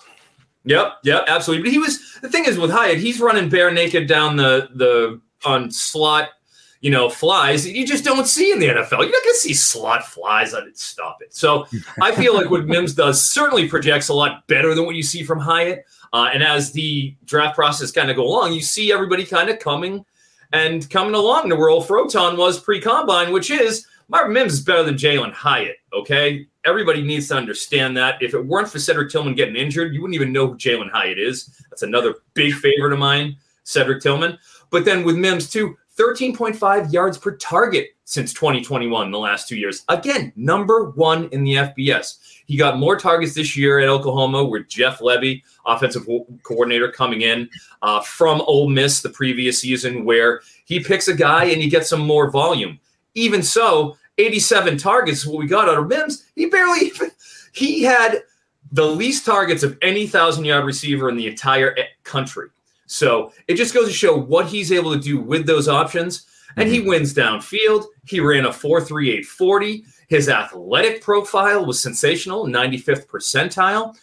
Yep, 0.65 0.99
yep, 1.05 1.25
absolutely. 1.29 1.65
But 1.65 1.73
he 1.73 1.79
was 1.79 2.19
the 2.23 2.29
thing 2.29 2.45
is 2.47 2.59
with 2.59 2.71
Hyatt, 2.71 2.99
he's 2.99 3.21
running 3.21 3.49
bare 3.49 3.73
naked 3.73 4.09
down 4.09 4.37
the 4.37 4.69
the 4.75 5.21
on 5.45 5.71
slot 5.71 6.31
you 6.85 6.91
know, 6.91 7.09
flies 7.09 7.65
that 7.65 7.73
you 7.73 7.87
just 7.87 8.05
don't 8.05 8.27
see 8.27 8.53
in 8.53 8.59
the 8.59 8.67
NFL. 8.67 8.91
You're 8.91 9.07
not 9.07 9.23
going 9.25 9.35
to 9.35 9.39
see 9.39 9.55
slot 9.55 10.05
flies 10.05 10.53
on 10.53 10.69
it. 10.69 10.79
Stop 10.79 11.23
it. 11.23 11.35
So 11.35 11.67
I 12.03 12.15
feel 12.15 12.35
like 12.35 12.51
what 12.51 12.67
Mims 12.67 12.93
does 12.93 13.31
certainly 13.31 13.67
projects 13.67 14.11
a 14.11 14.13
lot 14.13 14.47
better 14.49 14.75
than 14.75 14.85
what 14.85 14.95
you 14.95 15.03
see 15.03 15.23
from 15.23 15.41
Hyatt. 15.41 15.87
Uh, 16.13 16.29
and 16.31 16.43
as 16.43 16.73
the 16.73 17.17
draft 17.25 17.55
process 17.55 17.91
kind 17.91 18.11
of 18.11 18.17
go 18.17 18.27
along, 18.27 18.53
you 18.53 18.61
see 18.61 18.93
everybody 18.93 19.25
kind 19.25 19.49
of 19.49 19.61
coming 19.61 20.05
and 20.53 20.91
coming 20.91 21.15
along 21.15 21.49
to 21.49 21.57
where 21.57 21.71
old 21.71 21.89
Froton 21.89 22.37
was 22.37 22.61
pre-combine, 22.61 23.33
which 23.33 23.51
is 23.51 23.87
Marvin 24.15 24.33
Mims 24.33 24.53
is 24.53 24.61
better 24.61 24.85
than 24.85 24.95
Jalen 24.95 25.33
Hyatt. 25.33 25.79
Okay, 25.93 26.47
everybody 26.65 27.03
needs 27.03 27.27
to 27.29 27.35
understand 27.35 27.97
that. 27.97 28.23
If 28.23 28.33
it 28.33 28.47
weren't 28.47 28.69
for 28.69 28.79
Cedric 28.79 29.11
Tillman 29.11 29.35
getting 29.35 29.57
injured, 29.57 29.93
you 29.93 30.01
wouldn't 30.01 30.15
even 30.15 30.33
know 30.33 30.47
who 30.47 30.57
Jalen 30.57 30.89
Hyatt 30.93 31.19
is. 31.19 31.61
That's 31.69 31.83
another 31.83 32.15
big 32.33 32.53
favorite 32.55 32.93
of 32.93 33.01
mine, 33.01 33.37
Cedric 33.65 34.01
Tillman. 34.01 34.39
But 34.71 34.85
then 34.85 35.03
with 35.03 35.17
Mims 35.17 35.51
too, 35.51 35.77
13.5 35.99 36.93
yards 36.93 37.19
per 37.19 37.37
target 37.39 37.89
since 38.05 38.33
2021, 38.33 39.11
the 39.11 39.19
last 39.19 39.49
two 39.49 39.57
years. 39.57 39.83
Again, 39.89 40.33
number 40.37 40.91
one 40.91 41.29
in 41.33 41.43
the 41.43 41.55
FBS. 41.55 42.21
He 42.47 42.57
got 42.57 42.79
more 42.79 42.97
targets 42.97 43.35
this 43.35 43.57
year 43.57 43.81
at 43.81 43.89
Oklahoma 43.89 44.45
with 44.45 44.69
Jeff 44.69 45.01
Lebby, 45.01 45.43
offensive 45.67 46.07
coordinator, 46.45 46.89
coming 46.89 47.23
in 47.23 47.51
uh, 47.83 48.01
from 48.01 48.43
Ole 48.43 48.69
Miss 48.69 49.03
the 49.03 49.11
previous 49.11 49.61
season, 49.61 50.05
where 50.05 50.43
he 50.67 50.79
picks 50.79 51.09
a 51.09 51.15
guy 51.15 51.47
and 51.47 51.61
he 51.61 51.69
gets 51.69 51.89
some 51.89 52.07
more 52.07 52.31
volume. 52.31 52.79
Even 53.17 53.43
so, 53.43 53.97
87 54.19 54.79
targets, 54.79 55.27
what 55.27 55.39
we 55.39 55.47
got 55.47 55.69
out 55.69 55.79
of 55.79 55.89
Mims, 55.89 56.25
he 56.35 56.47
barely 56.47 56.87
even, 56.87 57.11
he 57.53 57.83
had 57.83 58.23
the 58.73 58.87
least 58.87 59.25
targets 59.25 59.63
of 59.63 59.79
any 59.83 60.07
thousand 60.07 60.45
yard 60.45 60.65
receiver 60.65 61.09
in 61.09 61.17
the 61.17 61.27
entire 61.27 61.77
country. 62.03 62.49
So 62.87 63.33
it 63.49 63.55
just 63.55 63.75
goes 63.75 63.89
to 63.89 63.95
show 63.95 64.17
what 64.17 64.47
he's 64.47 64.73
able 64.73 64.93
to 64.95 65.01
do 65.01 65.21
with 65.21 65.47
those 65.47 65.69
options. 65.69 66.27
And 66.57 66.69
he 66.69 66.81
mm-hmm. 66.81 66.89
wins 66.89 67.15
downfield. 67.15 67.87
He 68.07 68.21
ran 68.21 68.45
a 68.45 68.51
4.3840. 68.51 69.85
His 70.09 70.29
athletic 70.29 71.03
profile 71.03 71.65
was 71.65 71.83
sensational, 71.83 72.47
95th 72.47 73.07
percentile. 73.07 73.97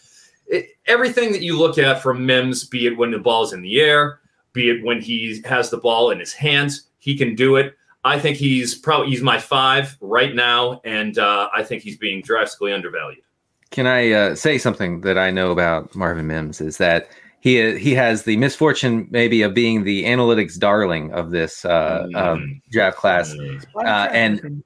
It, 0.46 0.70
everything 0.86 1.32
that 1.32 1.42
you 1.42 1.56
look 1.56 1.78
at 1.78 2.02
from 2.02 2.26
Mims, 2.26 2.64
be 2.64 2.86
it 2.86 2.96
when 2.96 3.10
the 3.10 3.18
ball's 3.18 3.52
in 3.52 3.62
the 3.62 3.80
air, 3.80 4.20
be 4.52 4.68
it 4.68 4.84
when 4.84 5.00
he 5.00 5.40
has 5.44 5.70
the 5.70 5.78
ball 5.78 6.10
in 6.10 6.18
his 6.18 6.32
hands, 6.32 6.88
he 6.98 7.16
can 7.16 7.34
do 7.34 7.56
it. 7.56 7.76
I 8.04 8.18
think 8.18 8.36
he's 8.36 8.74
probably 8.74 9.10
he's 9.10 9.22
my 9.22 9.38
five 9.38 9.96
right 10.00 10.34
now, 10.34 10.80
and 10.84 11.18
uh, 11.18 11.48
I 11.54 11.62
think 11.62 11.82
he's 11.82 11.96
being 11.96 12.22
drastically 12.22 12.72
undervalued. 12.72 13.22
Can 13.70 13.86
I 13.86 14.10
uh, 14.10 14.34
say 14.34 14.58
something 14.58 15.00
that 15.02 15.16
I 15.16 15.30
know 15.30 15.50
about 15.50 15.94
Marvin 15.94 16.26
Mims 16.26 16.60
is 16.60 16.78
that 16.78 17.08
he 17.40 17.78
he 17.78 17.94
has 17.94 18.24
the 18.24 18.36
misfortune 18.36 19.08
maybe 19.10 19.42
of 19.42 19.54
being 19.54 19.84
the 19.84 20.04
analytics 20.04 20.58
darling 20.58 21.12
of 21.12 21.30
this 21.30 21.64
uh, 21.64 22.06
mm. 22.12 22.60
draft 22.70 22.96
class, 22.96 23.34
uh, 23.76 24.08
and 24.12 24.62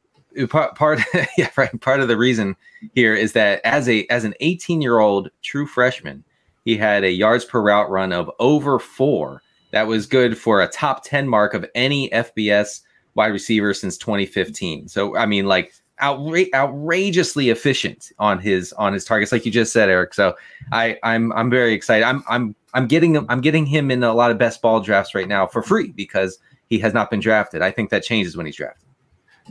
part, 0.49 0.75
part 0.75 1.01
yeah 1.39 1.51
right 1.57 1.81
part 1.81 2.01
of 2.01 2.09
the 2.09 2.17
reason 2.17 2.57
here 2.95 3.15
is 3.15 3.33
that 3.33 3.61
as 3.65 3.89
a 3.89 4.07
as 4.09 4.25
an 4.25 4.35
18 4.41 4.83
year 4.83 4.99
old 4.99 5.31
true 5.43 5.67
freshman, 5.67 6.25
he 6.65 6.77
had 6.77 7.05
a 7.05 7.11
yards 7.11 7.45
per 7.45 7.61
route 7.61 7.91
run 7.91 8.13
of 8.13 8.31
over 8.39 8.79
four. 8.79 9.43
That 9.73 9.87
was 9.87 10.07
good 10.07 10.39
for 10.39 10.63
a 10.63 10.69
top 10.69 11.05
10 11.05 11.29
mark 11.29 11.53
of 11.53 11.67
any 11.75 12.09
FBS 12.11 12.81
wide 13.17 13.33
receiver 13.33 13.75
since 13.75 13.99
2015. 13.99 14.89
So 14.89 15.17
I 15.17 15.27
mean, 15.27 15.47
like 15.47 15.73
outra- 16.01 16.53
outrageously 16.55 17.51
efficient 17.51 18.13
on 18.19 18.39
his 18.39 18.73
on 18.75 18.93
his 18.93 19.05
targets, 19.05 19.33
like 19.33 19.45
you 19.45 19.51
just 19.51 19.73
said, 19.73 19.89
Eric. 19.89 20.15
So 20.15 20.37
I 20.71 20.99
I'm 21.03 21.33
I'm 21.33 21.51
very 21.51 21.73
excited. 21.73 22.05
I'm 22.05 22.23
I'm 22.29 22.55
I'm 22.75 22.87
getting 22.87 23.29
I'm 23.31 23.41
getting 23.41 23.67
him 23.67 23.91
in 23.91 24.05
a 24.05 24.15
lot 24.15 24.31
of 24.31 24.39
best 24.39 24.63
ball 24.63 24.81
drafts 24.81 25.15
right 25.15 25.29
now 25.29 25.47
for 25.47 25.63
free 25.63 25.93
because 25.93 26.39
he 26.69 26.79
has 26.79 26.95
not 26.95 27.11
been 27.11 27.21
drafted. 27.21 27.63
I 27.63 27.71
think 27.71 27.91
that 27.91 28.03
changes 28.03 28.37
when 28.37 28.47
he's 28.47 28.57
drafted. 28.57 28.87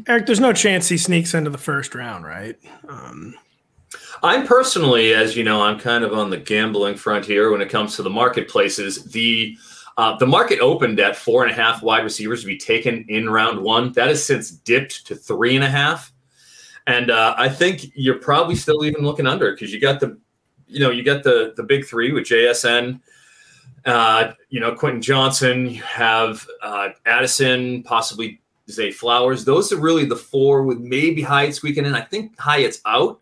Eric, 0.07 0.25
there's 0.25 0.41
no 0.41 0.53
chance 0.53 0.89
he 0.89 0.97
sneaks 0.97 1.33
into 1.33 1.49
the 1.49 1.57
first 1.57 1.95
round, 1.95 2.25
right? 2.25 2.57
Um, 2.89 3.33
I'm 4.23 4.45
personally, 4.45 5.13
as 5.13 5.37
you 5.37 5.43
know, 5.43 5.61
I'm 5.61 5.79
kind 5.79 6.03
of 6.03 6.13
on 6.13 6.29
the 6.29 6.37
gambling 6.37 6.95
front 6.95 7.25
here 7.25 7.49
when 7.49 7.61
it 7.61 7.69
comes 7.69 7.95
to 7.95 8.03
the 8.03 8.09
marketplaces. 8.09 9.05
The 9.05 9.57
uh, 9.97 10.17
the 10.17 10.27
market 10.27 10.59
opened 10.59 10.99
at 10.99 11.15
four 11.15 11.43
and 11.43 11.51
a 11.51 11.55
half 11.55 11.81
wide 11.81 12.03
receivers 12.03 12.41
to 12.41 12.47
be 12.47 12.57
taken 12.57 13.05
in 13.07 13.29
round 13.29 13.61
one. 13.61 13.93
That 13.93 14.09
has 14.09 14.25
since 14.25 14.51
dipped 14.51 15.07
to 15.07 15.15
three 15.15 15.55
and 15.55 15.63
a 15.63 15.69
half. 15.69 16.11
And 16.87 17.09
uh, 17.09 17.33
I 17.37 17.49
think 17.49 17.91
you're 17.95 18.19
probably 18.19 18.55
still 18.55 18.85
even 18.85 19.03
looking 19.03 19.25
under 19.25 19.51
because 19.51 19.73
you 19.73 19.79
got 19.79 19.99
the, 19.99 20.17
you 20.67 20.79
know, 20.79 20.91
you 20.91 21.03
got 21.03 21.23
the 21.23 21.53
the 21.55 21.63
big 21.63 21.85
three 21.85 22.11
with 22.11 22.25
JSN, 22.25 22.99
uh, 23.85 24.33
you 24.49 24.59
know, 24.59 24.75
Quentin 24.75 25.01
Johnson. 25.01 25.69
You 25.69 25.81
have 25.81 26.45
uh, 26.61 26.89
Addison, 27.05 27.81
possibly 27.83 28.41
Zay 28.69 28.91
Flowers. 28.91 29.45
Those 29.45 29.71
are 29.71 29.79
really 29.79 30.05
the 30.05 30.15
four 30.15 30.63
with 30.63 30.79
maybe 30.79 31.21
Hyatt 31.21 31.55
squeaking 31.55 31.85
in. 31.85 31.95
I 31.95 32.01
think 32.01 32.37
Hyatt's 32.39 32.81
out, 32.85 33.21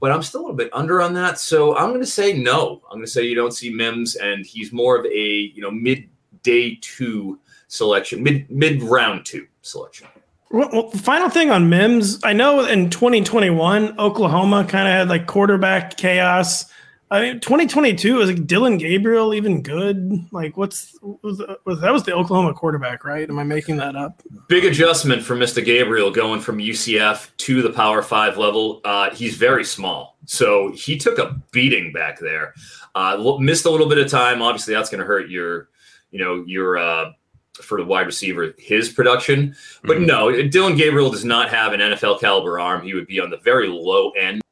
but 0.00 0.12
I'm 0.12 0.22
still 0.22 0.40
a 0.40 0.42
little 0.42 0.56
bit 0.56 0.70
under 0.72 1.02
on 1.02 1.12
that. 1.14 1.38
So 1.38 1.76
I'm 1.76 1.88
going 1.88 2.00
to 2.00 2.06
say 2.06 2.32
no. 2.32 2.82
I'm 2.90 2.98
going 2.98 3.06
to 3.06 3.10
say 3.10 3.24
you 3.24 3.34
don't 3.34 3.52
see 3.52 3.70
Mims, 3.70 4.14
and 4.16 4.46
he's 4.46 4.72
more 4.72 4.96
of 4.96 5.04
a 5.06 5.28
you 5.54 5.60
know 5.60 5.70
mid 5.70 6.08
day 6.42 6.78
two 6.80 7.38
selection, 7.68 8.22
mid 8.22 8.50
mid 8.50 8.82
round 8.82 9.24
two 9.24 9.46
selection. 9.62 10.06
Well, 10.50 10.68
well, 10.70 10.90
final 10.90 11.30
thing 11.30 11.50
on 11.50 11.70
Mims. 11.70 12.20
I 12.22 12.34
know 12.34 12.64
in 12.66 12.90
2021, 12.90 13.98
Oklahoma 13.98 14.66
kind 14.68 14.86
of 14.86 14.92
had 14.92 15.08
like 15.08 15.26
quarterback 15.26 15.96
chaos. 15.96 16.66
I 17.12 17.20
mean, 17.20 17.40
2022 17.40 18.16
was 18.16 18.30
like 18.30 18.46
Dillon 18.46 18.78
Gabriel 18.78 19.34
even 19.34 19.62
good? 19.62 20.26
Like, 20.30 20.56
what's 20.56 20.98
was, 21.02 21.42
was 21.66 21.80
that 21.80 21.92
was 21.92 22.04
the 22.04 22.14
Oklahoma 22.14 22.54
quarterback, 22.54 23.04
right? 23.04 23.28
Am 23.28 23.38
I 23.38 23.44
making 23.44 23.76
that 23.78 23.96
up? 23.96 24.22
Big 24.48 24.64
adjustment 24.64 25.22
for 25.22 25.36
Mr. 25.36 25.62
Gabriel 25.62 26.10
going 26.10 26.40
from 26.40 26.56
UCF 26.56 27.28
to 27.36 27.60
the 27.60 27.70
Power 27.70 28.02
Five 28.02 28.38
level. 28.38 28.80
Uh, 28.84 29.10
he's 29.10 29.36
very 29.36 29.62
small, 29.62 30.16
so 30.24 30.72
he 30.72 30.96
took 30.96 31.18
a 31.18 31.38
beating 31.50 31.92
back 31.92 32.18
there. 32.18 32.54
Uh, 32.94 33.36
missed 33.38 33.66
a 33.66 33.70
little 33.70 33.88
bit 33.90 33.98
of 33.98 34.10
time. 34.10 34.40
Obviously, 34.40 34.72
that's 34.72 34.88
going 34.88 35.00
to 35.00 35.06
hurt 35.06 35.28
your, 35.28 35.68
you 36.12 36.18
know, 36.18 36.44
your 36.46 36.78
uh, 36.78 37.10
for 37.54 37.78
the 37.78 37.84
wide 37.84 38.06
receiver 38.06 38.54
his 38.58 38.88
production. 38.88 39.56
But 39.82 39.96
mm-hmm. 39.96 40.06
no, 40.06 40.48
Dillon 40.48 40.76
Gabriel 40.76 41.10
does 41.10 41.24
not 41.24 41.50
have 41.50 41.72
an 41.72 41.80
NFL 41.80 42.20
caliber 42.20 42.60
arm. 42.60 42.82
He 42.82 42.94
would 42.94 43.08
be 43.08 43.18
on 43.18 43.30
the 43.30 43.38
very 43.38 43.68
low 43.68 44.10
end 44.10 44.42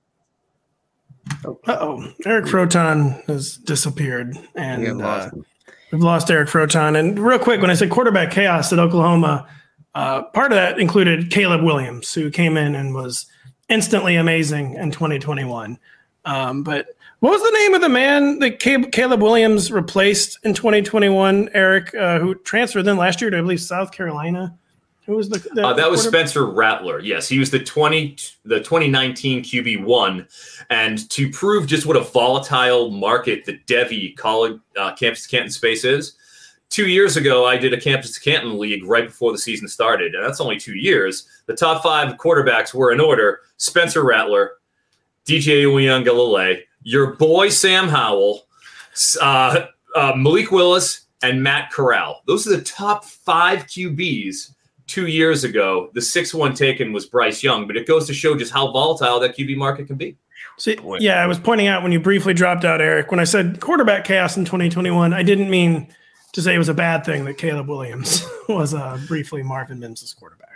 oh, 1.44 2.12
Eric 2.26 2.46
Froton 2.46 3.24
has 3.26 3.56
disappeared, 3.56 4.38
and 4.54 5.02
uh, 5.02 5.30
we've 5.90 6.02
lost 6.02 6.30
Eric 6.30 6.48
Froton. 6.48 6.98
And 6.98 7.18
real 7.18 7.38
quick, 7.38 7.60
when 7.60 7.70
I 7.70 7.74
said 7.74 7.90
quarterback 7.90 8.30
chaos 8.30 8.72
at 8.72 8.78
Oklahoma, 8.78 9.48
uh, 9.94 10.22
part 10.22 10.52
of 10.52 10.56
that 10.56 10.78
included 10.78 11.30
Caleb 11.30 11.62
Williams, 11.62 12.12
who 12.14 12.30
came 12.30 12.56
in 12.56 12.74
and 12.74 12.94
was 12.94 13.26
instantly 13.68 14.16
amazing 14.16 14.74
in 14.74 14.90
2021. 14.90 15.78
Um, 16.24 16.62
but 16.62 16.88
what 17.20 17.32
was 17.32 17.42
the 17.42 17.58
name 17.58 17.74
of 17.74 17.82
the 17.82 17.88
man 17.88 18.38
that 18.38 18.58
Caleb 18.58 19.22
Williams 19.22 19.70
replaced 19.70 20.38
in 20.42 20.54
2021? 20.54 21.50
Eric, 21.52 21.94
uh, 21.94 22.18
who 22.18 22.34
transferred 22.34 22.84
then 22.84 22.96
last 22.96 23.20
year 23.20 23.30
to 23.30 23.36
I 23.36 23.40
believe 23.42 23.60
South 23.60 23.92
Carolina. 23.92 24.56
Who 25.04 25.16
was 25.16 25.28
the, 25.28 25.38
the 25.54 25.66
uh, 25.66 25.72
that 25.74 25.90
was 25.90 26.02
Spencer 26.02 26.46
Rattler. 26.46 27.00
Yes, 27.00 27.28
he 27.28 27.38
was 27.38 27.50
the 27.50 27.58
twenty 27.58 28.16
the 28.44 28.58
2019 28.60 29.42
QB 29.42 29.84
one, 29.84 30.26
and 30.70 31.10
to 31.10 31.30
prove 31.30 31.66
just 31.66 31.84
what 31.84 31.96
a 31.96 32.00
volatile 32.00 32.90
market 32.90 33.44
the 33.44 33.58
Devy 33.66 34.16
college 34.16 34.58
uh, 34.78 34.94
campus 34.94 35.26
Canton 35.26 35.50
space 35.50 35.84
is. 35.84 36.14
Two 36.68 36.88
years 36.88 37.16
ago, 37.16 37.44
I 37.44 37.56
did 37.56 37.74
a 37.74 37.80
campus 37.80 38.12
to 38.12 38.20
Canton 38.20 38.56
league 38.56 38.84
right 38.84 39.06
before 39.06 39.32
the 39.32 39.38
season 39.38 39.66
started, 39.66 40.14
and 40.14 40.24
that's 40.24 40.40
only 40.40 40.58
two 40.58 40.76
years. 40.76 41.26
The 41.46 41.56
top 41.56 41.82
five 41.82 42.16
quarterbacks 42.16 42.72
were 42.72 42.92
in 42.92 43.00
order: 43.00 43.40
Spencer 43.56 44.04
Rattler, 44.04 44.52
DJ 45.26 45.64
Uiagalelei, 45.64 46.62
your 46.82 47.14
boy 47.16 47.48
Sam 47.48 47.88
Howell, 47.88 48.46
uh, 49.20 49.66
uh, 49.94 50.12
Malik 50.16 50.50
Willis, 50.50 51.06
and 51.22 51.42
Matt 51.42 51.70
Corral. 51.70 52.22
Those 52.26 52.46
are 52.46 52.56
the 52.56 52.62
top 52.62 53.04
five 53.04 53.66
QBs 53.66 54.52
two 54.90 55.06
years 55.06 55.44
ago, 55.44 55.88
the 55.94 56.02
sixth 56.02 56.34
one 56.34 56.52
taken 56.52 56.92
was 56.92 57.06
Bryce 57.06 57.44
Young, 57.44 57.66
but 57.66 57.76
it 57.76 57.86
goes 57.86 58.08
to 58.08 58.12
show 58.12 58.36
just 58.36 58.52
how 58.52 58.72
volatile 58.72 59.20
that 59.20 59.36
QB 59.36 59.56
market 59.56 59.86
can 59.86 59.96
be. 59.96 60.16
See, 60.58 60.76
yeah, 60.98 61.22
I 61.22 61.26
was 61.26 61.38
pointing 61.38 61.68
out 61.68 61.82
when 61.82 61.92
you 61.92 62.00
briefly 62.00 62.34
dropped 62.34 62.64
out, 62.64 62.80
Eric, 62.80 63.10
when 63.10 63.20
I 63.20 63.24
said 63.24 63.60
quarterback 63.60 64.04
chaos 64.04 64.36
in 64.36 64.44
2021, 64.44 65.14
I 65.14 65.22
didn't 65.22 65.48
mean 65.48 65.94
to 66.32 66.42
say 66.42 66.54
it 66.54 66.58
was 66.58 66.68
a 66.68 66.74
bad 66.74 67.04
thing 67.04 67.24
that 67.24 67.38
Caleb 67.38 67.68
Williams 67.68 68.26
was 68.48 68.74
uh, 68.74 68.98
briefly 69.06 69.42
Marvin 69.42 69.78
Mims' 69.78 70.12
quarterback. 70.12 70.49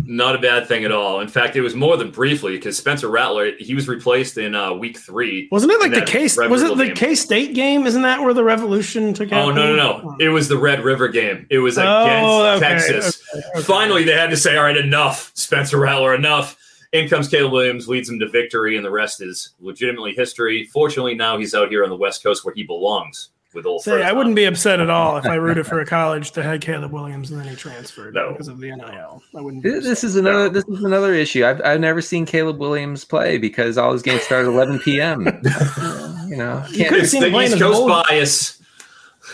Not 0.00 0.34
a 0.34 0.38
bad 0.38 0.66
thing 0.66 0.84
at 0.84 0.92
all. 0.92 1.20
In 1.20 1.28
fact, 1.28 1.56
it 1.56 1.62
was 1.62 1.74
more 1.74 1.96
than 1.96 2.10
briefly 2.10 2.52
because 2.56 2.76
Spencer 2.76 3.08
Rattler 3.08 3.52
he 3.58 3.74
was 3.74 3.88
replaced 3.88 4.38
in 4.38 4.54
uh, 4.54 4.72
week 4.72 4.98
three. 4.98 5.48
Wasn't 5.50 5.72
it 5.72 5.80
like 5.80 5.92
the 5.92 6.02
case? 6.02 6.36
Was 6.36 6.62
it 6.62 6.76
the 6.76 6.92
K 6.92 7.14
State 7.14 7.54
game? 7.54 7.86
Isn't 7.86 8.02
that 8.02 8.22
where 8.22 8.34
the 8.34 8.44
revolution 8.44 9.14
took? 9.14 9.32
Out? 9.32 9.48
Oh 9.48 9.52
no, 9.52 9.74
no, 9.74 10.00
no! 10.00 10.16
It 10.20 10.28
was 10.28 10.48
the 10.48 10.58
Red 10.58 10.84
River 10.84 11.08
game. 11.08 11.46
It 11.50 11.58
was 11.58 11.78
against 11.78 12.26
oh, 12.26 12.56
okay, 12.56 12.60
Texas. 12.60 13.22
Okay, 13.34 13.46
okay. 13.54 13.62
Finally, 13.62 14.04
they 14.04 14.12
had 14.12 14.30
to 14.30 14.36
say, 14.36 14.56
"All 14.56 14.64
right, 14.64 14.76
enough, 14.76 15.32
Spencer 15.34 15.78
Rattler, 15.78 16.14
enough." 16.14 16.58
In 16.92 17.08
comes 17.08 17.28
Caleb 17.28 17.52
Williams, 17.52 17.88
leads 17.88 18.08
him 18.08 18.18
to 18.20 18.28
victory, 18.28 18.76
and 18.76 18.84
the 18.84 18.90
rest 18.90 19.20
is 19.20 19.54
legitimately 19.58 20.14
history. 20.14 20.64
Fortunately, 20.72 21.14
now 21.14 21.36
he's 21.36 21.54
out 21.54 21.68
here 21.68 21.82
on 21.82 21.90
the 21.90 21.96
West 21.96 22.22
Coast 22.22 22.44
where 22.44 22.54
he 22.54 22.62
belongs 22.62 23.30
with 23.56 23.66
old. 23.66 23.82
Say, 23.82 24.04
I 24.04 24.12
wouldn't 24.12 24.36
be 24.36 24.44
upset 24.44 24.78
at 24.78 24.88
all 24.88 25.16
if 25.16 25.26
I 25.26 25.34
rooted 25.34 25.66
for 25.66 25.80
a 25.80 25.86
college 25.96 26.32
that 26.32 26.44
had 26.44 26.60
Caleb 26.60 26.92
Williams 26.92 27.32
and 27.32 27.40
then 27.40 27.48
he 27.48 27.56
transferred 27.56 28.14
no. 28.14 28.30
because 28.30 28.46
of 28.46 28.60
the 28.60 28.70
NIL. 28.70 29.22
I 29.34 29.40
wouldn't. 29.40 29.64
this 29.64 30.04
is 30.04 30.14
another. 30.14 30.44
No. 30.44 30.48
This 30.48 30.64
is 30.66 30.84
another 30.84 31.12
issue. 31.14 31.44
I've 31.44 31.60
I've 31.64 31.80
never 31.80 32.00
seen 32.00 32.26
Caleb 32.26 32.58
Williams 32.58 33.04
play 33.04 33.38
because 33.38 33.76
all 33.76 33.92
his 33.92 34.02
games 34.02 34.22
start 34.22 34.44
at 34.44 34.52
11 34.52 34.78
p.m. 34.80 35.24
you 36.28 36.36
know, 36.36 36.64
you 36.70 36.84
could 36.88 37.00
have 37.00 37.08
seen 37.08 37.22
the 37.22 37.40
East 37.40 37.58
Coast 37.58 37.88
bias. 37.88 38.62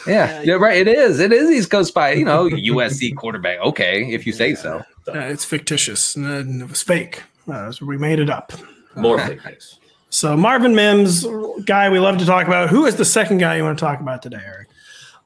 Yeah, 0.07 0.41
yeah, 0.43 0.55
right. 0.55 0.79
It 0.79 0.89
is. 0.89 1.21
It 1.21 1.33
is 1.33 1.51
East 1.51 1.71
Coast 1.71 1.93
bias. 1.93 2.19
You 2.19 2.25
know, 2.25 2.49
USC 2.49 3.15
quarterback. 3.15 3.59
Okay, 3.61 4.13
if 4.13 4.27
you 4.27 4.33
say 4.33 4.51
yeah. 4.51 4.57
so. 4.57 4.85
it's 5.09 5.45
fictitious. 5.45 6.17
It 6.17 6.69
was 6.69 6.83
fake. 6.83 7.23
Uh, 7.51 7.71
so 7.73 7.85
we 7.85 7.99
made 7.99 8.21
it 8.21 8.31
up. 8.31 8.53
More 8.95 9.19
fake 9.19 9.45
news. 9.45 9.79
So 10.13 10.37
Marvin 10.37 10.75
Mims, 10.75 11.27
guy 11.65 11.89
we 11.89 11.99
love 11.99 12.19
to 12.19 12.27
talk 12.27 12.47
about. 12.47 12.69
Who 12.69 12.85
is 12.85 12.97
the 12.97 13.05
second 13.05 13.39
guy 13.39 13.57
you 13.57 13.65
want 13.65 13.79
to 13.79 13.83
talk 13.83 13.99
about 13.99 14.21
today, 14.21 14.43
Eric? 14.45 14.69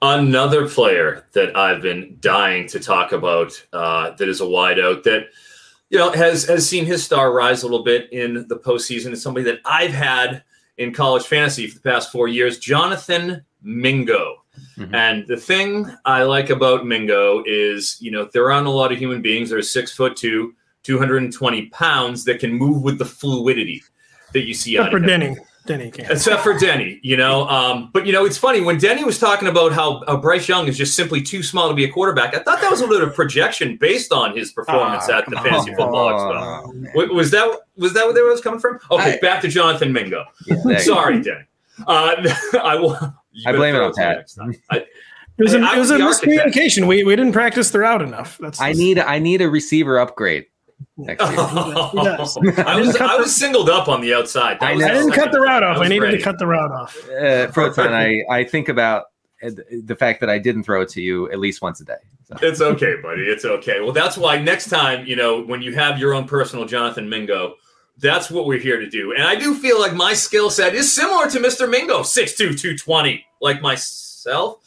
Another 0.00 0.68
player 0.68 1.26
that 1.32 1.56
I've 1.56 1.82
been 1.82 2.16
dying 2.20 2.68
to 2.68 2.78
talk 2.78 3.10
about 3.10 3.60
uh, 3.72 4.10
that 4.12 4.28
is 4.28 4.40
a 4.40 4.44
wideout 4.44 5.02
that 5.02 5.30
you 5.90 5.98
know 5.98 6.12
has 6.12 6.44
has 6.44 6.68
seen 6.68 6.84
his 6.84 7.04
star 7.04 7.32
rise 7.32 7.64
a 7.64 7.66
little 7.66 7.82
bit 7.82 8.12
in 8.12 8.46
the 8.46 8.56
postseason. 8.56 9.10
It's 9.10 9.22
somebody 9.22 9.42
that 9.46 9.58
I've 9.64 9.92
had 9.92 10.44
in 10.78 10.94
college 10.94 11.24
fantasy 11.24 11.66
for 11.66 11.74
the 11.74 11.90
past 11.90 12.12
four 12.12 12.28
years, 12.28 12.60
Jonathan 12.60 13.44
Mingo. 13.62 14.44
Mm-hmm. 14.76 14.94
And 14.94 15.26
the 15.26 15.36
thing 15.36 15.90
I 16.04 16.22
like 16.22 16.50
about 16.50 16.86
Mingo 16.86 17.42
is, 17.44 17.96
you 18.00 18.12
know, 18.12 18.30
there 18.32 18.52
aren't 18.52 18.68
a 18.68 18.70
lot 18.70 18.92
of 18.92 18.98
human 18.98 19.20
beings 19.20 19.50
that 19.50 19.56
are 19.56 19.62
six 19.62 19.90
foot 19.90 20.14
two, 20.14 20.54
220 20.84 21.66
pounds 21.70 22.24
that 22.24 22.38
can 22.38 22.52
move 22.52 22.84
with 22.84 22.98
the 22.98 23.04
fluidity 23.04 23.82
that 24.36 24.46
you 24.46 24.54
see 24.54 24.76
Except 24.76 24.92
for 24.92 25.00
Denny. 25.00 25.36
Denny 25.66 25.90
can. 25.90 26.10
Except 26.10 26.42
for 26.42 26.56
Denny, 26.56 27.00
you 27.02 27.16
know. 27.16 27.48
Um, 27.48 27.90
but 27.92 28.06
you 28.06 28.12
know, 28.12 28.24
it's 28.24 28.38
funny 28.38 28.60
when 28.60 28.78
Denny 28.78 29.02
was 29.02 29.18
talking 29.18 29.48
about 29.48 29.72
how 29.72 30.02
uh, 30.02 30.16
Bryce 30.16 30.48
Young 30.48 30.68
is 30.68 30.78
just 30.78 30.94
simply 30.94 31.20
too 31.22 31.42
small 31.42 31.68
to 31.68 31.74
be 31.74 31.84
a 31.84 31.90
quarterback. 31.90 32.34
I 32.34 32.38
thought 32.38 32.60
that 32.60 32.70
was 32.70 32.80
a 32.80 32.86
little 32.86 33.00
bit 33.00 33.08
of 33.08 33.14
projection 33.14 33.76
based 33.76 34.12
on 34.12 34.36
his 34.36 34.52
performance 34.52 35.04
oh, 35.08 35.14
at 35.14 35.28
the 35.28 35.36
Fantasy 35.36 35.70
on. 35.70 35.76
Football 35.76 36.12
Expo. 36.12 36.92
Oh, 36.94 37.14
was 37.14 37.30
that 37.32 37.60
was 37.76 37.94
that 37.94 38.06
where 38.06 38.24
was 38.24 38.40
coming 38.40 38.60
from? 38.60 38.78
Okay, 38.90 39.14
I, 39.14 39.18
back 39.18 39.42
to 39.42 39.48
Jonathan 39.48 39.92
Mingo. 39.92 40.24
Yeah, 40.46 40.78
Sorry, 40.78 41.20
Denny. 41.20 41.44
Uh, 41.86 42.14
I 42.62 42.76
will. 42.76 42.96
I 43.44 43.52
blame 43.52 43.74
it 43.74 43.80
on 43.80 43.92
Pat. 43.94 44.30
it 44.70 44.86
was, 45.38 45.52
a, 45.52 45.58
it 45.58 45.78
was 45.78 45.90
a 45.90 45.98
miscommunication. 45.98 46.86
We, 46.86 47.04
we 47.04 47.16
didn't 47.16 47.32
practice 47.32 47.70
the 47.70 47.80
route 47.80 48.02
enough. 48.02 48.38
That's 48.38 48.60
I 48.60 48.72
need 48.72 48.98
I 48.98 49.18
need 49.18 49.42
a 49.42 49.50
receiver 49.50 49.98
upgrade 49.98 50.46
next 50.96 51.22
year. 51.22 51.34
I 51.38 52.76
was 52.78 52.96
I 52.96 53.16
was 53.16 53.34
singled 53.34 53.70
up 53.70 53.88
on 53.88 54.00
the 54.00 54.14
outside. 54.14 54.58
I, 54.60 54.72
I, 54.72 54.76
didn't 54.76 55.12
cut 55.12 55.32
the 55.32 55.40
route 55.40 55.62
off. 55.62 55.78
I, 55.78 55.84
I 55.84 55.88
needed 55.88 56.02
ready. 56.02 56.18
to 56.18 56.24
cut 56.24 56.38
the 56.38 56.46
route 56.46 56.72
off. 56.72 56.96
Uh, 57.08 57.48
Froton, 57.48 57.92
I 57.92 58.24
I 58.34 58.44
think 58.44 58.68
about 58.68 59.04
the 59.42 59.96
fact 59.98 60.20
that 60.20 60.30
I 60.30 60.38
didn't 60.38 60.64
throw 60.64 60.82
it 60.82 60.88
to 60.90 61.02
you 61.02 61.30
at 61.30 61.38
least 61.38 61.62
once 61.62 61.80
a 61.80 61.84
day. 61.84 61.94
So. 62.24 62.36
It's 62.42 62.60
okay, 62.60 62.96
buddy. 63.02 63.22
It's 63.22 63.44
okay. 63.44 63.80
Well, 63.80 63.92
that's 63.92 64.16
why 64.16 64.40
next 64.40 64.68
time, 64.68 65.06
you 65.06 65.14
know, 65.14 65.42
when 65.42 65.62
you 65.62 65.74
have 65.74 65.98
your 65.98 66.12
own 66.12 66.26
personal 66.26 66.64
Jonathan 66.64 67.08
Mingo, 67.08 67.54
that's 67.98 68.30
what 68.30 68.46
we're 68.46 68.58
here 68.58 68.80
to 68.80 68.88
do. 68.88 69.12
And 69.12 69.22
I 69.22 69.36
do 69.36 69.54
feel 69.54 69.78
like 69.78 69.94
my 69.94 70.12
skill 70.12 70.50
set 70.50 70.74
is 70.74 70.92
similar 70.92 71.30
to 71.30 71.38
Mr. 71.38 71.70
Mingo, 71.70 72.00
6'2", 72.00 72.36
220, 72.36 73.24
like 73.40 73.62
myself. 73.62 74.58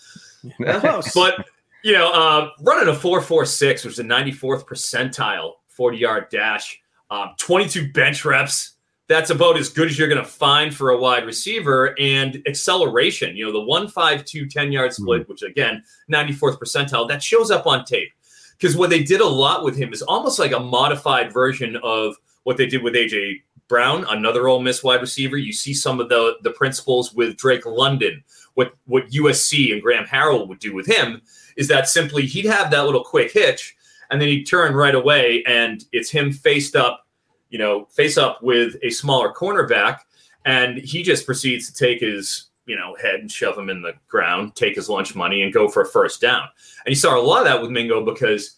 but, 0.59 1.45
you 1.83 1.93
know, 1.93 2.11
uh, 2.13 2.49
running 2.61 2.87
a 2.87 2.97
4.46, 2.97 3.83
which 3.83 3.85
is 3.93 3.99
a 3.99 4.03
94th 4.03 4.65
percentile 4.65 5.55
40 5.79 5.97
yard 5.97 6.27
dash, 6.29 6.77
um, 7.09 7.29
22 7.37 7.93
bench 7.93 8.25
reps. 8.25 8.73
That's 9.07 9.29
about 9.29 9.57
as 9.57 9.69
good 9.69 9.87
as 9.87 9.97
you're 9.97 10.09
going 10.09 10.21
to 10.21 10.29
find 10.29 10.75
for 10.75 10.89
a 10.89 10.97
wide 10.97 11.25
receiver. 11.25 11.95
And 11.97 12.43
acceleration, 12.45 13.37
you 13.37 13.45
know, 13.45 13.53
the 13.53 13.61
1 13.61 13.87
5 13.87 14.25
2 14.25 14.47
10 14.47 14.71
yard 14.73 14.91
hmm. 14.91 15.03
split, 15.03 15.21
mm-hmm. 15.21 15.31
which 15.31 15.41
again, 15.41 15.81
94th 16.11 16.59
percentile, 16.59 17.07
that 17.07 17.23
shows 17.23 17.49
up 17.49 17.65
on 17.65 17.85
tape. 17.85 18.11
Because 18.57 18.75
what 18.75 18.89
they 18.89 19.01
did 19.01 19.21
a 19.21 19.25
lot 19.25 19.63
with 19.63 19.77
him 19.77 19.93
is 19.93 20.01
almost 20.01 20.37
like 20.37 20.51
a 20.51 20.59
modified 20.59 21.31
version 21.31 21.77
of 21.81 22.17
what 22.43 22.57
they 22.57 22.65
did 22.65 22.83
with 22.83 22.93
AJ 22.93 23.41
Brown, 23.69 24.05
another 24.09 24.49
Ole 24.49 24.61
Miss 24.61 24.83
wide 24.83 24.99
receiver. 24.99 25.37
You 25.37 25.53
see 25.53 25.73
some 25.73 26.01
of 26.01 26.09
the 26.09 26.35
the 26.41 26.51
principles 26.51 27.13
with 27.13 27.37
Drake 27.37 27.65
London. 27.65 28.21
What 28.55 28.73
what 28.85 29.11
USC 29.11 29.71
and 29.71 29.81
Graham 29.81 30.03
Harrell 30.03 30.45
would 30.49 30.59
do 30.59 30.75
with 30.75 30.87
him 30.87 31.21
is 31.55 31.69
that 31.69 31.87
simply 31.87 32.25
he'd 32.25 32.45
have 32.45 32.69
that 32.71 32.85
little 32.85 33.03
quick 33.03 33.31
hitch, 33.31 33.77
and 34.11 34.21
then 34.21 34.27
he'd 34.27 34.45
turn 34.45 34.73
right 34.73 34.95
away, 34.95 35.43
and 35.45 35.83
it's 35.91 36.09
him 36.09 36.31
faced 36.31 36.75
up 36.75 37.05
you 37.49 37.57
know, 37.57 37.85
face 37.85 38.17
up 38.17 38.41
with 38.41 38.75
a 38.83 38.89
smaller 38.89 39.33
cornerback, 39.33 39.99
and 40.45 40.77
he 40.77 41.03
just 41.03 41.25
proceeds 41.25 41.67
to 41.67 41.73
take 41.73 41.99
his 41.99 42.45
you 42.65 42.75
know 42.75 42.95
head 43.01 43.15
and 43.15 43.31
shove 43.31 43.57
him 43.57 43.69
in 43.69 43.81
the 43.81 43.93
ground, 44.07 44.55
take 44.55 44.75
his 44.75 44.89
lunch 44.89 45.15
money, 45.15 45.41
and 45.41 45.53
go 45.53 45.67
for 45.67 45.81
a 45.81 45.87
first 45.87 46.21
down. 46.21 46.47
And 46.85 46.91
you 46.91 46.95
saw 46.95 47.19
a 47.19 47.21
lot 47.21 47.39
of 47.39 47.45
that 47.45 47.61
with 47.61 47.71
Mingo 47.71 48.05
because, 48.05 48.57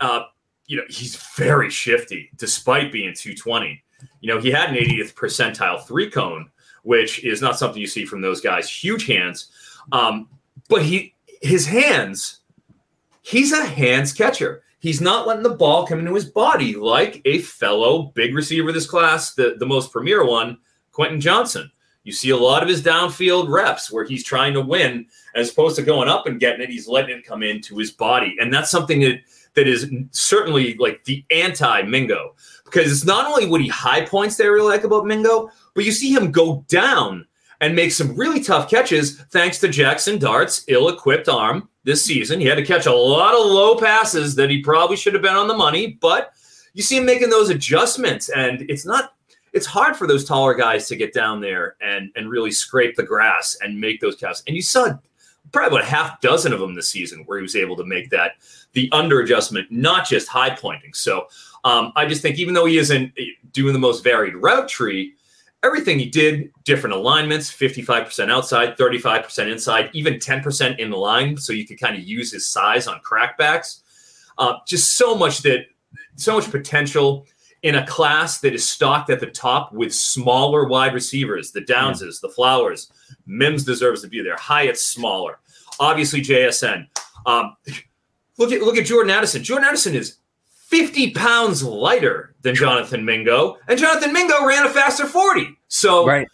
uh, 0.00 0.22
you 0.66 0.76
know, 0.76 0.84
he's 0.88 1.16
very 1.36 1.70
shifty 1.70 2.30
despite 2.36 2.90
being 2.90 3.14
220. 3.14 3.82
You 4.20 4.34
know, 4.34 4.40
he 4.40 4.50
had 4.50 4.70
an 4.70 4.76
80th 4.76 5.14
percentile 5.14 5.84
three 5.86 6.10
cone, 6.10 6.50
which 6.84 7.22
is 7.22 7.42
not 7.42 7.58
something 7.58 7.80
you 7.80 7.86
see 7.86 8.06
from 8.06 8.22
those 8.22 8.40
guys. 8.40 8.70
Huge 8.70 9.06
hands, 9.06 9.50
um, 9.92 10.28
but 10.68 10.82
he 10.82 11.14
his 11.42 11.66
hands, 11.66 12.40
he's 13.20 13.52
a 13.52 13.64
hands 13.64 14.14
catcher. 14.14 14.62
He's 14.80 15.00
not 15.00 15.26
letting 15.26 15.42
the 15.42 15.50
ball 15.50 15.86
come 15.86 16.00
into 16.00 16.14
his 16.14 16.24
body 16.24 16.74
like 16.74 17.20
a 17.24 17.38
fellow 17.38 18.12
big 18.14 18.34
receiver 18.34 18.72
this 18.72 18.88
class, 18.88 19.34
the, 19.34 19.56
the 19.58 19.66
most 19.66 19.92
premier 19.92 20.26
one, 20.26 20.58
Quentin 20.90 21.20
Johnson. 21.20 21.70
You 22.02 22.12
see 22.12 22.30
a 22.30 22.36
lot 22.36 22.62
of 22.62 22.68
his 22.68 22.82
downfield 22.82 23.50
reps 23.50 23.92
where 23.92 24.04
he's 24.04 24.24
trying 24.24 24.54
to 24.54 24.62
win 24.62 25.06
as 25.34 25.50
opposed 25.50 25.76
to 25.76 25.82
going 25.82 26.08
up 26.08 26.26
and 26.26 26.40
getting 26.40 26.62
it, 26.62 26.70
he's 26.70 26.88
letting 26.88 27.18
it 27.18 27.26
come 27.26 27.42
into 27.42 27.76
his 27.76 27.90
body. 27.90 28.36
And 28.40 28.52
that's 28.52 28.70
something 28.70 29.00
that 29.00 29.20
that 29.54 29.68
is 29.68 29.90
certainly 30.12 30.76
like 30.78 31.04
the 31.04 31.24
anti 31.30 31.82
Mingo 31.82 32.34
because 32.64 32.90
it's 32.90 33.04
not 33.04 33.26
only 33.26 33.46
what 33.46 33.60
he 33.60 33.68
high 33.68 34.04
points 34.04 34.36
that 34.36 34.44
I 34.44 34.48
really 34.48 34.70
like 34.70 34.84
about 34.84 35.06
Mingo, 35.06 35.50
but 35.74 35.84
you 35.84 35.92
see 35.92 36.12
him 36.12 36.30
go 36.30 36.64
down 36.68 37.26
and 37.60 37.76
make 37.76 37.92
some 37.92 38.16
really 38.16 38.42
tough 38.42 38.70
catches 38.70 39.20
thanks 39.24 39.58
to 39.58 39.68
Jaxson 39.68 40.18
Dart's 40.18 40.64
ill 40.68 40.88
equipped 40.88 41.28
arm 41.28 41.68
this 41.84 42.04
season. 42.04 42.40
He 42.40 42.46
had 42.46 42.56
to 42.56 42.64
catch 42.64 42.86
a 42.86 42.92
lot 42.92 43.34
of 43.34 43.46
low 43.46 43.76
passes 43.76 44.34
that 44.34 44.50
he 44.50 44.62
probably 44.62 44.96
should 44.96 45.14
have 45.14 45.22
been 45.22 45.36
on 45.36 45.48
the 45.48 45.56
money, 45.56 45.98
but 46.00 46.32
you 46.74 46.82
see 46.82 46.98
him 46.98 47.06
making 47.06 47.30
those 47.30 47.50
adjustments, 47.50 48.28
and 48.28 48.62
it's 48.68 48.86
not. 48.86 49.14
It's 49.52 49.66
hard 49.66 49.96
for 49.96 50.06
those 50.06 50.24
taller 50.24 50.54
guys 50.54 50.86
to 50.88 50.96
get 50.96 51.12
down 51.12 51.40
there 51.40 51.74
and 51.80 52.12
and 52.14 52.30
really 52.30 52.52
scrape 52.52 52.94
the 52.94 53.02
grass 53.02 53.56
and 53.62 53.80
make 53.80 54.00
those 54.00 54.14
casts. 54.14 54.44
And 54.46 54.54
you 54.54 54.62
saw 54.62 54.92
probably 55.52 55.78
about 55.78 55.88
a 55.88 55.90
half 55.90 56.20
dozen 56.20 56.52
of 56.52 56.60
them 56.60 56.74
this 56.74 56.90
season 56.90 57.24
where 57.26 57.38
he 57.38 57.42
was 57.42 57.56
able 57.56 57.76
to 57.76 57.84
make 57.84 58.10
that 58.10 58.32
the 58.72 58.88
under 58.92 59.20
adjustment, 59.20 59.70
not 59.70 60.06
just 60.06 60.28
high 60.28 60.50
pointing. 60.50 60.94
So 60.94 61.26
um, 61.64 61.92
I 61.96 62.06
just 62.06 62.22
think 62.22 62.38
even 62.38 62.54
though 62.54 62.66
he 62.66 62.78
isn't 62.78 63.12
doing 63.52 63.72
the 63.72 63.78
most 63.78 64.04
varied 64.04 64.36
route 64.36 64.68
tree, 64.68 65.14
everything 65.62 65.98
he 65.98 66.06
did, 66.06 66.50
different 66.64 66.96
alignments, 66.96 67.50
55% 67.50 68.30
outside, 68.30 68.76
35% 68.76 69.50
inside, 69.50 69.90
even 69.92 70.14
10% 70.14 70.78
in 70.78 70.90
the 70.90 70.96
line. 70.96 71.36
So 71.36 71.52
you 71.52 71.66
could 71.66 71.80
kind 71.80 71.96
of 71.96 72.02
use 72.02 72.32
his 72.32 72.48
size 72.48 72.86
on 72.86 73.00
crackbacks. 73.00 73.82
Uh, 74.38 74.54
just 74.66 74.96
so 74.96 75.14
much 75.14 75.42
that, 75.42 75.66
so 76.16 76.34
much 76.36 76.50
potential 76.50 77.26
in 77.62 77.74
a 77.74 77.86
class 77.86 78.40
that 78.40 78.54
is 78.54 78.66
stocked 78.66 79.10
at 79.10 79.20
the 79.20 79.26
top 79.26 79.72
with 79.72 79.94
smaller 79.94 80.66
wide 80.66 80.94
receivers, 80.94 81.52
the 81.52 81.60
Downses, 81.60 82.20
the 82.20 82.28
Flowers. 82.28 82.90
Mims 83.26 83.64
deserves 83.64 84.00
to 84.02 84.08
be 84.08 84.22
there. 84.22 84.36
Hyatt's 84.36 84.86
smaller. 84.86 85.40
Obviously, 85.78 86.22
JSN. 86.22 86.86
Um, 87.26 87.56
look 88.38 88.52
at 88.52 88.62
look 88.62 88.78
at 88.78 88.86
Jordan 88.86 89.10
Addison. 89.10 89.42
Jordan 89.42 89.68
Addison 89.68 89.94
is 89.94 90.16
50 90.70 91.10
pounds 91.10 91.64
lighter 91.64 92.34
than 92.42 92.54
Jonathan 92.54 93.04
Mingo, 93.04 93.58
and 93.66 93.78
Jonathan 93.78 94.12
Mingo 94.12 94.46
ran 94.46 94.64
a 94.64 94.70
faster 94.70 95.04
40. 95.04 95.58
So, 95.66 96.06
right. 96.06 96.28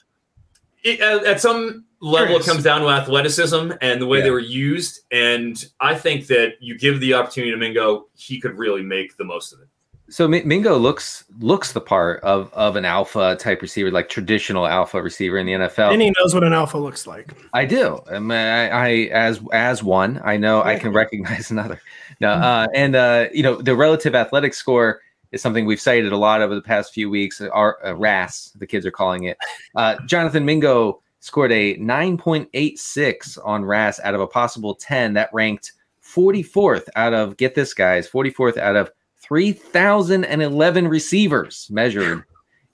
It, 0.85 1.01
at, 1.01 1.25
at, 1.25 1.41
some 1.41 1.87
level, 2.01 2.27
Curious. 2.27 2.47
it 2.47 2.51
comes 2.51 2.63
down 2.63 2.83
to 2.83 2.91
athleticism 2.91 3.73
and 3.81 4.01
the 4.01 4.07
way 4.07 4.19
yeah. 4.19 4.25
they 4.25 4.31
were 4.31 4.39
used. 4.39 5.01
And 5.11 5.65
I 5.81 5.95
think 5.95 6.27
that 6.27 6.55
you 6.61 6.79
give 6.79 7.01
the 7.01 7.15
opportunity 7.15 7.51
to 7.51 7.57
Mingo, 7.57 8.09
he 8.15 8.39
could 8.39 8.59
really 8.59 8.83
make 8.83 9.17
the 9.17 9.25
most 9.25 9.55
of 9.55 9.61
it. 9.61 9.69
So 10.09 10.29
Mingo 10.29 10.77
looks 10.77 11.25
looks 11.41 11.73
the 11.73 11.81
part 11.81 12.23
of 12.23 12.53
of 12.55 12.77
an 12.77 12.85
alpha 12.85 13.35
type 13.41 13.61
receiver, 13.61 13.91
like 13.91 14.09
traditional 14.09 14.65
alpha 14.65 15.03
receiver 15.03 15.37
in 15.37 15.47
the 15.47 15.55
NFL. 15.55 15.93
And 15.93 16.01
he 16.01 16.13
knows 16.21 16.33
what 16.33 16.45
an 16.45 16.53
alpha 16.53 16.79
looks 16.79 17.09
like. 17.09 17.33
I 17.53 17.65
do. 17.65 18.01
I, 18.09 18.21
mean, 18.21 18.31
I, 18.31 18.69
I 18.69 18.89
as 19.11 19.41
as 19.53 19.83
one, 19.83 20.21
I 20.25 20.37
know 20.37 20.63
I 20.63 20.79
can 20.79 20.93
recognize 20.93 21.51
another. 21.51 21.81
No, 22.21 22.29
mm-hmm. 22.29 22.43
uh, 22.43 22.67
and 22.75 22.97
uh, 22.97 23.27
you 23.33 23.43
know 23.43 23.61
the 23.61 23.77
relative 23.77 24.15
athletic 24.15 24.55
score 24.55 25.01
is 25.33 25.43
something 25.43 25.67
we've 25.67 25.81
cited 25.81 26.13
a 26.13 26.17
lot 26.17 26.41
over 26.41 26.55
the 26.55 26.63
past 26.63 26.93
few 26.93 27.11
weeks. 27.11 27.41
Our 27.41 27.85
uh, 27.85 27.95
RAS, 27.95 28.53
the 28.57 28.67
kids 28.67 28.87
are 28.87 28.91
calling 28.91 29.25
it. 29.25 29.37
Uh, 29.75 29.97
Jonathan 30.07 30.45
Mingo 30.45 31.03
scored 31.21 31.53
a 31.53 31.77
9.86 31.79 33.39
on 33.45 33.65
RAS 33.65 33.99
out 34.01 34.15
of 34.15 34.21
a 34.21 34.27
possible 34.27 34.75
10. 34.75 35.15
That 35.15 35.31
ranked 35.33 35.73
44th 36.03 36.89
out 36.95 37.13
of 37.13 37.37
get 37.37 37.55
this 37.55 37.75
guys 37.75 38.09
44th 38.09 38.57
out 38.57 38.77
of 38.77 38.91
3,011 39.21 40.89
receivers 40.89 41.69
measured 41.71 42.23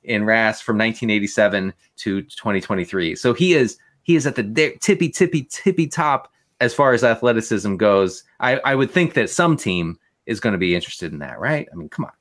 in 0.04 0.24
RAS 0.24 0.60
from 0.60 0.76
1987 0.76 1.72
to 1.96 2.22
2023. 2.22 3.16
So 3.16 3.32
he 3.32 3.54
is 3.54 3.78
he 4.02 4.16
is 4.16 4.26
at 4.26 4.34
the 4.34 4.76
tippy 4.80 5.08
tippy 5.08 5.44
tippy 5.44 5.86
top 5.86 6.30
as 6.62 6.72
far 6.72 6.92
as 6.92 7.02
athleticism 7.02 7.76
goes. 7.76 8.22
I, 8.38 8.58
I 8.64 8.74
would 8.76 8.90
think 8.90 9.14
that 9.14 9.28
some 9.28 9.56
team 9.56 9.98
is 10.26 10.38
going 10.38 10.52
to 10.52 10.58
be 10.58 10.74
interested 10.74 11.12
in 11.12 11.18
that, 11.18 11.40
right? 11.40 11.68
I 11.72 11.74
mean, 11.74 11.88
come 11.88 12.04
on. 12.04 12.12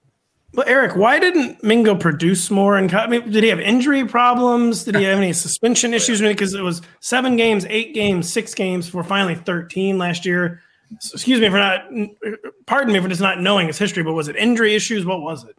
Well, 0.54 0.68
Eric, 0.68 0.98
why 0.98 1.20
didn't 1.20 1.64
Mingo 1.64 1.96
produce 1.96 2.52
more? 2.52 2.76
And 2.76 2.94
I 2.94 3.08
mean, 3.08 3.30
did 3.30 3.44
he 3.44 3.50
have 3.50 3.60
injury 3.62 4.04
problems? 4.04 4.84
Did 4.84 4.96
he 4.96 5.04
have 5.04 5.20
any 5.20 5.32
suspension 5.32 5.94
issues? 6.00 6.20
Because 6.20 6.56
it 6.56 6.62
was 6.62 6.82
seven 7.00 7.38
games, 7.38 7.66
eight 7.70 7.94
games, 7.94 8.32
six 8.34 8.54
games 8.54 8.90
for 8.90 9.04
finally 9.04 9.36
13 9.36 9.98
last 9.98 10.26
year 10.26 10.62
excuse 11.14 11.40
me 11.40 11.50
for 11.50 11.58
not 11.58 11.86
pardon 12.66 12.94
me 12.94 13.00
for 13.00 13.08
just 13.08 13.22
not 13.22 13.40
knowing 13.40 13.68
his 13.68 13.78
history 13.78 14.04
but 14.04 14.12
was 14.12 14.28
it 14.28 14.36
injury 14.36 14.76
issues 14.76 15.06
what 15.06 15.22
was 15.22 15.46
it 15.46 15.56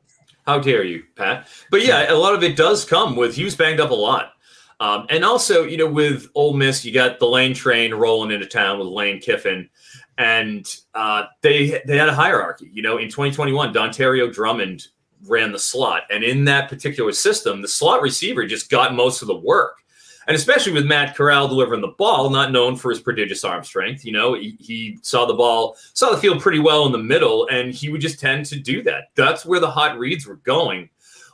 how 0.47 0.59
dare 0.59 0.85
you 0.85 1.03
pat 1.17 1.49
but 1.71 1.83
yeah 1.83 2.13
a 2.13 2.15
lot 2.15 2.35
of 2.35 2.43
it 2.43 2.55
does 2.55 2.85
come 2.85 3.17
with 3.17 3.35
he 3.35 3.45
was 3.45 3.57
banged 3.57 3.81
up 3.81 3.91
a 3.91 3.95
lot 3.95 4.35
um, 4.83 5.07
and 5.11 5.25
also 5.25 5.63
you 5.63 5.77
know 5.77 5.87
with 5.87 6.27
Ole 6.35 6.55
Miss 6.55 6.85
you 6.85 6.93
got 6.93 7.21
the 7.21 7.27
lane 7.27 7.55
train 7.55 7.95
rolling 7.95 8.33
into 8.33 8.47
town 8.47 8.79
with 8.79 8.89
lane 8.89 9.21
kiffin 9.21 9.71
and 10.19 10.67
uh, 10.95 11.25
they 11.41 11.81
they 11.87 11.97
had 11.97 12.09
a 12.09 12.15
hierarchy 12.15 12.69
you 12.73 12.83
know 12.83 12.99
in 12.99 13.09
2021 13.09 13.73
dontario 13.73 14.31
drummond 14.31 14.89
ran 15.29 15.53
the 15.53 15.59
slot 15.59 16.03
and 16.11 16.25
in 16.25 16.45
that 16.45 16.69
particular 16.69 17.13
system 17.13 17.63
the 17.63 17.69
slot 17.69 18.03
receiver 18.03 18.45
just 18.45 18.71
got 18.71 18.93
most 18.93 19.23
of 19.23 19.29
the 19.29 19.37
work 19.37 19.79
and 20.27 20.37
especially 20.37 20.73
with 20.73 20.87
Matt 20.87 21.17
Corral 21.17 21.49
delivering 21.49 21.81
the 21.81 21.95
ball, 21.99 22.31
not 22.31 22.53
known 22.53 22.77
for 22.77 22.91
his 22.91 23.01
prodigious 23.01 23.45
arm 23.45 23.65
strength. 23.65 24.05
You 24.05 24.13
know, 24.13 24.35
he, 24.35 24.57
he, 24.61 24.99
saw 25.03 25.27
the 25.27 25.35
ball, 25.35 25.77
saw 25.95 26.11
the 26.11 26.17
field 26.19 26.41
pretty 26.41 26.61
well 26.61 26.87
in 26.87 26.93
the 26.93 26.99
middle, 26.99 27.49
and 27.49 27.75
he 27.75 27.89
would 27.89 28.01
just 28.01 28.21
tend 28.21 28.47
to 28.47 28.59
do 28.59 28.83
that. 28.85 29.07
That's 29.15 29.45
where 29.45 29.61
the 29.61 29.71
hot 29.71 29.99
reads 29.99 30.27
were 30.27 30.37
going, 30.37 30.89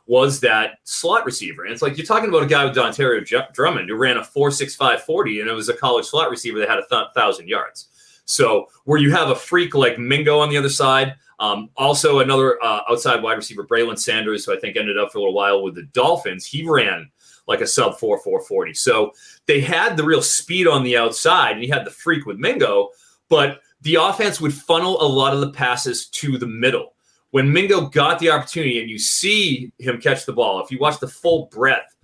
was 0.09 0.41
that 0.41 0.79
slot 0.85 1.25
receiver. 1.27 1.65
And 1.65 1.73
it's 1.73 1.83
like 1.83 1.97
you're 1.97 2.07
talking 2.07 2.31
about 2.31 2.43
a 2.43 2.47
guy 2.47 2.65
with 2.65 2.75
Dontario 2.75 3.53
Drummond 3.53 3.91
who 3.91 3.95
ran 3.95 4.17
a 4.17 4.23
4.65 4.23 5.01
40, 5.01 5.41
and 5.41 5.51
it 5.51 5.53
was 5.53 5.69
a 5.69 5.75
college 5.75 6.07
slot 6.07 6.31
receiver 6.31 6.59
that 6.59 6.69
had 6.69 6.79
a 6.79 6.87
th- 6.89 7.09
thousand 7.15 7.47
yards. 7.47 7.89
So 8.25 8.67
where 8.85 8.99
you 8.99 9.13
have 9.13 9.29
a 9.29 9.37
freak 9.37 9.75
like 9.75 9.99
Mingo 9.99 10.39
on 10.39 10.49
the 10.49 10.57
other 10.57 10.71
side, 10.71 11.15
um, 11.39 11.71
also 11.77 12.21
another 12.21 12.63
uh, 12.65 12.81
outside 12.91 13.23
wide 13.23 13.35
receiver, 13.35 13.67
Braylon 13.67 13.99
Sanders, 13.99 14.47
who 14.47 14.55
I 14.55 14.59
think 14.59 14.77
ended 14.77 14.99
up 14.99 15.13
for 15.13 15.19
a 15.19 15.21
little 15.21 15.35
while 15.35 15.63
with 15.63 15.75
the 15.75 15.85
Dolphins, 15.85 16.47
he 16.47 16.67
ran 16.67 17.11
like 17.47 17.61
a 17.61 17.67
sub 17.67 17.99
4 17.99 18.19
440. 18.19 18.75
So 18.75 19.13
they 19.47 19.61
had 19.61 19.97
the 19.97 20.05
real 20.05 20.23
speed 20.23 20.67
on 20.67 20.85
the 20.85 20.97
outside, 20.97 21.53
and 21.53 21.65
you 21.65 21.73
had 21.73 21.85
the 21.85 21.91
freak 21.91 22.25
with 22.25 22.39
Mingo, 22.39 22.91
but 23.29 23.61
the 23.83 23.97
offense 23.97 24.41
would 24.41 24.55
funnel 24.55 25.01
a 25.03 25.07
lot 25.07 25.35
of 25.35 25.41
the 25.41 25.51
passes 25.51 26.07
to 26.09 26.39
the 26.39 26.47
middle. 26.47 26.95
When 27.31 27.53
Mingo 27.53 27.87
got 27.87 28.19
the 28.19 28.31
opportunity, 28.31 28.81
and 28.81 28.89
you 28.89 28.99
see 28.99 29.73
him 29.79 30.01
catch 30.01 30.25
the 30.25 30.33
ball, 30.33 30.63
if 30.63 30.71
you 30.71 30.79
watch 30.79 30.99
the 30.99 31.09
full 31.09 31.47
breadth 31.47 31.95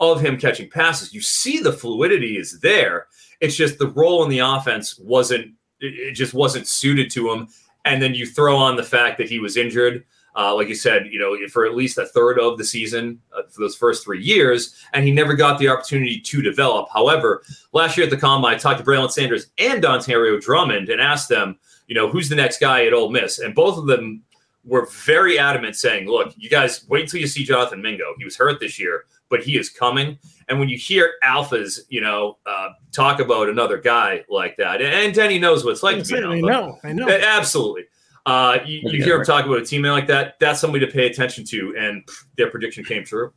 of 0.00 0.20
him 0.20 0.38
catching 0.38 0.68
passes, 0.68 1.14
you 1.14 1.20
see 1.20 1.58
the 1.58 1.72
fluidity 1.72 2.36
is 2.36 2.60
there. 2.60 3.06
It's 3.40 3.56
just 3.56 3.78
the 3.78 3.88
role 3.88 4.22
in 4.24 4.30
the 4.30 4.40
offense 4.40 4.98
wasn't, 4.98 5.54
it 5.80 6.14
just 6.14 6.34
wasn't 6.34 6.66
suited 6.66 7.10
to 7.12 7.32
him. 7.32 7.48
And 7.84 8.02
then 8.02 8.14
you 8.14 8.26
throw 8.26 8.56
on 8.56 8.76
the 8.76 8.82
fact 8.82 9.18
that 9.18 9.28
he 9.28 9.38
was 9.38 9.56
injured 9.56 10.04
uh, 10.36 10.54
like 10.54 10.68
you 10.68 10.74
said, 10.74 11.06
you 11.10 11.18
know, 11.18 11.36
for 11.48 11.64
at 11.64 11.76
least 11.76 11.98
a 11.98 12.06
third 12.06 12.38
of 12.38 12.58
the 12.58 12.64
season 12.64 13.20
uh, 13.36 13.42
for 13.50 13.60
those 13.60 13.76
first 13.76 14.04
three 14.04 14.22
years, 14.22 14.74
and 14.92 15.04
he 15.04 15.12
never 15.12 15.34
got 15.34 15.58
the 15.58 15.68
opportunity 15.68 16.20
to 16.20 16.42
develop. 16.42 16.88
However, 16.92 17.42
last 17.72 17.96
year 17.96 18.04
at 18.04 18.10
the 18.10 18.16
combine, 18.16 18.54
I 18.54 18.58
talked 18.58 18.78
to 18.78 18.84
Braylon 18.84 19.10
Sanders 19.10 19.52
and 19.58 19.82
Dontario 19.82 20.40
Drummond 20.40 20.88
and 20.88 21.00
asked 21.00 21.28
them, 21.28 21.58
you 21.86 21.94
know, 21.94 22.08
who's 22.08 22.28
the 22.28 22.34
next 22.34 22.58
guy 22.58 22.84
at 22.84 22.92
Ole 22.92 23.10
Miss, 23.10 23.38
and 23.38 23.54
both 23.54 23.78
of 23.78 23.86
them 23.86 24.22
were 24.64 24.86
very 24.86 25.38
adamant, 25.38 25.76
saying, 25.76 26.08
"Look, 26.08 26.34
you 26.36 26.48
guys 26.48 26.84
wait 26.88 27.02
until 27.02 27.20
you 27.20 27.26
see 27.26 27.44
Jonathan 27.44 27.82
Mingo. 27.82 28.14
He 28.18 28.24
was 28.24 28.36
hurt 28.36 28.60
this 28.60 28.78
year, 28.78 29.04
but 29.28 29.42
he 29.42 29.58
is 29.58 29.68
coming." 29.68 30.18
And 30.48 30.58
when 30.58 30.68
you 30.68 30.76
hear 30.76 31.12
alphas, 31.22 31.80
you 31.88 32.00
know, 32.00 32.38
uh, 32.46 32.70
talk 32.92 33.20
about 33.20 33.48
another 33.48 33.78
guy 33.78 34.24
like 34.28 34.56
that, 34.56 34.80
and 34.82 35.14
Denny 35.14 35.38
knows 35.38 35.64
what 35.64 35.72
it's 35.72 35.82
like 35.82 35.96
I 35.96 36.00
to 36.00 36.12
be 36.12 36.18
an 36.18 36.24
alpha. 36.24 36.34
I 36.34 36.40
know, 36.40 36.78
I 36.84 36.92
know, 36.92 37.08
absolutely. 37.08 37.84
Uh, 38.26 38.58
you, 38.64 38.80
you 38.84 39.04
hear 39.04 39.16
him 39.16 39.24
talk 39.24 39.44
about 39.44 39.58
a 39.58 39.62
teammate 39.62 39.92
like 39.92 40.06
that. 40.06 40.36
That's 40.40 40.58
somebody 40.58 40.84
to 40.86 40.90
pay 40.90 41.06
attention 41.06 41.44
to, 41.46 41.74
and 41.78 42.08
their 42.36 42.50
prediction 42.50 42.84
came 42.84 43.04
true. 43.04 43.32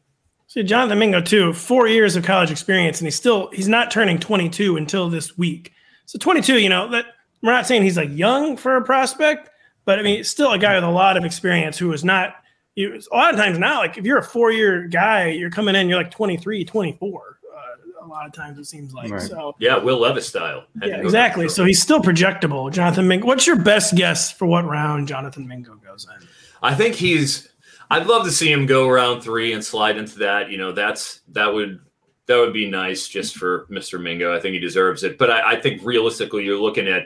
See, 0.47 0.63
Jonathan 0.63 0.97
Mingo 0.97 1.19
too, 1.19 1.51
four 1.51 1.87
years 1.87 2.15
of 2.15 2.23
college 2.23 2.51
experience, 2.51 2.99
and 2.99 3.07
he's 3.07 3.15
still 3.15 3.49
he's 3.51 3.67
not 3.67 3.91
turning 3.91 4.17
22 4.17 4.77
until 4.77 5.09
this 5.09 5.37
week. 5.37 5.73
So 6.05 6.17
22, 6.17 6.59
you 6.59 6.69
know 6.69 6.89
that 6.91 7.05
we're 7.43 7.51
not 7.51 7.67
saying 7.67 7.83
he's 7.83 7.97
like 7.97 8.09
young 8.11 8.55
for 8.55 8.77
a 8.77 8.81
prospect, 8.81 9.49
but 9.87 9.97
I 9.97 10.03
mean 10.03 10.23
still 10.25 10.51
a 10.51 10.59
guy 10.59 10.75
with 10.75 10.83
a 10.83 10.89
lot 10.89 11.15
of 11.17 11.23
experience 11.25 11.77
who 11.77 11.91
is 11.93 12.03
not 12.03 12.35
you 12.75 13.01
a 13.11 13.15
lot 13.15 13.33
of 13.33 13.39
times 13.39 13.57
now, 13.57 13.79
like 13.79 13.97
if 13.97 14.05
you're 14.05 14.19
a 14.19 14.23
four 14.23 14.51
year 14.51 14.87
guy, 14.87 15.29
you're 15.29 15.49
coming 15.49 15.75
in, 15.75 15.89
you're 15.89 15.97
like 15.97 16.11
23, 16.11 16.63
24. 16.63 17.39
Uh, 17.43 18.05
a 18.05 18.07
lot 18.07 18.27
of 18.27 18.33
times 18.33 18.59
it 18.59 18.65
seems 18.65 18.93
like 18.93 19.09
Right. 19.09 19.21
so. 19.21 19.55
Yeah, 19.59 19.77
Will 19.77 19.97
Levis 19.97 20.27
style. 20.27 20.65
Had 20.81 20.89
Yeah, 20.89 20.97
exactly. 20.97 21.49
So 21.49 21.65
he's 21.65 21.81
still 21.81 22.01
projectable. 22.01 22.71
Jonathan 22.71 23.07
Mingo. 23.07 23.25
What's 23.25 23.47
your 23.47 23.55
best 23.55 23.95
guess 23.95 24.31
for 24.31 24.45
what 24.45 24.65
round 24.65 25.07
Jonathan 25.07 25.47
Mingo 25.47 25.75
goes 25.75 26.05
in? 26.05 26.27
I 26.61 26.75
think 26.75 26.93
he's. 26.95 27.49
I'd 27.89 28.05
love 28.05 28.25
to 28.25 28.31
see 28.31 28.51
him 28.51 28.65
go 28.65 28.89
round 28.89 29.23
three 29.23 29.53
and 29.53 29.63
slide 29.63 29.97
into 29.97 30.19
that. 30.19 30.51
You 30.51 30.57
know, 30.57 30.73
that's 30.73 31.21
that 31.29 31.51
would 31.51 31.79
that 32.27 32.37
would 32.37 32.53
be 32.53 32.69
nice 32.69 33.07
just 33.07 33.37
for 33.37 33.65
Mr. 33.71 33.99
Mingo. 33.99 34.35
I 34.35 34.39
think 34.39 34.53
he 34.53 34.59
deserves 34.59 35.03
it. 35.03 35.17
But 35.17 35.31
I, 35.31 35.53
I 35.53 35.61
think 35.61 35.81
realistically, 35.83 36.43
you're 36.43 36.59
looking 36.59 36.87
at 36.87 37.05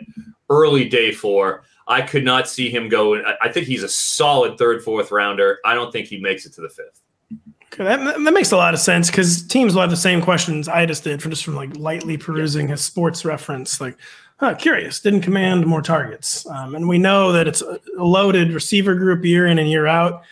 early 0.51 0.87
day 0.87 1.11
four. 1.11 1.63
I 1.87 2.01
could 2.01 2.23
not 2.23 2.47
see 2.47 2.69
him 2.69 2.89
go. 2.89 3.15
I, 3.15 3.35
I 3.41 3.49
think 3.51 3.65
he's 3.65 3.83
a 3.83 3.89
solid 3.89 4.57
third, 4.57 4.83
fourth 4.83 5.11
rounder. 5.11 5.59
I 5.65 5.73
don't 5.73 5.91
think 5.91 6.07
he 6.07 6.19
makes 6.19 6.45
it 6.45 6.53
to 6.53 6.61
the 6.61 6.69
fifth. 6.69 7.01
Okay, 7.73 7.83
that, 7.85 8.03
that 8.23 8.33
makes 8.33 8.51
a 8.51 8.57
lot 8.57 8.73
of 8.73 8.79
sense 8.81 9.09
because 9.09 9.47
teams 9.47 9.73
will 9.73 9.81
have 9.81 9.89
the 9.89 9.95
same 9.97 10.21
questions 10.21 10.67
I 10.67 10.85
just 10.85 11.03
did 11.03 11.21
from 11.21 11.31
just 11.31 11.43
from 11.45 11.55
like 11.55 11.75
lightly 11.77 12.17
perusing 12.17 12.67
his 12.67 12.81
sports 12.81 13.23
reference. 13.25 13.79
Like, 13.79 13.97
huh, 14.41 14.53
curious, 14.55 14.99
didn't 14.99 15.21
command 15.21 15.65
more 15.65 15.81
targets. 15.81 16.45
Um, 16.47 16.75
and 16.75 16.87
we 16.87 16.97
know 16.97 17.31
that 17.31 17.47
it's 17.47 17.61
a 17.61 17.79
a 17.97 18.03
loaded 18.03 18.51
receiver 18.53 18.93
group 18.95 19.23
year 19.25 19.47
in 19.47 19.57
and 19.57 19.69
year 19.69 19.87
out 19.87 20.23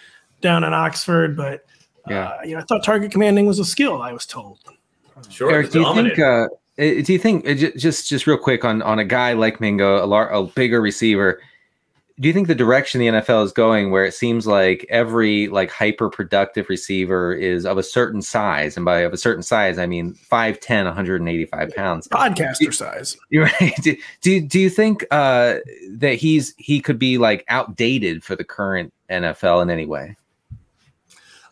down 0.41 0.63
in 0.65 0.74
Oxford. 0.74 1.36
But, 1.38 1.65
Yeah. 2.09 2.28
uh, 2.28 2.41
you 2.43 2.55
know, 2.55 2.61
I 2.61 2.63
thought 2.63 2.84
target 2.84 3.11
commanding 3.11 3.45
was 3.45 3.59
a 3.59 3.65
skill, 3.65 4.01
I 4.01 4.11
was 4.13 4.26
told. 4.26 4.59
Sure, 5.30 5.51
Eric, 5.51 5.72
do 5.72 5.80
you 5.80 5.86
dominant. 5.86 6.15
think? 6.15 6.26
Uh, 6.28 6.47
do 6.80 7.11
you 7.11 7.19
think 7.19 7.45
eh, 7.45 7.71
just 7.75 8.07
just 8.07 8.25
real 8.25 8.38
quick 8.38 8.63
on 8.63 8.82
on 8.82 8.99
a 8.99 9.05
guy 9.05 9.34
like 9.34 9.59
Mingo, 9.59 10.03
a, 10.03 10.07
lar- 10.07 10.32
a 10.32 10.43
bigger 10.43 10.82
receiver? 10.82 11.41
Do 12.19 12.27
you 12.27 12.34
think 12.34 12.47
the 12.47 12.55
direction 12.55 12.99
the 12.99 13.07
NFL 13.07 13.45
is 13.45 13.53
going, 13.53 13.91
where 13.91 14.03
it 14.03 14.13
seems 14.13 14.45
like 14.45 14.86
every 14.89 15.47
like 15.47 15.71
hyper 15.71 16.09
productive 16.09 16.67
receiver 16.67 17.34
is 17.34 17.65
of 17.65 17.77
a 17.77 17.84
certain 17.84 18.21
size, 18.21 18.75
and 18.75 18.86
by 18.86 18.99
of 18.99 19.13
a 19.13 19.17
certain 19.17 19.43
size, 19.43 19.77
I 19.77 19.88
mean 19.88 20.15
5'10", 20.30 20.86
185 20.86 21.75
pounds. 21.75 22.07
Podcaster 22.09 22.73
size. 22.73 23.17
You're 23.30 23.45
right. 23.61 23.73
Do, 23.82 23.95
do 24.21 24.41
do 24.41 24.59
you 24.59 24.69
think 24.69 25.05
uh, 25.11 25.59
that 25.91 26.15
he's 26.15 26.53
he 26.57 26.82
could 26.82 26.99
be 26.99 27.17
like 27.17 27.45
outdated 27.49 28.23
for 28.23 28.36
the 28.36 28.43
current 28.43 28.93
NFL 29.09 29.61
in 29.61 29.69
any 29.69 29.86
way? 29.86 30.15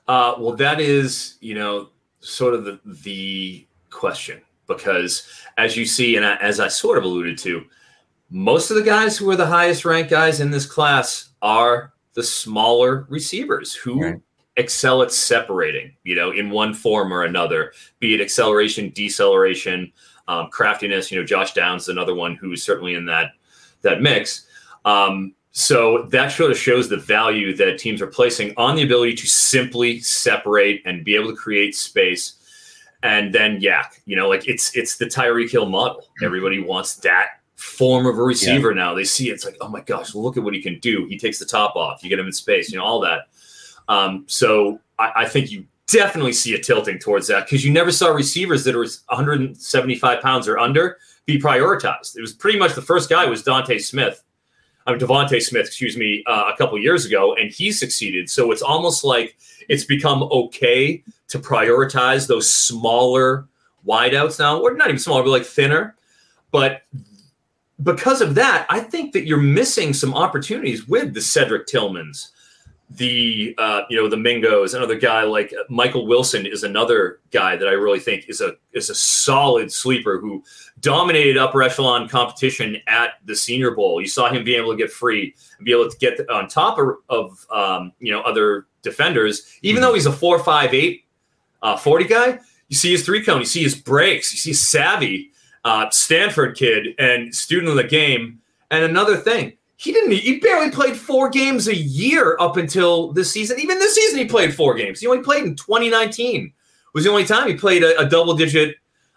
Uh, 0.07 0.35
well, 0.37 0.55
that 0.55 0.79
is, 0.79 1.35
you 1.41 1.53
know, 1.53 1.89
sort 2.21 2.53
of 2.53 2.63
the 2.63 2.79
the 2.85 3.65
question 3.89 4.41
because 4.67 5.27
as 5.57 5.75
you 5.75 5.85
see, 5.85 6.15
and 6.17 6.25
I, 6.25 6.35
as 6.37 6.59
I 6.59 6.67
sort 6.67 6.97
of 6.97 7.03
alluded 7.03 7.37
to, 7.39 7.65
most 8.29 8.69
of 8.69 8.77
the 8.77 8.83
guys 8.83 9.17
who 9.17 9.29
are 9.29 9.35
the 9.35 9.45
highest 9.45 9.85
ranked 9.85 10.11
guys 10.11 10.41
in 10.41 10.51
this 10.51 10.65
class 10.65 11.29
are 11.41 11.93
the 12.13 12.23
smaller 12.23 13.05
receivers 13.09 13.73
who 13.73 14.01
Right. 14.01 14.21
excel 14.57 15.01
at 15.01 15.11
separating, 15.11 15.95
you 16.03 16.15
know, 16.15 16.31
in 16.31 16.49
one 16.49 16.73
form 16.73 17.13
or 17.13 17.23
another, 17.23 17.73
be 17.99 18.15
it 18.15 18.21
acceleration, 18.21 18.91
deceleration, 18.93 19.91
um, 20.27 20.49
craftiness. 20.51 21.11
You 21.11 21.19
know, 21.19 21.25
Josh 21.25 21.53
Downs 21.53 21.83
is 21.83 21.89
another 21.89 22.15
one 22.15 22.35
who's 22.35 22.63
certainly 22.63 22.95
in 22.95 23.05
that 23.05 23.31
that 23.83 24.01
mix. 24.01 24.47
Um, 24.83 25.33
so 25.51 26.03
that 26.11 26.31
sort 26.31 26.51
of 26.51 26.57
shows 26.57 26.89
the 26.89 26.97
value 26.97 27.55
that 27.55 27.79
teams 27.79 28.01
are 28.01 28.07
placing 28.07 28.53
on 28.57 28.75
the 28.75 28.83
ability 28.83 29.15
to 29.15 29.27
simply 29.27 29.99
separate 30.01 30.81
and 30.85 31.03
be 31.03 31.15
able 31.15 31.29
to 31.29 31.35
create 31.35 31.75
space 31.75 32.36
and 33.03 33.33
then 33.33 33.59
YAC. 33.59 33.99
You 34.05 34.15
know, 34.15 34.29
like 34.29 34.47
it's 34.47 34.75
it's 34.75 34.97
the 34.97 35.05
Tyreek 35.05 35.51
Hill 35.51 35.67
model. 35.67 36.03
Everybody 36.23 36.59
wants 36.59 36.95
that 36.97 37.39
form 37.55 38.05
of 38.05 38.17
a 38.17 38.23
receiver 38.23 38.73
now. 38.73 38.93
They 38.93 39.03
see 39.03 39.29
it, 39.29 39.33
it's 39.33 39.45
like, 39.45 39.57
oh 39.61 39.67
my 39.67 39.81
gosh, 39.81 40.13
look 40.13 40.37
at 40.37 40.43
what 40.43 40.53
he 40.53 40.61
can 40.61 40.79
do. 40.79 41.05
He 41.05 41.17
takes 41.17 41.39
the 41.39 41.45
top 41.45 41.75
off. 41.75 42.03
You 42.03 42.09
get 42.09 42.19
him 42.19 42.27
in 42.27 42.31
space. 42.31 42.71
You 42.71 42.77
know, 42.77 42.85
all 42.85 42.99
that. 43.01 43.27
Um, 43.89 44.25
so 44.27 44.79
I, 44.99 45.11
I 45.17 45.25
think 45.25 45.51
you 45.51 45.65
definitely 45.87 46.33
see 46.33 46.53
a 46.53 46.59
tilting 46.59 46.99
towards 46.99 47.27
that 47.27 47.45
because 47.45 47.65
you 47.65 47.71
never 47.71 47.91
saw 47.91 48.09
receivers 48.09 48.63
that 48.65 48.75
are 48.75 48.79
175 48.79 50.21
pounds 50.21 50.47
or 50.47 50.59
under 50.59 50.97
be 51.25 51.39
prioritized. 51.39 52.17
It 52.17 52.21
was 52.21 52.33
pretty 52.33 52.59
much 52.59 52.73
the 52.73 52.81
first 52.81 53.09
guy 53.09 53.25
was 53.25 53.43
Dante 53.43 53.77
Smith. 53.77 54.23
I 54.85 54.91
mean, 54.91 55.01
DeVonta 55.01 55.41
Smith, 55.41 55.67
excuse 55.67 55.97
me, 55.97 56.23
uh, 56.27 56.49
a 56.53 56.57
couple 56.57 56.79
years 56.79 57.05
ago, 57.05 57.35
and 57.35 57.51
he 57.51 57.73
succeeded. 57.73 58.29
So 58.29 58.51
it's 58.51 58.61
almost 58.61 59.03
like 59.03 59.37
it's 59.67 59.83
become 59.83 60.23
okay 60.23 61.03
to 61.29 61.39
prioritize 61.39 62.27
those 62.27 62.49
smaller 62.53 63.47
wideouts 63.85 64.39
now, 64.39 64.59
or 64.59 64.73
not 64.73 64.87
even 64.87 64.99
smaller, 64.99 65.23
but 65.23 65.29
like 65.29 65.45
thinner. 65.45 65.95
But 66.51 66.83
because 67.83 68.21
of 68.21 68.35
that, 68.35 68.65
I 68.69 68.79
think 68.79 69.13
that 69.13 69.25
you're 69.25 69.37
missing 69.37 69.93
some 69.93 70.13
opportunities 70.13 70.87
with 70.87 71.13
the 71.13 71.21
Cedric 71.21 71.67
Tillmans, 71.67 72.31
the 72.89 73.53
uh, 73.57 73.81
you 73.89 73.97
know 73.97 74.07
the 74.07 74.15
Mingos, 74.15 74.73
another 74.73 74.97
guy 74.97 75.23
like 75.23 75.53
Michael 75.69 76.07
Wilson 76.07 76.45
is 76.45 76.63
another 76.63 77.19
guy 77.31 77.57
that 77.57 77.67
I 77.67 77.73
really 77.73 77.99
think 77.99 78.29
is 78.29 78.39
a 78.39 78.55
is 78.71 78.89
a 78.89 78.95
solid 78.95 79.71
sleeper 79.71 80.19
who 80.19 80.41
dominated 80.79 81.37
upper 81.37 81.61
echelon 81.63 82.07
competition 82.07 82.77
at 82.87 83.15
the 83.25 83.35
Senior 83.35 83.71
Bowl. 83.71 83.99
You 83.99 84.07
saw 84.07 84.29
him 84.29 84.45
being 84.45 84.61
able 84.61 84.71
to 84.71 84.77
get 84.77 84.91
free 84.91 85.35
and 85.57 85.65
be 85.65 85.73
able 85.73 85.89
to 85.89 85.97
get 85.97 86.29
on 86.29 86.47
top 86.47 86.79
of, 86.79 86.95
of 87.09 87.45
um, 87.51 87.91
you 87.99 88.13
know 88.13 88.21
other 88.21 88.67
defenders, 88.83 89.53
even 89.63 89.81
though 89.81 89.93
he's 89.93 90.05
a 90.05 90.11
four 90.11 90.39
five 90.39 90.73
eight 90.73 91.06
uh, 91.73 91.77
40 91.77 92.05
guy. 92.05 92.39
You 92.69 92.75
see 92.75 92.91
his 92.91 93.05
three 93.05 93.23
cone, 93.23 93.39
you 93.39 93.45
see 93.45 93.63
his 93.63 93.75
breaks, 93.75 94.31
you 94.33 94.37
see 94.37 94.53
savvy, 94.53 95.31
uh, 95.63 95.89
Stanford 95.89 96.57
kid 96.57 96.87
and 96.99 97.33
student 97.33 97.69
of 97.69 97.75
the 97.75 97.83
game. 97.83 98.39
And 98.71 98.83
another 98.83 99.15
thing, 99.17 99.53
he 99.77 99.91
didn't. 99.93 100.11
He 100.11 100.39
barely 100.39 100.71
played 100.71 100.97
four 100.97 101.29
games 101.29 101.67
a 101.67 101.75
year 101.75 102.35
up 102.39 102.57
until 102.57 103.13
this 103.13 103.31
season. 103.31 103.59
Even 103.59 103.79
this 103.79 103.95
season, 103.95 104.17
he 104.19 104.25
played 104.25 104.53
four 104.53 104.73
games. 104.73 104.99
He 104.99 105.07
only 105.07 105.23
played 105.23 105.43
in 105.43 105.55
2019. 105.55 106.51
Was 106.93 107.03
the 107.03 107.09
only 107.11 107.25
time 107.25 107.47
he 107.47 107.53
played 107.53 107.83
a, 107.83 107.99
a 107.99 108.09
double 108.09 108.35
digit 108.35 108.75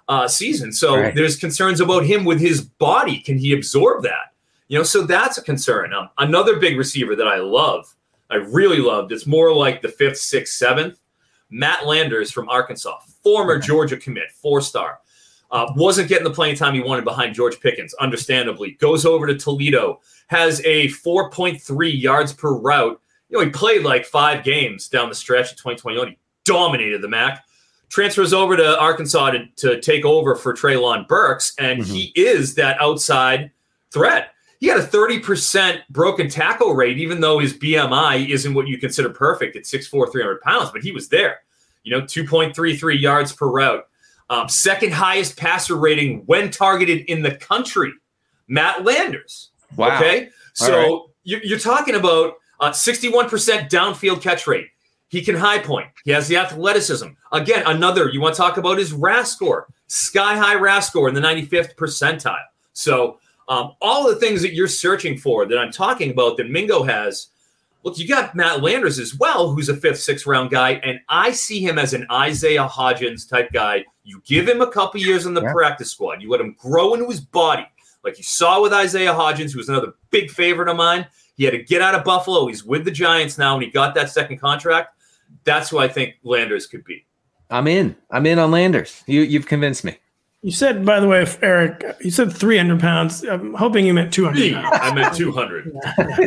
uh, 0.08 0.28
season. 0.28 0.70
So 0.72 0.96
Right. 0.96 1.14
there's 1.14 1.36
concerns 1.36 1.80
about 1.80 2.04
him 2.04 2.24
with 2.24 2.40
his 2.40 2.60
body. 2.60 3.20
Can 3.20 3.38
he 3.38 3.52
absorb 3.52 4.02
that? 4.02 4.32
You 4.68 4.78
know, 4.78 4.84
so 4.84 5.02
that's 5.02 5.38
a 5.38 5.42
concern. 5.42 5.92
Um, 5.94 6.10
another 6.18 6.58
big 6.60 6.76
receiver 6.76 7.16
that 7.16 7.26
I 7.26 7.38
love, 7.38 7.92
I 8.30 8.36
really 8.36 8.78
loved. 8.78 9.12
It's 9.12 9.26
more 9.26 9.52
like 9.54 9.82
the 9.82 9.88
fifth, 9.88 10.18
sixth, 10.18 10.54
seventh. 10.54 10.98
Matt 11.50 11.86
Landers 11.86 12.30
from 12.30 12.48
Arkansas, 12.48 13.00
former 13.22 13.58
Georgia 13.58 13.96
commit, 13.96 14.30
four 14.32 14.60
star. 14.60 15.00
Uh, 15.50 15.72
wasn't 15.74 16.08
getting 16.08 16.24
the 16.24 16.32
playing 16.32 16.54
time 16.54 16.74
he 16.74 16.80
wanted 16.80 17.04
behind 17.04 17.34
George 17.34 17.58
Pickens, 17.58 17.92
understandably. 17.94 18.72
Goes 18.72 19.04
over 19.04 19.26
to 19.26 19.36
Toledo, 19.36 20.00
has 20.28 20.60
a 20.64 20.86
4.3 20.88 22.00
yards 22.00 22.32
per 22.32 22.54
route. 22.54 23.00
You 23.28 23.38
know, 23.38 23.44
he 23.44 23.50
played 23.50 23.82
like 23.82 24.06
five 24.06 24.44
games 24.44 24.88
down 24.88 25.08
the 25.08 25.14
stretch 25.14 25.50
in 25.50 25.56
2021. 25.56 26.08
He 26.08 26.18
dominated 26.44 27.02
the 27.02 27.08
MAC. 27.08 27.44
Transfers 27.88 28.32
over 28.32 28.56
to 28.56 28.78
Arkansas 28.78 29.32
to, 29.32 29.46
to 29.56 29.80
take 29.80 30.04
over 30.04 30.36
for 30.36 30.54
Treylon 30.54 31.08
Burks, 31.08 31.52
and 31.58 31.84
he 31.84 32.12
is 32.14 32.54
that 32.54 32.80
outside 32.80 33.50
threat. 33.92 34.34
He 34.60 34.66
had 34.66 34.78
a 34.78 34.86
30% 34.86 35.80
broken 35.88 36.28
tackle 36.28 36.74
rate, 36.74 36.98
even 36.98 37.20
though 37.20 37.38
his 37.38 37.54
BMI 37.54 38.28
isn't 38.28 38.52
what 38.52 38.68
you 38.68 38.76
consider 38.76 39.08
perfect 39.08 39.56
at 39.56 39.64
6'4, 39.64 40.12
300 40.12 40.40
pounds, 40.42 40.70
but 40.70 40.82
he 40.82 40.92
was 40.92 41.08
there. 41.08 41.40
You 41.82 41.96
know, 41.96 42.02
2.33 42.02 43.00
yards 43.00 43.32
per 43.32 43.46
route. 43.46 43.86
Um, 44.28 44.50
second 44.50 44.92
highest 44.92 45.38
passer 45.38 45.76
rating 45.76 46.24
when 46.26 46.50
targeted 46.50 47.06
in 47.06 47.22
the 47.22 47.34
country. 47.36 47.92
Matt 48.48 48.84
Landers. 48.84 49.50
Wow. 49.76 49.96
Okay. 49.96 50.28
So 50.52 50.76
right. 50.76 51.00
you're, 51.22 51.42
you're 51.42 51.58
talking 51.58 51.94
about 51.94 52.34
uh, 52.60 52.70
61% 52.70 53.30
downfield 53.70 54.20
catch 54.20 54.46
rate. 54.46 54.66
He 55.08 55.22
can 55.22 55.36
high 55.36 55.58
point. 55.58 55.88
He 56.04 56.10
has 56.10 56.28
the 56.28 56.36
athleticism. 56.36 57.08
Again, 57.32 57.62
another 57.66 58.10
you 58.10 58.20
want 58.20 58.34
to 58.34 58.40
talk 58.40 58.58
about 58.58 58.78
his 58.78 58.92
RAS 58.92 59.32
score, 59.32 59.68
sky 59.86 60.36
high 60.36 60.54
RAS 60.54 60.86
score 60.86 61.08
in 61.08 61.14
the 61.14 61.20
95th 61.20 61.74
percentile. 61.76 62.36
So 62.74 63.18
um, 63.50 63.72
all 63.82 64.08
the 64.08 64.16
things 64.16 64.40
that 64.42 64.54
you're 64.54 64.68
searching 64.68 65.18
for 65.18 65.44
that 65.44 65.58
I'm 65.58 65.72
talking 65.72 66.10
about 66.10 66.38
that 66.38 66.48
Mingo 66.48 66.82
has. 66.84 67.26
Look, 67.82 67.98
you 67.98 68.06
got 68.06 68.34
Matt 68.34 68.62
Landers 68.62 68.98
as 68.98 69.14
well, 69.16 69.52
who's 69.52 69.68
a 69.70 69.76
fifth, 69.76 70.00
sixth 70.00 70.26
round 70.26 70.50
guy, 70.50 70.72
and 70.84 71.00
I 71.08 71.32
see 71.32 71.60
him 71.60 71.78
as 71.78 71.94
an 71.94 72.06
Isaiah 72.12 72.68
Hodgins 72.68 73.28
type 73.28 73.50
guy. 73.52 73.84
You 74.04 74.22
give 74.26 74.46
him 74.48 74.60
a 74.60 74.70
couple 74.70 75.00
years 75.00 75.26
in 75.26 75.34
the 75.34 75.42
Yeah. 75.42 75.52
practice 75.52 75.90
squad, 75.90 76.22
you 76.22 76.30
let 76.30 76.40
him 76.40 76.54
grow 76.60 76.94
into 76.94 77.08
his 77.08 77.20
body, 77.20 77.66
like 78.04 78.18
you 78.18 78.24
saw 78.24 78.60
with 78.62 78.72
Isaiah 78.72 79.12
Hodgins, 79.14 79.52
who 79.52 79.58
was 79.58 79.68
another 79.70 79.94
big 80.10 80.30
favorite 80.30 80.68
of 80.68 80.76
mine. 80.76 81.06
He 81.36 81.44
had 81.44 81.52
to 81.52 81.62
get 81.62 81.80
out 81.80 81.94
of 81.94 82.04
Buffalo. 82.04 82.46
He's 82.46 82.64
with 82.64 82.84
the 82.84 82.90
Giants 82.90 83.38
now, 83.38 83.54
and 83.54 83.62
he 83.64 83.70
got 83.70 83.94
that 83.94 84.10
second 84.10 84.38
contract. 84.38 84.94
That's 85.44 85.70
who 85.70 85.78
I 85.78 85.88
think 85.88 86.16
Landers 86.22 86.66
could 86.66 86.84
be. 86.84 87.06
I'm 87.48 87.66
in. 87.66 87.96
I'm 88.10 88.26
in 88.26 88.38
on 88.38 88.50
Landers. 88.50 89.02
You 89.06 89.22
you've 89.22 89.46
convinced 89.46 89.84
me. 89.84 89.96
You 90.42 90.52
said, 90.52 90.86
by 90.86 91.00
the 91.00 91.06
way, 91.06 91.26
Eric, 91.42 91.84
you 92.00 92.10
said 92.10 92.32
300 92.32 92.80
pounds. 92.80 93.22
I'm 93.24 93.52
hoping 93.52 93.84
you 93.84 93.92
meant 93.92 94.10
200 94.10 94.54
pounds. 94.54 94.78
I 94.80 94.94
meant 94.94 95.14
200. 95.14 95.70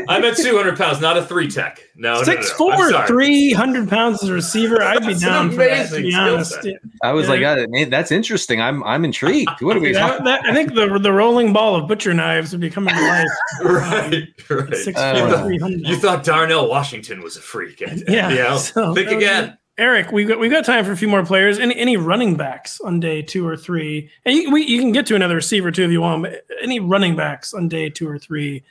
I 0.08 0.20
meant 0.20 0.38
200 0.38 0.78
pounds, 0.78 1.02
not 1.02 1.18
a 1.18 1.26
three 1.26 1.50
tech. 1.50 1.80
No, 1.96 2.22
Six 2.22 2.54
no, 2.60 2.68
no, 2.68 2.78
no. 2.78 2.92
Four, 2.92 3.08
300 3.08 3.90
pounds 3.90 4.22
as 4.22 4.30
a 4.30 4.34
receiver. 4.34 4.84
I'd 4.84 5.00
be 5.00 5.08
That's 5.08 5.22
down 5.22 5.50
for 5.50 5.56
that, 5.58 5.90
to 5.90 6.02
be 6.04 6.14
honest. 6.14 6.52
set. 6.62 6.76
I 7.02 7.12
was 7.14 7.26
Yeah. 7.28 7.34
like, 7.34 7.44
uh, 7.44 7.66
man, 7.70 7.90
that's 7.90 8.12
interesting. 8.12 8.62
I'm 8.62 8.84
I'm 8.84 9.04
intrigued. 9.04 9.50
What 9.62 9.78
are 9.78 9.80
we 9.80 9.94
That- 9.94 10.00
talking? 10.08 10.26
that- 10.26 10.46
I 10.46 10.54
think 10.54 10.76
the 10.76 11.00
the 11.00 11.12
rolling 11.12 11.52
ball 11.52 11.76
of 11.76 11.88
butcher 11.88 12.14
knives 12.14 12.52
would 12.52 12.62
be 12.62 12.70
coming 12.70 12.94
to 12.94 13.02
life. 13.02 13.28
Right, 13.64 14.28
right. 14.48 14.76
Six 14.76 15.00
Uh, 15.00 15.40
four, 15.42 15.52
you, 15.54 15.60
thought, 15.60 15.72
you 15.72 15.96
thought 15.96 16.24
Darnell 16.24 16.70
Washington 16.70 17.24
was 17.24 17.36
a 17.36 17.42
freak. 17.42 17.82
And, 17.82 18.04
Yeah, 18.08 18.30
You 18.30 18.36
know, 18.36 18.58
so 18.58 18.94
think 18.94 19.10
that 19.10 19.16
was- 19.16 19.24
again. 19.24 19.58
Eric, 19.78 20.12
we've 20.12 20.28
got 20.28 20.40
we've 20.40 20.52
got 20.52 20.66
time 20.66 20.86
for 20.86 20.92
a 20.92 20.98
few 20.98 21.08
more 21.08 21.26
players. 21.26 21.58
Any 21.58 21.76
any 21.76 21.98
running 21.98 22.36
backs 22.36 22.80
on 22.82 23.00
day 23.00 23.24
two 23.24 23.48
or 23.48 23.58
three? 23.58 24.10
And 24.24 24.36
you, 24.36 24.52
we, 24.52 24.64
you 24.64 24.80
can 24.80 24.92
get 24.92 25.08
to 25.08 25.16
another 25.16 25.36
receiver 25.36 25.72
too 25.72 25.84
if 25.84 25.92
you 25.92 26.02
want. 26.02 26.24
But 26.24 26.46
any 26.62 26.80
running 26.80 27.16
backs 27.16 27.56
on 27.56 27.70
day 27.70 27.90
two 27.90 28.08
or 28.08 28.20
three 28.20 28.64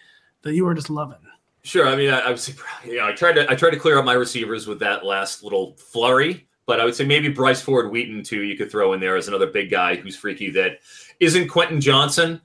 that 0.43 0.55
you 0.55 0.67
are 0.67 0.75
just 0.75 0.91
loving? 0.91 1.19
Sure. 1.65 1.89
I 1.89 1.97
mean, 1.97 2.11
I, 2.11 2.31
I 2.31 2.35
say, 2.37 2.55
you 2.85 2.97
know, 2.97 3.07
I 3.07 3.13
tried 3.13 3.33
to 3.33 3.51
I 3.51 3.57
tried 3.57 3.71
to 3.71 3.79
clear 3.79 3.99
up 3.99 4.05
my 4.05 4.13
receivers 4.13 4.69
with 4.69 4.79
that 4.79 5.05
last 5.05 5.43
little 5.43 5.75
flurry, 5.75 6.47
but 6.67 6.81
I 6.81 6.85
would 6.85 6.95
say 6.95 7.05
maybe 7.05 7.29
Bryce 7.29 7.61
Ford 7.61 7.91
Wheaton 7.91 8.23
too. 8.23 8.43
You 8.43 8.57
could 8.57 8.71
throw 8.71 8.93
in 8.93 9.01
there 9.01 9.17
as 9.17 9.27
another 9.27 9.49
big 9.49 9.71
guy 9.71 9.97
who's 9.97 10.15
freaky 10.15 10.51
that 10.51 10.79
isn't 11.19 11.49
Quentin 11.49 11.81
Johnson. 11.81 12.41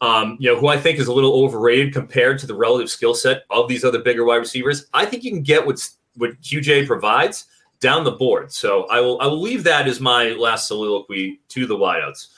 Um, 0.00 0.36
you 0.40 0.50
know, 0.50 0.58
who 0.58 0.66
I 0.66 0.78
think 0.78 0.98
is 0.98 1.08
a 1.08 1.12
little 1.12 1.44
overrated 1.44 1.92
compared 1.92 2.38
to 2.38 2.46
the 2.46 2.54
relative 2.54 2.90
skill 2.90 3.14
set 3.14 3.42
of 3.50 3.68
these 3.68 3.84
other 3.84 4.00
bigger 4.00 4.24
wide 4.24 4.36
receivers. 4.36 4.86
I 4.94 5.04
think 5.04 5.22
you 5.22 5.30
can 5.30 5.42
get 5.42 5.64
what 5.64 5.78
what 6.16 6.40
QJ 6.40 6.88
provides 6.88 7.46
down 7.80 8.04
the 8.04 8.12
board. 8.12 8.52
So 8.52 8.84
I 8.84 9.00
will 9.00 9.20
I 9.20 9.26
will 9.26 9.40
leave 9.40 9.64
that 9.64 9.88
as 9.88 10.00
my 10.00 10.30
last 10.30 10.68
soliloquy 10.68 11.40
to 11.48 11.66
the 11.66 11.76
wideouts. 11.76 12.28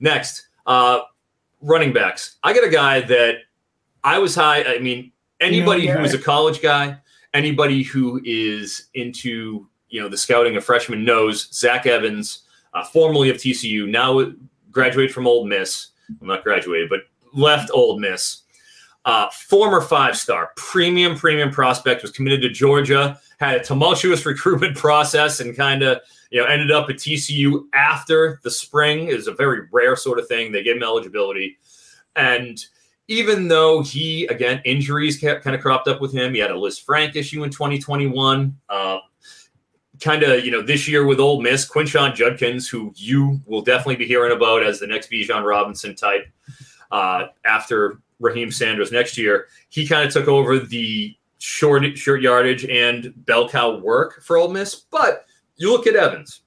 Next, 0.00 0.48
uh, 0.66 1.00
running 1.60 1.92
backs. 1.92 2.36
I 2.42 2.52
got 2.52 2.64
a 2.64 2.70
guy 2.70 3.00
that 3.02 3.36
I 4.04 4.18
was 4.18 4.34
high. 4.34 4.62
I 4.64 4.78
mean, 4.78 5.12
anybody 5.40 5.82
You 5.82 5.88
know, 5.88 5.98
who 6.00 6.04
is 6.04 6.14
a 6.14 6.18
college 6.18 6.60
guy, 6.60 6.98
anybody 7.34 7.82
who 7.82 8.20
is 8.24 8.88
into 8.94 9.66
you 9.88 10.00
know 10.00 10.08
the 10.08 10.16
scouting 10.16 10.56
of 10.56 10.64
freshmen 10.64 11.04
knows 11.04 11.48
Zach 11.52 11.86
Evans, 11.86 12.40
uh, 12.74 12.84
formerly 12.84 13.30
of 13.30 13.36
TCU, 13.36 13.88
now 13.88 14.32
graduated 14.70 15.14
from 15.14 15.26
Ole 15.26 15.46
Miss. 15.46 15.88
I'm 16.20 16.26
not 16.26 16.42
graduated, 16.42 16.88
but 16.88 17.00
left 17.32 17.70
Ole 17.72 17.98
Miss. 17.98 18.42
Uh, 19.04 19.28
former 19.30 19.80
five 19.80 20.16
star, 20.16 20.50
premium, 20.56 21.16
premium 21.16 21.50
prospect, 21.50 22.02
was 22.02 22.10
committed 22.10 22.42
to 22.42 22.50
Georgia, 22.50 23.18
had 23.38 23.56
a 23.60 23.64
tumultuous 23.64 24.26
recruitment 24.26 24.76
process, 24.76 25.40
and 25.40 25.56
kind 25.56 25.82
of 25.82 26.00
you 26.30 26.40
know 26.40 26.46
ended 26.46 26.70
up 26.70 26.90
at 26.90 26.96
TCU 26.96 27.64
after 27.72 28.40
the 28.42 28.50
spring. 28.50 29.08
is 29.08 29.26
a 29.26 29.32
very 29.32 29.66
rare 29.72 29.96
sort 29.96 30.18
of 30.18 30.28
thing. 30.28 30.52
They 30.52 30.62
gave 30.62 30.76
him 30.76 30.82
eligibility, 30.82 31.58
and 32.16 32.58
even 33.08 33.48
though 33.48 33.82
he 33.82 34.26
again 34.26 34.60
injuries 34.64 35.18
kept 35.18 35.42
kind 35.42 35.56
of 35.56 35.62
cropped 35.62 35.88
up 35.88 36.00
with 36.00 36.12
him, 36.12 36.34
he 36.34 36.40
had 36.40 36.50
a 36.50 36.54
Lisfranc 36.54 37.16
issue 37.16 37.44
in 37.44 37.50
2021. 37.50 38.56
Uh, 38.68 38.98
kind 40.00 40.22
of 40.22 40.44
you 40.44 40.50
know 40.50 40.62
this 40.62 40.86
year 40.86 41.06
with 41.06 41.18
Ole 41.18 41.40
Miss, 41.40 41.68
Quinshon 41.68 42.14
Judkins, 42.14 42.68
who 42.68 42.92
you 42.94 43.40
will 43.46 43.62
definitely 43.62 43.96
be 43.96 44.06
hearing 44.06 44.36
about 44.36 44.62
as 44.62 44.78
the 44.78 44.86
next 44.86 45.10
Bijan 45.10 45.44
Robinson 45.44 45.94
type 45.94 46.26
uh, 46.90 47.26
after 47.44 48.00
Raheem 48.20 48.50
Sanders 48.50 48.92
next 48.92 49.16
year. 49.16 49.48
He 49.68 49.86
kind 49.86 50.06
of 50.06 50.12
took 50.12 50.28
over 50.28 50.58
the 50.58 51.16
short 51.38 51.96
short 51.96 52.20
yardage 52.20 52.64
and 52.64 53.12
bell 53.24 53.48
cow 53.48 53.78
work 53.78 54.22
for 54.22 54.36
Ole 54.36 54.48
Miss. 54.48 54.74
But 54.74 55.24
you 55.56 55.70
look 55.70 55.86
at 55.86 55.96
Evans, 55.96 56.42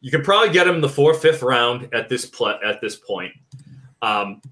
you 0.00 0.10
could 0.10 0.24
probably 0.24 0.52
get 0.52 0.66
him 0.66 0.76
in 0.76 0.80
the 0.80 0.88
fourth, 0.88 1.22
fifth 1.22 1.42
round 1.42 1.88
at 1.92 2.08
this 2.08 2.26
pl- 2.26 2.58
at 2.64 2.80
this 2.80 2.96
point. 2.96 3.32
Um, 4.02 4.42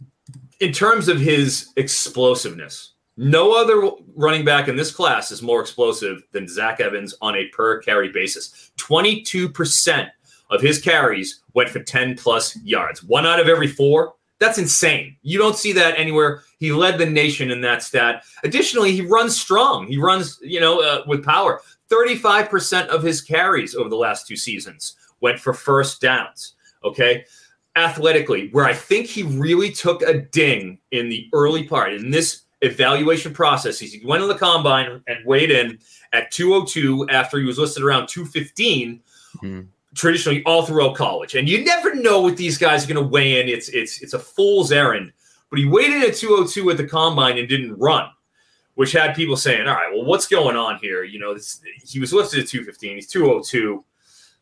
in 0.61 0.73
terms 0.73 1.09
of 1.09 1.19
his 1.21 1.73
explosiveness, 1.77 2.93
no 3.17 3.53
other 3.53 3.91
running 4.15 4.45
back 4.45 4.69
in 4.69 4.77
this 4.77 4.93
class 4.93 5.31
is 5.31 5.43
more 5.43 5.61
explosive 5.61 6.23
than 6.33 6.49
Zach 6.49 6.81
Evans 6.81 7.15
on 7.21 7.37
a 7.37 7.49
per 7.49 7.79
carry 7.81 8.09
basis. 8.09 8.71
22% 8.79 10.09
of 10.51 10.61
his 10.61 10.81
carries 10.81 11.43
went 11.55 11.69
for 11.69 11.81
10 11.81 12.17
plus 12.17 12.57
yards. 12.63 13.03
One 13.03 13.27
out 13.27 13.41
of 13.41 13.49
every 13.49 13.67
four. 13.67 14.15
That's 14.43 14.59
insane. 14.59 15.17
You 15.23 15.39
don't 15.39 15.57
see 15.57 15.73
that 15.73 15.99
anywhere. 15.99 16.43
He 16.59 16.73
led 16.73 16.99
the 16.99 17.07
nation 17.07 17.51
in 17.51 17.61
that 17.63 17.83
stat. 17.83 18.25
Additionally, 18.45 18.93
he 18.93 19.01
runs 19.03 19.41
strong. 19.41 19.87
He 19.87 19.99
runs, 19.99 20.39
you 20.43 20.61
know, 20.61 20.81
uh, 20.81 21.05
with 21.07 21.25
power. 21.25 21.61
35% 21.91 22.89
of 22.89 23.03
his 23.03 23.21
carries 23.21 23.75
over 23.75 23.89
the 23.89 23.97
last 23.97 24.27
two 24.27 24.37
seasons 24.37 24.97
went 25.21 25.39
for 25.39 25.53
first 25.53 26.01
downs. 26.01 26.55
Okay 26.85 27.25
athletically, 27.77 28.49
where 28.51 28.65
I 28.65 28.75
think 28.75 29.07
he 29.07 29.23
really 29.23 29.71
took 29.71 30.03
a 30.03 30.19
ding 30.19 30.79
in 30.91 31.09
the 31.09 31.29
early 31.33 31.65
part 31.65 31.95
in 31.95 32.11
this 32.11 32.43
evaluation 32.61 33.33
process. 33.33 33.79
He 33.79 34.03
went 34.05 34.23
on 34.23 34.29
the 34.29 34.37
combine 34.37 35.03
and 35.07 35.27
weighed 35.27 35.51
in 35.51 35.79
at 36.13 36.31
202 36.31 37.09
after 37.09 37.39
he 37.39 37.45
was 37.45 37.59
listed 37.59 37.83
around 37.83 38.09
215. 38.09 39.01
Hmm. 39.41 39.61
Traditionally, 39.95 40.43
all 40.45 40.65
throughout 40.65 40.97
college, 40.97 41.35
and 41.35 41.49
you 41.49 41.65
never 41.65 41.95
know 41.95 42.21
what 42.23 42.37
these 42.37 42.57
guys 42.57 42.85
are 42.85 42.93
going 42.93 43.05
to 43.05 43.11
weigh 43.11 43.41
in. 43.41 43.49
It's 43.49 43.69
it's 43.69 44.01
it's 44.01 44.15
a 44.15 44.19
fool's 44.19 44.73
errand. 44.73 45.13
But 45.51 45.59
he 45.59 45.67
weighed 45.67 45.91
in 45.91 46.03
at 46.03 46.15
202 46.15 46.71
at 46.71 46.79
the 46.79 46.87
combine 46.87 47.37
and 47.37 47.47
didn't 47.47 47.77
run, 47.77 48.09
which 48.75 48.93
had 48.93 49.15
people 49.15 49.37
saying, 49.37 49.69
"All 49.69 49.75
right, 49.75 49.93
well, 49.93 50.07
what's 50.07 50.27
going 50.27 50.57
on 50.57 50.79
here?" 50.79 51.05
You 51.05 51.19
know, 51.19 51.35
this, 51.35 51.61
he 51.85 52.01
was 52.01 52.13
listed 52.13 52.41
at 52.41 52.49
215. 52.49 52.95
He's 52.95 53.07
202. 53.09 53.85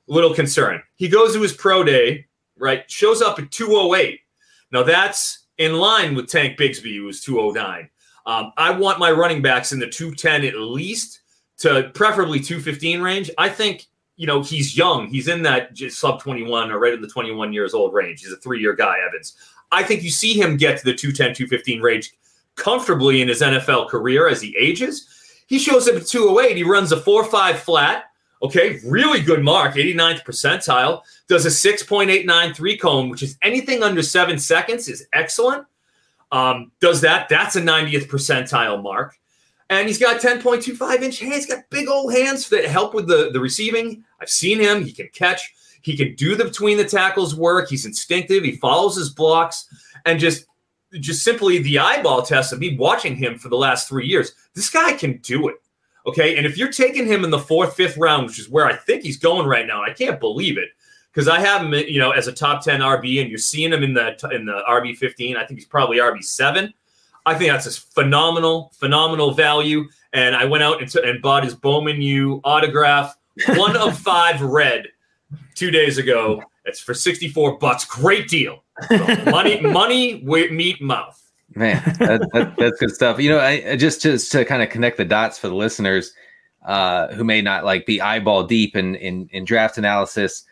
Little 0.07 0.35
concern. 0.35 0.83
He 0.97 1.09
goes 1.09 1.35
to 1.35 1.43
his 1.43 1.53
pro 1.53 1.83
day 1.83 2.27
right? 2.61 2.89
Shows 2.89 3.23
up 3.23 3.39
at 3.39 3.51
208. 3.51 4.21
Now 4.71 4.85
that's 4.85 5.47
in 5.59 5.75
line 5.75 6.15
with 6.15 6.29
Tank 6.29 6.59
Bigsby, 6.59 6.97
who 6.97 7.05
was 7.05 7.21
209. 7.23 7.89
Um, 8.27 8.53
I 8.57 8.71
want 8.71 8.99
my 8.99 9.11
running 9.11 9.43
backs 9.43 9.73
in 9.73 9.81
the 9.81 9.89
210 9.89 10.45
at 10.45 10.55
least 10.57 11.21
to 11.59 11.91
preferably 11.95 12.39
215 12.39 13.01
range. 13.01 13.31
I 13.37 13.49
think, 13.49 13.87
you 14.21 14.27
know, 14.27 14.43
he's 14.43 14.77
young. 14.77 15.09
He's 15.09 15.29
in 15.29 15.41
that 15.45 15.71
sub 15.89 16.21
21 16.21 16.71
or 16.71 16.79
right 16.79 16.93
in 16.93 17.01
the 17.01 17.09
21 17.09 17.55
years 17.55 17.73
old 17.73 17.95
range. 17.95 18.21
He's 18.21 18.31
a 18.31 18.37
three 18.37 18.61
year 18.61 18.75
guy, 18.75 18.99
Evans. 19.09 19.35
I 19.73 19.83
think 19.83 20.03
you 20.03 20.11
see 20.11 20.35
him 20.35 20.59
get 20.59 20.77
to 20.77 20.85
the 20.85 20.93
210, 20.93 21.35
215 21.35 21.81
range 21.81 22.13
comfortably 22.55 23.23
in 23.23 23.29
his 23.29 23.41
NFL 23.41 23.89
career 23.89 24.29
as 24.29 24.43
he 24.43 24.55
ages. 24.59 25.09
He 25.47 25.59
shows 25.59 25.89
up 25.89 25.97
at 25.97 26.07
208. 26.07 26.55
He 26.55 26.65
runs 26.65 26.93
a 26.93 27.01
4 27.01 27.25
5 27.25 27.61
flat. 27.61 28.11
Okay, 28.43 28.81
really 28.85 29.23
good 29.23 29.43
mark, 29.43 29.77
89th 29.77 30.23
percentile. 30.25 31.01
Does 31.27 31.47
a 31.47 31.49
6.893 31.49 32.79
cone, 32.79 33.09
which 33.09 33.23
is 33.23 33.39
anything 33.41 33.83
under 33.83 34.03
seven 34.03 34.39
seconds, 34.39 34.87
is 34.87 35.07
excellent. 35.15 35.65
Um, 36.31 36.73
does 36.81 37.01
that? 37.01 37.31
That's 37.31 37.57
a 37.57 37.63
90th 37.63 38.09
percentile 38.09 38.83
mark. 38.83 39.17
And 39.71 39.89
he's 39.89 39.99
got 39.99 40.21
10.25 40.21 41.01
inch 41.01 41.21
hands. 41.21 41.35
He's 41.37 41.47
got 41.47 41.71
big 41.71 41.89
old 41.89 42.13
hands 42.13 42.51
that 42.51 42.67
help 42.67 42.93
with 42.93 43.07
the, 43.07 43.31
the 43.33 43.41
receiving. 43.41 44.05
I've 44.21 44.31
seen 44.31 44.59
him. 44.61 44.85
He 44.85 44.93
can 44.93 45.09
catch. 45.13 45.55
He 45.83 45.97
can 45.97 46.15
do 46.15 46.37
the 46.37 46.45
between 46.45 46.77
the 46.77 46.85
tackles 46.85 47.35
work. 47.35 47.69
He's 47.69 47.87
instinctive. 47.87 48.45
He 48.45 48.57
follows 48.57 48.97
his 48.97 49.11
blocks. 49.11 49.67
And 50.05 50.19
just 50.19 50.47
just 50.99 51.23
simply 51.23 51.59
the 51.59 51.79
eyeball 51.79 52.23
test 52.23 52.53
of 52.53 52.59
me 52.59 52.77
watching 52.77 53.15
him 53.15 53.39
for 53.39 53.49
the 53.49 53.57
last 53.57 53.89
three 53.89 54.07
years, 54.07 54.33
this 54.55 54.69
guy 54.69 54.93
can 54.93 55.19
do 55.19 55.49
it. 55.49 55.57
Okay. 56.07 56.37
And 56.37 56.47
if 56.47 56.57
you're 56.57 56.73
taking 56.73 57.07
him 57.07 57.25
in 57.25 57.31
the 57.31 57.39
fourth, 57.39 57.77
fifth 57.77 57.97
round, 57.97 58.27
which 58.27 58.39
is 58.39 58.49
where 58.49 58.67
I 58.67 58.75
think 58.75 59.03
he's 59.03 59.19
going 59.19 59.47
right 59.47 59.67
now, 59.67 59.83
I 59.83 59.93
can't 59.93 60.19
believe 60.19 60.59
it 60.59 60.71
because 61.13 61.29
I 61.29 61.41
have 61.41 61.63
him, 61.63 61.75
you 61.75 61.99
know, 61.99 62.11
as 62.11 62.27
a 62.27 62.33
top 62.33 62.65
10 62.65 62.81
RB 62.81 63.21
and 63.21 63.29
you're 63.29 63.39
seeing 63.39 63.73
him 63.73 63.83
in 63.83 63.95
the, 63.95 64.17
in 64.33 64.47
the 64.47 64.63
RB 64.69 64.97
15. 64.97 65.37
I 65.37 65.45
think 65.45 65.61
he's 65.61 65.69
probably 65.69 65.99
RB 65.99 66.23
seven. 66.25 66.73
I 67.27 67.35
think 67.35 67.53
that's 67.53 67.67
a 67.67 67.81
phenomenal, 67.81 68.73
phenomenal 68.75 69.33
value. 69.33 69.87
And 70.13 70.35
I 70.35 70.45
went 70.45 70.63
out 70.63 70.81
and, 70.81 70.91
t- 70.91 71.03
and 71.05 71.21
bought 71.21 71.45
his 71.45 71.55
Bowman 71.55 72.01
U 72.01 72.41
autograph, 72.45 73.17
one 73.49 73.77
of 73.77 73.99
five 73.99 74.41
red 74.41 74.87
two 75.55 75.71
days 75.71 75.99
ago. 75.99 76.43
It's 76.65 76.81
for 76.81 76.95
64 76.95 77.59
bucks. 77.59 77.85
Great 77.85 78.29
deal. 78.29 78.63
So 78.89 78.99
money, 79.27 79.61
money, 79.61 80.23
meat, 80.23 80.81
mouth. 80.83 81.17
Man, 81.55 81.83
that, 81.99 82.29
that, 82.33 82.55
that's 82.57 82.79
good 82.79 82.93
stuff. 82.93 83.19
You 83.19 83.31
know, 83.31 83.39
I, 83.39 83.73
I 83.73 83.77
just 83.77 84.03
just 84.03 84.31
to 84.33 84.45
kind 84.45 84.63
of 84.63 84.71
connect 84.71 84.97
the 84.99 85.05
dots 85.05 85.39
for 85.39 85.49
the 85.49 85.55
listeners 85.55 86.13
uh, 86.65 87.09
who 87.09 87.25
may 87.25 87.43
not 87.43 87.65
like 87.65 87.87
be 87.87 88.01
eyeball 88.01 88.45
deep 88.45 88.77
in 88.77 88.95
in, 88.97 89.29
in 89.33 89.45
draft 89.45 89.77
analysis. 89.77 90.45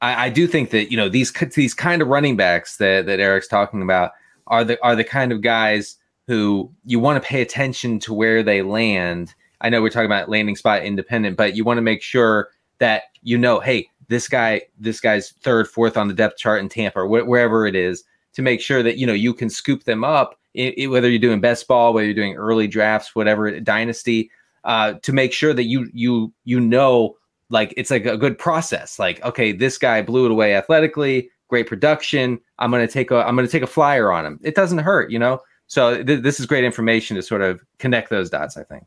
I, 0.00 0.26
I 0.26 0.28
do 0.30 0.46
think 0.46 0.70
that 0.70 0.90
you 0.90 0.96
know 0.96 1.08
these 1.08 1.32
these 1.54 1.74
kind 1.74 2.00
of 2.00 2.08
running 2.08 2.36
backs 2.36 2.78
that 2.78 3.06
that 3.06 3.20
Eric's 3.20 3.48
talking 3.48 3.82
about 3.82 4.12
are 4.46 4.64
the 4.64 4.82
are 4.82 4.96
the 4.96 5.04
kind 5.04 5.32
of 5.32 5.42
guys 5.42 5.96
who 6.26 6.72
you 6.84 6.98
want 6.98 7.22
to 7.22 7.28
pay 7.28 7.42
attention 7.42 7.98
to 8.00 8.14
where 8.14 8.42
they 8.42 8.62
land. 8.62 9.34
I 9.62 9.70
know 9.70 9.80
we're 9.80 9.90
talking 9.90 10.06
about 10.06 10.28
landing 10.28 10.56
spot 10.56 10.82
independent, 10.82 11.36
but 11.36 11.56
you 11.56 11.64
want 11.64 11.78
to 11.78 11.82
make 11.82 12.02
sure 12.02 12.50
that 12.78 13.04
you 13.22 13.38
know, 13.38 13.60
hey, 13.60 13.88
this 14.08 14.28
guy 14.28 14.62
this 14.78 15.00
guy's 15.00 15.30
third, 15.42 15.68
fourth 15.68 15.96
on 15.96 16.08
the 16.08 16.14
depth 16.14 16.36
chart 16.36 16.60
in 16.60 16.68
Tampa 16.68 17.00
or 17.00 17.06
wh- 17.06 17.26
wherever 17.26 17.66
it 17.66 17.74
is 17.74 18.04
to 18.34 18.42
make 18.42 18.60
sure 18.60 18.82
that 18.82 18.96
you 18.96 19.06
know 19.06 19.12
you 19.12 19.34
can 19.34 19.50
scoop 19.50 19.84
them 19.84 20.04
up 20.04 20.38
i 20.56 20.74
i 20.82 20.86
whether 20.86 21.08
you're 21.08 21.18
doing 21.18 21.40
best 21.40 21.68
ball 21.68 21.92
whether 21.92 22.06
you're 22.06 22.14
doing 22.14 22.34
early 22.34 22.66
drafts 22.66 23.14
whatever 23.14 23.60
dynasty 23.60 24.30
uh, 24.64 24.94
to 25.02 25.12
make 25.12 25.32
sure 25.34 25.52
that 25.52 25.64
you 25.64 25.90
you 25.92 26.32
you 26.44 26.58
know 26.58 27.14
like 27.50 27.74
it's 27.76 27.90
like 27.90 28.06
a 28.06 28.16
good 28.16 28.38
process 28.38 28.98
like 28.98 29.22
okay 29.22 29.52
this 29.52 29.76
guy 29.76 30.00
blew 30.00 30.24
it 30.24 30.30
away 30.30 30.54
athletically 30.54 31.28
great 31.52 31.66
production. 31.66 32.40
I'm 32.60 32.70
to 32.70 32.88
take 32.88 33.10
a 33.10 33.16
I'm 33.16 33.36
to 33.36 33.46
take 33.46 33.62
a 33.62 33.66
flyer 33.66 34.10
on 34.10 34.24
him. 34.24 34.40
It 34.42 34.54
doesn't 34.54 34.78
hurt, 34.78 35.10
you 35.10 35.18
know. 35.18 35.38
So 35.66 36.02
th- 36.02 36.22
this 36.22 36.40
is 36.40 36.46
great 36.46 36.64
information 36.64 37.14
to 37.16 37.22
sort 37.22 37.42
of 37.42 37.62
connect 37.78 38.08
those 38.08 38.30
dots. 38.30 38.56
I 38.56 38.64
think. 38.64 38.84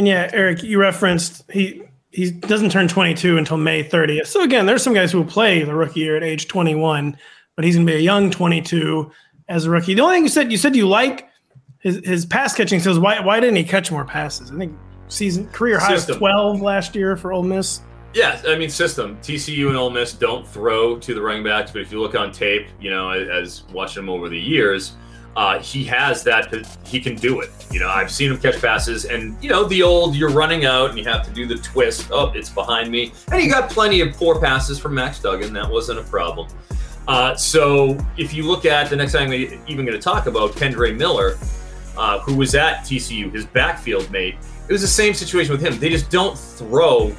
And 0.00 0.08
yeah, 0.08 0.30
Eric, 0.32 0.62
you 0.62 0.80
referenced 0.80 1.44
he 1.52 1.82
he 2.10 2.30
doesn't 2.30 2.70
turn 2.70 2.88
22 2.88 3.36
until 3.36 3.58
May 3.58 3.84
30th. 3.84 4.28
So 4.28 4.42
again, 4.42 4.64
there's 4.64 4.82
some 4.82 4.94
guys 4.94 5.12
who 5.12 5.18
will 5.18 5.30
play 5.30 5.62
the 5.62 5.74
rookie 5.74 6.00
year 6.00 6.16
at 6.16 6.22
age 6.24 6.48
21, 6.48 7.18
but 7.54 7.66
he's 7.66 7.74
going 7.74 7.86
to 7.86 7.92
be 7.92 7.98
a 7.98 8.00
young 8.00 8.30
22 8.30 9.12
as 9.50 9.66
a 9.66 9.70
rookie. 9.70 9.92
The 9.92 10.00
only 10.00 10.16
thing 10.16 10.22
you 10.22 10.30
said 10.30 10.50
you 10.50 10.56
said 10.56 10.74
you 10.74 10.88
like 10.88 11.28
his 11.80 12.00
his 12.02 12.24
pass 12.24 12.54
catching 12.54 12.80
skills. 12.80 12.98
Why 12.98 13.20
why 13.20 13.40
didn't 13.40 13.56
he 13.56 13.62
catch 13.62 13.92
more 13.92 14.06
passes? 14.06 14.50
I 14.50 14.56
think 14.56 14.74
season 15.08 15.46
career 15.48 15.78
high 15.78 15.92
of 15.92 16.06
12 16.06 16.62
last 16.62 16.96
year 16.96 17.14
for 17.14 17.34
Ole 17.34 17.42
Miss. 17.42 17.82
Yeah, 18.14 18.40
I 18.48 18.56
mean 18.56 18.70
system. 18.70 19.18
TCU 19.18 19.68
and 19.68 19.76
Ole 19.76 19.90
Miss 19.90 20.14
don't 20.14 20.48
throw 20.48 20.98
to 20.98 21.12
the 21.12 21.20
running 21.20 21.44
backs, 21.44 21.72
but 21.72 21.82
if 21.82 21.92
you 21.92 22.00
look 22.00 22.14
on 22.14 22.32
tape, 22.32 22.68
you 22.80 22.88
know, 22.88 23.10
as 23.10 23.64
watching 23.70 24.06
them 24.06 24.08
over 24.08 24.30
the 24.30 24.40
years, 24.40 24.94
uh, 25.36 25.58
he 25.60 25.84
has 25.84 26.24
that. 26.24 26.52
He 26.84 27.00
can 27.00 27.14
do 27.14 27.40
it. 27.40 27.50
You 27.70 27.80
know, 27.80 27.88
I've 27.88 28.10
seen 28.10 28.30
him 28.30 28.38
catch 28.38 28.60
passes, 28.60 29.04
and 29.04 29.36
you 29.42 29.48
know, 29.48 29.64
the 29.64 29.82
old 29.82 30.16
you're 30.16 30.30
running 30.30 30.64
out 30.64 30.90
and 30.90 30.98
you 30.98 31.04
have 31.04 31.24
to 31.26 31.30
do 31.32 31.46
the 31.46 31.56
twist. 31.56 32.08
Oh, 32.10 32.32
it's 32.34 32.50
behind 32.50 32.90
me, 32.90 33.12
and 33.30 33.40
he 33.40 33.48
got 33.48 33.70
plenty 33.70 34.00
of 34.00 34.14
poor 34.14 34.40
passes 34.40 34.78
from 34.78 34.94
Max 34.94 35.20
Duggan. 35.20 35.52
That 35.52 35.70
wasn't 35.70 36.00
a 36.00 36.04
problem. 36.04 36.48
Uh, 37.06 37.34
so 37.34 37.98
if 38.16 38.34
you 38.34 38.44
look 38.44 38.64
at 38.64 38.90
the 38.90 38.96
next 38.96 39.12
thing 39.12 39.32
I'm 39.32 39.64
even 39.66 39.84
going 39.84 39.98
to 39.98 40.02
talk 40.02 40.26
about, 40.26 40.52
Kendre 40.52 40.96
Miller, 40.96 41.38
uh, 41.96 42.20
who 42.20 42.36
was 42.36 42.54
at 42.54 42.80
TCU, 42.80 43.32
his 43.32 43.46
backfield 43.46 44.10
mate, 44.10 44.36
it 44.68 44.72
was 44.72 44.82
the 44.82 44.86
same 44.86 45.14
situation 45.14 45.52
with 45.52 45.60
him. 45.60 45.78
They 45.78 45.88
just 45.88 46.10
don't 46.10 46.38
throw 46.38 47.14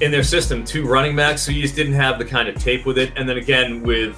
in 0.00 0.10
their 0.10 0.24
system 0.24 0.64
two 0.64 0.86
running 0.86 1.14
backs, 1.14 1.42
so 1.42 1.52
you 1.52 1.62
just 1.62 1.76
didn't 1.76 1.94
have 1.94 2.18
the 2.18 2.24
kind 2.24 2.48
of 2.48 2.56
tape 2.56 2.84
with 2.84 2.98
it. 2.98 3.12
And 3.16 3.28
then 3.28 3.38
again 3.38 3.82
with 3.82 4.16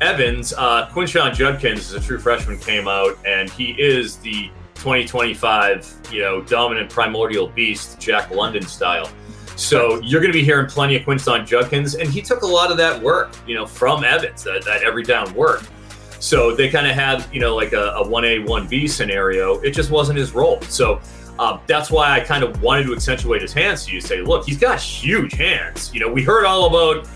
Evans, 0.00 0.52
uh, 0.52 0.88
Quinshon 0.90 1.34
Judkins 1.34 1.90
is 1.90 1.92
a 1.92 2.00
true 2.00 2.18
freshman, 2.18 2.58
came 2.58 2.86
out, 2.86 3.18
and 3.26 3.50
he 3.50 3.72
is 3.72 4.16
the 4.16 4.50
2025, 4.74 6.02
you 6.12 6.20
know, 6.20 6.40
dominant 6.42 6.88
primordial 6.88 7.48
beast, 7.48 7.98
Jack 7.98 8.30
London 8.30 8.62
style. 8.62 9.10
So 9.56 10.00
you're 10.00 10.20
going 10.20 10.32
to 10.32 10.38
be 10.38 10.44
hearing 10.44 10.68
plenty 10.68 10.94
of 10.94 11.02
Quinshon 11.02 11.44
Judkins, 11.44 11.96
and 11.96 12.08
he 12.08 12.22
took 12.22 12.42
a 12.42 12.46
lot 12.46 12.70
of 12.70 12.76
that 12.76 13.02
work, 13.02 13.34
you 13.44 13.56
know, 13.56 13.66
from 13.66 14.04
Evans, 14.04 14.44
that, 14.44 14.64
that 14.64 14.82
every 14.82 15.02
down 15.02 15.34
work. 15.34 15.64
So 16.20 16.54
they 16.54 16.68
kind 16.68 16.86
of 16.86 16.94
had, 16.94 17.26
you 17.32 17.40
know, 17.40 17.56
like 17.56 17.72
a, 17.72 17.90
a 17.96 18.04
1A, 18.04 18.46
1B 18.46 18.88
scenario. 18.88 19.58
It 19.60 19.72
just 19.72 19.90
wasn't 19.90 20.18
his 20.18 20.32
role. 20.32 20.60
So 20.62 21.00
um, 21.40 21.60
that's 21.66 21.90
why 21.90 22.12
I 22.12 22.20
kind 22.20 22.44
of 22.44 22.62
wanted 22.62 22.84
to 22.86 22.92
accentuate 22.92 23.42
his 23.42 23.52
hands 23.52 23.86
to 23.86 23.92
you. 23.92 24.00
Say, 24.00 24.20
look, 24.20 24.46
he's 24.46 24.58
got 24.58 24.80
huge 24.80 25.34
hands. 25.34 25.92
You 25.92 26.00
know, 26.00 26.08
we 26.08 26.22
heard 26.22 26.44
all 26.44 26.66
about 26.66 27.08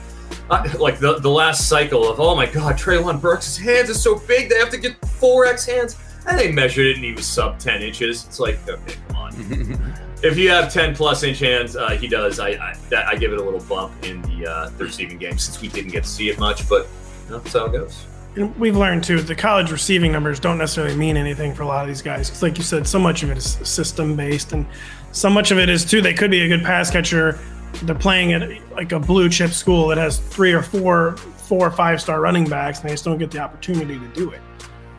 uh, 0.53 0.69
like 0.79 0.99
the, 0.99 1.19
the 1.19 1.31
last 1.31 1.69
cycle 1.69 2.09
of, 2.09 2.21
oh 2.21 2.35
my 2.35 2.47
God, 2.47 2.77
Treylon 2.77 3.21
Burks' 3.21 3.57
hands 3.57 3.89
are 3.89 3.95
so 3.95 4.19
big, 4.19 4.51
they 4.51 4.59
have 4.59 4.71
to 4.71 4.79
get 4.79 5.01
4X 5.01 5.67
hands. 5.67 5.97
And 6.27 6.39
they 6.39 6.53
measured 6.53 6.87
it 6.87 6.97
and 6.97 7.05
he 7.05 7.13
was 7.13 7.27
sub 7.27 7.59
10 7.59 7.83
inches. 7.83 8.25
It's 8.27 8.39
like, 8.39 8.69
okay, 8.69 8.97
come 9.09 9.17
on. 9.17 9.95
if 10.23 10.37
you 10.37 10.51
have 10.51 10.73
10 10.73 10.95
plus 10.95 11.23
inch 11.23 11.41
hands, 11.41 11.75
uh, 11.75 11.91
he 11.91 12.07
does. 12.07 12.39
I 12.39 12.51
I, 12.51 12.77
that, 12.91 13.07
I, 13.07 13.17
give 13.17 13.33
it 13.33 13.39
a 13.39 13.43
little 13.43 13.61
bump 13.61 13.93
in 14.05 14.23
the, 14.23 14.47
uh, 14.47 14.69
the 14.77 14.85
receiving 14.85 15.19
game 15.19 15.39
since 15.39 15.61
we 15.61 15.69
didn't 15.69 15.91
get 15.91 16.05
to 16.05 16.09
see 16.09 16.29
it 16.29 16.39
much, 16.39 16.69
but 16.69 16.87
you 17.25 17.31
know, 17.31 17.39
that's 17.39 17.55
how 17.55 17.65
it 17.65 17.73
goes. 17.73 18.07
And 18.37 18.55
we've 18.59 18.77
learned 18.77 19.05
too, 19.05 19.21
the 19.21 19.35
college 19.35 19.73
receiving 19.73 20.13
numbers 20.13 20.39
don't 20.39 20.59
necessarily 20.59 20.97
mean 20.97 21.17
anything 21.17 21.55
for 21.55 21.63
a 21.63 21.67
lot 21.67 21.83
of 21.83 21.89
these 21.89 22.03
guys. 22.03 22.29
Because, 22.29 22.43
like 22.43 22.57
you 22.57 22.65
said, 22.65 22.87
so 22.87 22.99
much 22.99 23.23
of 23.23 23.31
it 23.31 23.39
is 23.39 23.59
system 23.63 24.17
based, 24.17 24.53
and 24.53 24.67
so 25.13 25.29
much 25.29 25.51
of 25.51 25.59
it 25.59 25.69
is 25.69 25.85
too. 25.85 26.01
They 26.01 26.15
could 26.15 26.31
be 26.31 26.43
a 26.43 26.49
good 26.49 26.63
pass 26.63 26.91
catcher. 26.91 27.39
They're 27.83 27.95
playing 27.95 28.33
at 28.33 28.73
like 28.73 28.93
a 28.93 29.01
blue 29.01 29.29
chip 29.29 29.51
school 29.51 29.89
that 29.89 29.99
has 29.99 30.19
three 30.19 30.53
or 30.53 30.63
four, 30.63 31.17
four 31.17 31.67
or 31.67 31.71
five 31.71 32.01
star 32.01 32.21
running 32.21 32.49
backs, 32.49 32.81
and 32.81 32.89
they 32.89 32.95
just 32.95 33.05
don't 33.05 33.19
get 33.19 33.31
the 33.31 33.39
opportunity 33.39 33.99
to 33.99 34.09
do 34.09 34.31
it. 34.31 34.41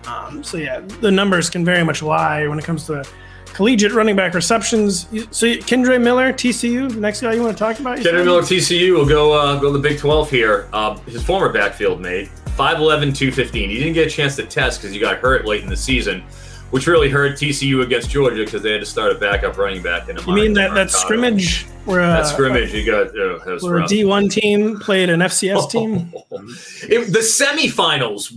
Um, 0.07 0.43
so 0.43 0.57
yeah, 0.57 0.79
the 0.79 1.11
numbers 1.11 1.49
can 1.49 1.63
very 1.63 1.83
much 1.83 2.01
lie 2.01 2.47
when 2.47 2.59
it 2.59 2.65
comes 2.65 2.85
to 2.87 3.05
collegiate 3.53 3.93
running 3.93 4.15
back 4.15 4.33
receptions. 4.33 5.07
So 5.31 5.47
Kendre 5.47 6.01
Miller, 6.01 6.33
TCU, 6.33 6.91
the 6.91 6.99
next 6.99 7.21
guy 7.21 7.33
you 7.33 7.43
want 7.43 7.55
to 7.57 7.63
talk 7.63 7.79
about? 7.79 7.99
Kendre 7.99 8.25
Miller, 8.25 8.41
TCU 8.41 8.93
will 8.93 9.07
go 9.07 9.33
uh, 9.33 9.59
go 9.59 9.71
to 9.71 9.77
the 9.77 9.89
Big 9.89 9.99
12 9.99 10.29
here. 10.29 10.67
Uh, 10.73 10.97
his 11.01 11.23
former 11.23 11.51
backfield 11.51 12.01
mate 12.01 12.29
5'11, 12.57 13.15
215. 13.15 13.69
He 13.69 13.77
didn't 13.77 13.93
get 13.93 14.07
a 14.07 14.09
chance 14.09 14.35
to 14.35 14.45
test 14.45 14.81
because 14.81 14.93
he 14.93 14.99
got 14.99 15.17
hurt 15.17 15.45
late 15.45 15.63
in 15.63 15.69
the 15.69 15.77
season, 15.77 16.23
which 16.73 16.87
really 16.87 17.07
hurt 17.07 17.33
TCU 17.33 17.83
against 17.83 18.09
Georgia 18.09 18.43
because 18.43 18.63
they 18.63 18.71
had 18.71 18.79
to 18.79 18.85
start 18.87 19.11
a 19.11 19.15
backup 19.15 19.59
running 19.59 19.83
back. 19.83 20.09
In 20.09 20.17
you 20.17 20.33
mean 20.33 20.53
that, 20.53 20.73
that 20.73 20.89
scrimmage? 20.89 21.65
Where, 21.85 22.01
uh, 22.01 22.07
that 22.07 22.25
scrimmage, 22.25 22.73
you 22.73 22.83
got 22.83 23.09
uh, 23.09 23.59
where 23.59 23.77
a 23.77 23.83
D1 23.83 24.31
team 24.31 24.79
played 24.79 25.11
an 25.11 25.19
FCS 25.19 25.69
team? 25.69 26.11
it, 26.89 27.13
the 27.13 27.19
semifinals 27.19 28.35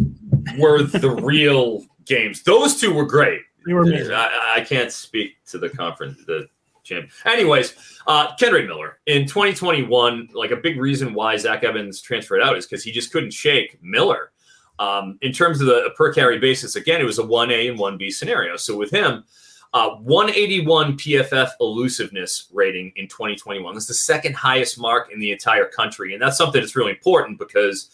were 0.58 0.82
the 0.82 1.10
real 1.22 1.86
games. 2.04 2.42
Those 2.42 2.78
two 2.78 2.92
were 2.92 3.06
great. 3.06 3.40
They 3.64 3.72
were 3.72 3.84
amazing. 3.84 4.12
I, 4.12 4.56
I 4.56 4.60
can't 4.60 4.92
speak 4.92 5.42
to 5.46 5.56
the 5.56 5.70
conference, 5.70 6.22
the 6.26 6.46
champ. 6.84 7.08
Anyways, 7.24 7.74
uh, 8.06 8.36
Kendre 8.36 8.66
Miller 8.66 8.98
in 9.06 9.26
2021, 9.26 10.28
like 10.34 10.50
a 10.50 10.56
big 10.56 10.78
reason 10.78 11.14
why 11.14 11.38
Zach 11.38 11.64
Evans 11.64 12.02
transferred 12.02 12.42
out 12.42 12.58
is 12.58 12.66
because 12.66 12.84
he 12.84 12.92
just 12.92 13.12
couldn't 13.12 13.32
shake 13.32 13.78
Miller. 13.82 14.30
Um, 14.78 15.18
in 15.22 15.32
terms 15.32 15.60
of 15.60 15.66
the 15.66 15.90
per 15.96 16.12
carry 16.12 16.38
basis, 16.38 16.76
again, 16.76 17.00
it 17.00 17.04
was 17.04 17.18
a 17.18 17.22
1A 17.22 17.70
and 17.70 17.78
1B 17.78 18.12
scenario. 18.12 18.56
So 18.56 18.76
with 18.76 18.90
him, 18.90 19.24
uh, 19.72 19.90
181 19.96 20.96
PFF 20.96 21.50
elusiveness 21.60 22.48
rating 22.52 22.92
in 22.96 23.08
2021. 23.08 23.74
That's 23.74 23.86
the 23.86 23.94
second 23.94 24.34
highest 24.34 24.78
mark 24.78 25.10
in 25.12 25.18
the 25.18 25.32
entire 25.32 25.66
country. 25.66 26.12
And 26.14 26.22
that's 26.22 26.38
something 26.38 26.60
that's 26.60 26.76
really 26.76 26.92
important 26.92 27.38
because 27.38 27.90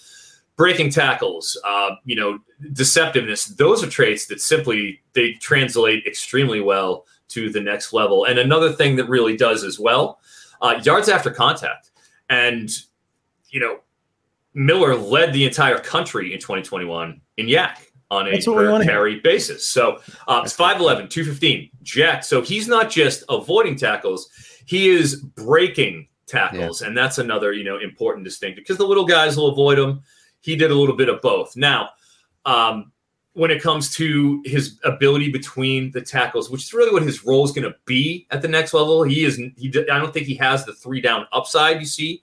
breaking 0.56 0.90
tackles, 0.90 1.60
uh, 1.64 1.96
you 2.04 2.14
know, 2.14 2.38
deceptiveness, 2.72 3.56
those 3.56 3.82
are 3.82 3.88
traits 3.88 4.26
that 4.26 4.40
simply 4.40 5.02
they 5.14 5.32
translate 5.32 6.06
extremely 6.06 6.60
well 6.60 7.06
to 7.28 7.50
the 7.50 7.60
next 7.60 7.92
level. 7.92 8.26
And 8.26 8.38
another 8.38 8.72
thing 8.72 8.96
that 8.96 9.08
really 9.08 9.36
does 9.36 9.64
as 9.64 9.80
well, 9.80 10.20
uh, 10.60 10.80
yards 10.84 11.08
after 11.08 11.30
contact. 11.30 11.90
And, 12.28 12.70
you 13.48 13.58
know, 13.58 13.80
Miller 14.54 14.94
led 14.94 15.32
the 15.32 15.44
entire 15.44 15.78
country 15.78 16.32
in 16.32 16.38
2021 16.38 17.20
in 17.38 17.46
YAC 17.46 17.76
on 18.10 18.28
a 18.28 18.42
per 18.42 18.84
carry 18.84 19.20
basis. 19.20 19.68
So 19.68 20.00
uh, 20.28 20.42
it's 20.44 20.54
5'11, 20.54 21.08
215, 21.08 21.70
Jack. 21.82 22.24
So 22.24 22.42
he's 22.42 22.68
not 22.68 22.90
just 22.90 23.24
avoiding 23.28 23.76
tackles, 23.76 24.28
he 24.66 24.90
is 24.90 25.16
breaking 25.16 26.08
tackles. 26.26 26.82
Yeah. 26.82 26.88
And 26.88 26.96
that's 26.96 27.18
another, 27.18 27.52
you 27.52 27.64
know, 27.64 27.78
important 27.78 28.24
distinction 28.24 28.62
because 28.62 28.76
the 28.76 28.86
little 28.86 29.06
guys 29.06 29.36
will 29.36 29.48
avoid 29.48 29.78
them. 29.78 30.02
He 30.40 30.56
did 30.56 30.70
a 30.70 30.74
little 30.74 30.96
bit 30.96 31.08
of 31.08 31.22
both. 31.22 31.56
Now, 31.56 31.90
um, 32.44 32.92
when 33.34 33.50
it 33.50 33.62
comes 33.62 33.94
to 33.94 34.42
his 34.44 34.78
ability 34.84 35.30
between 35.30 35.90
the 35.92 36.00
tackles, 36.02 36.50
which 36.50 36.64
is 36.64 36.74
really 36.74 36.92
what 36.92 37.02
his 37.02 37.24
role 37.24 37.44
is 37.44 37.52
going 37.52 37.70
to 37.70 37.74
be 37.86 38.26
at 38.30 38.42
the 38.42 38.48
next 38.48 38.74
level. 38.74 39.02
He 39.04 39.24
is. 39.24 39.36
He. 39.56 39.72
I 39.90 39.98
don't 39.98 40.12
think 40.12 40.26
he 40.26 40.34
has 40.34 40.66
the 40.66 40.74
three 40.74 41.00
down 41.00 41.26
upside 41.32 41.80
you 41.80 41.86
see 41.86 42.22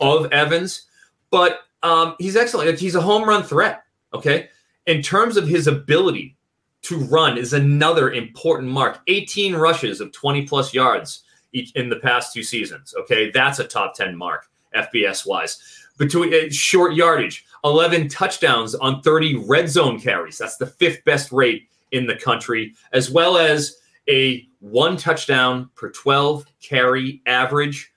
of 0.00 0.30
Evans, 0.32 0.86
but 1.30 1.60
um, 1.82 2.14
he's 2.18 2.36
excellent. 2.36 2.78
He's 2.78 2.94
a 2.94 3.00
home 3.00 3.28
run 3.28 3.42
threat. 3.42 3.82
Okay, 4.12 4.48
in 4.86 5.02
terms 5.02 5.36
of 5.36 5.46
his 5.46 5.66
ability 5.66 6.36
to 6.82 6.98
run 6.98 7.36
is 7.36 7.52
another 7.52 8.12
important 8.12 8.70
mark. 8.70 9.00
18 9.06 9.54
rushes 9.54 10.00
of 10.00 10.12
20 10.12 10.46
plus 10.46 10.72
yards 10.72 11.24
each 11.52 11.72
in 11.72 11.88
the 11.88 11.96
past 11.96 12.32
two 12.32 12.42
seasons. 12.42 12.94
Okay, 12.98 13.30
that's 13.30 13.58
a 13.58 13.64
top 13.64 13.94
10 13.94 14.16
mark 14.16 14.48
FBS 14.74 15.26
wise. 15.26 15.86
Between 15.98 16.32
uh, 16.32 16.50
short 16.50 16.94
yardage, 16.94 17.44
11 17.64 18.08
touchdowns 18.08 18.74
on 18.74 19.02
30 19.02 19.44
red 19.46 19.68
zone 19.68 20.00
carries. 20.00 20.38
That's 20.38 20.56
the 20.56 20.66
fifth 20.66 21.04
best 21.04 21.32
rate 21.32 21.68
in 21.92 22.06
the 22.06 22.16
country, 22.16 22.74
as 22.92 23.10
well 23.10 23.36
as 23.36 23.76
a 24.08 24.46
one 24.60 24.96
touchdown 24.96 25.68
per 25.74 25.90
12 25.90 26.46
carry 26.62 27.20
average, 27.26 27.92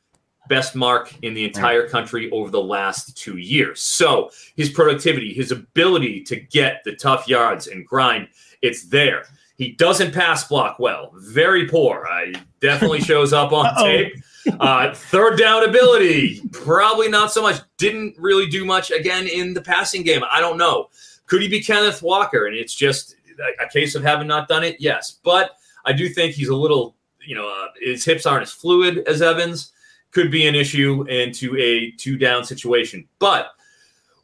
best 0.48 0.76
mark 0.76 1.14
in 1.22 1.34
the 1.34 1.46
entire 1.46 1.88
country 1.88 2.30
over 2.32 2.50
the 2.50 2.62
last 2.62 3.18
two 3.18 3.38
years. 3.38 3.82
So 3.82 4.30
his 4.56 4.70
productivity, 4.70 5.34
his 5.34 5.52
ability 5.52 6.22
to 6.24 6.36
get 6.36 6.84
the 6.84 6.96
tough 6.96 7.28
yards 7.28 7.68
and 7.68 7.86
grind, 7.86 8.28
it's 8.62 8.86
there. 8.86 9.26
He 9.58 9.72
doesn't 9.72 10.14
pass 10.14 10.48
block 10.48 10.80
well, 10.80 11.12
very 11.16 11.68
poor. 11.68 12.08
I 12.10 12.34
definitely 12.60 13.02
shows 13.02 13.34
up 13.34 13.52
on 13.52 13.76
tape. 13.78 14.16
Uh, 14.60 14.94
third 14.94 15.38
down 15.38 15.68
ability, 15.68 16.42
probably 16.52 17.08
not 17.08 17.32
so 17.32 17.42
much. 17.42 17.62
Didn't 17.78 18.16
really 18.18 18.48
do 18.48 18.66
much 18.66 18.92
again 18.92 19.28
in 19.28 19.54
the 19.54 19.62
passing 19.62 20.04
game. 20.04 20.22
I 20.30 20.42
don't 20.42 20.58
know. 20.58 20.90
Could 21.28 21.42
he 21.42 21.48
be 21.48 21.62
Kenneth 21.62 22.02
Walker? 22.02 22.48
And 22.48 22.56
it's 22.56 22.76
just 22.76 23.16
a, 23.40 23.64
a 23.64 23.70
case 23.70 23.96
of 23.96 24.04
having 24.04 24.28
not 24.28 24.48
done 24.48 24.64
it. 24.64 24.78
Yes, 24.80 25.20
but 25.24 25.52
I 25.86 25.94
do 25.94 26.10
think 26.10 26.36
he's 26.36 26.50
a 26.50 26.56
little. 26.56 26.96
You 27.26 27.36
know, 27.36 27.48
uh, 27.48 27.68
his 27.80 28.04
hips 28.04 28.26
aren't 28.26 28.44
as 28.44 28.52
fluid 28.52 29.08
as 29.08 29.22
Evans. 29.22 29.72
Could 30.14 30.30
be 30.32 30.46
an 30.48 30.56
issue 30.56 31.04
into 31.10 31.58
a 31.58 31.92
two 31.98 32.18
down 32.18 32.44
situation, 32.44 33.08
but 33.20 33.52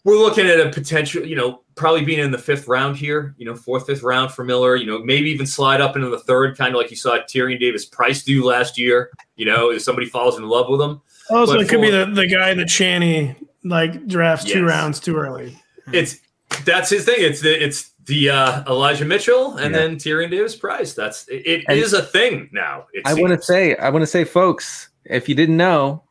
we're 0.04 0.18
looking 0.18 0.46
at 0.48 0.60
a 0.60 0.70
potential, 0.70 1.26
you 1.26 1.36
know, 1.36 1.62
probably 1.76 2.04
being 2.06 2.20
in 2.20 2.32
the 2.32 2.38
fifth 2.38 2.68
round 2.68 2.96
here, 2.96 3.34
you 3.38 3.46
know, 3.46 3.56
fourth, 3.56 3.86
fifth 3.88 4.04
round 4.04 4.32
for 4.32 4.44
Miller, 4.44 4.76
you 4.76 4.86
know, 4.86 5.00
maybe 5.00 5.30
even 5.30 5.46
slide 5.46 5.82
up 5.82 5.96
into 5.96 6.10
the 6.10 6.20
third, 6.20 6.58
kind 6.58 6.74
of 6.74 6.80
like 6.80 6.90
you 6.90 6.96
saw 6.98 7.18
Tyrion 7.20 7.60
Davis 7.60 7.86
Price 7.86 8.24
do 8.24 8.44
last 8.46 8.78
year, 8.78 9.10
you 9.36 9.46
know, 9.46 9.72
if 9.72 9.82
somebody 9.82 10.08
falls 10.08 10.38
in 10.38 10.48
love 10.48 10.70
with 10.70 10.80
him. 10.82 11.02
Oh, 11.32 11.46
but 11.46 11.60
it 11.60 11.70
could 11.70 11.82
be 11.82 11.90
the, 11.92 12.06
the 12.06 12.28
guy 12.28 12.54
that 12.54 12.70
Shanny 12.70 13.36
like 13.64 14.08
drafts 14.08 14.46
yes. 14.46 14.54
two 14.54 14.66
rounds 14.66 15.00
too 15.00 15.16
early. 15.18 15.58
it's 15.92 16.18
that's 16.66 16.90
his 16.90 17.06
thing. 17.06 17.16
It's 17.18 17.42
the 17.42 17.64
it's 17.64 17.92
the 18.06 18.30
uh, 18.30 18.64
Elijah 18.72 19.06
Mitchell 19.06 19.58
and 19.58 19.74
Yeah. 19.74 19.82
then 19.82 19.96
Tyrion 19.98 20.32
Davis 20.32 20.56
Price. 20.56 20.94
That's 20.94 21.28
it 21.30 21.66
And- 21.68 21.78
is 21.78 21.94
a 21.94 22.02
thing 22.02 22.50
now. 22.52 22.86
I 23.06 23.14
want 23.14 23.34
to 23.34 23.42
say, 23.42 23.76
I 23.76 23.90
want 23.90 24.02
to 24.04 24.08
say, 24.08 24.24
folks, 24.24 24.90
if 25.10 25.28
you 25.28 25.36
didn't 25.36 25.58
know, 25.58 26.04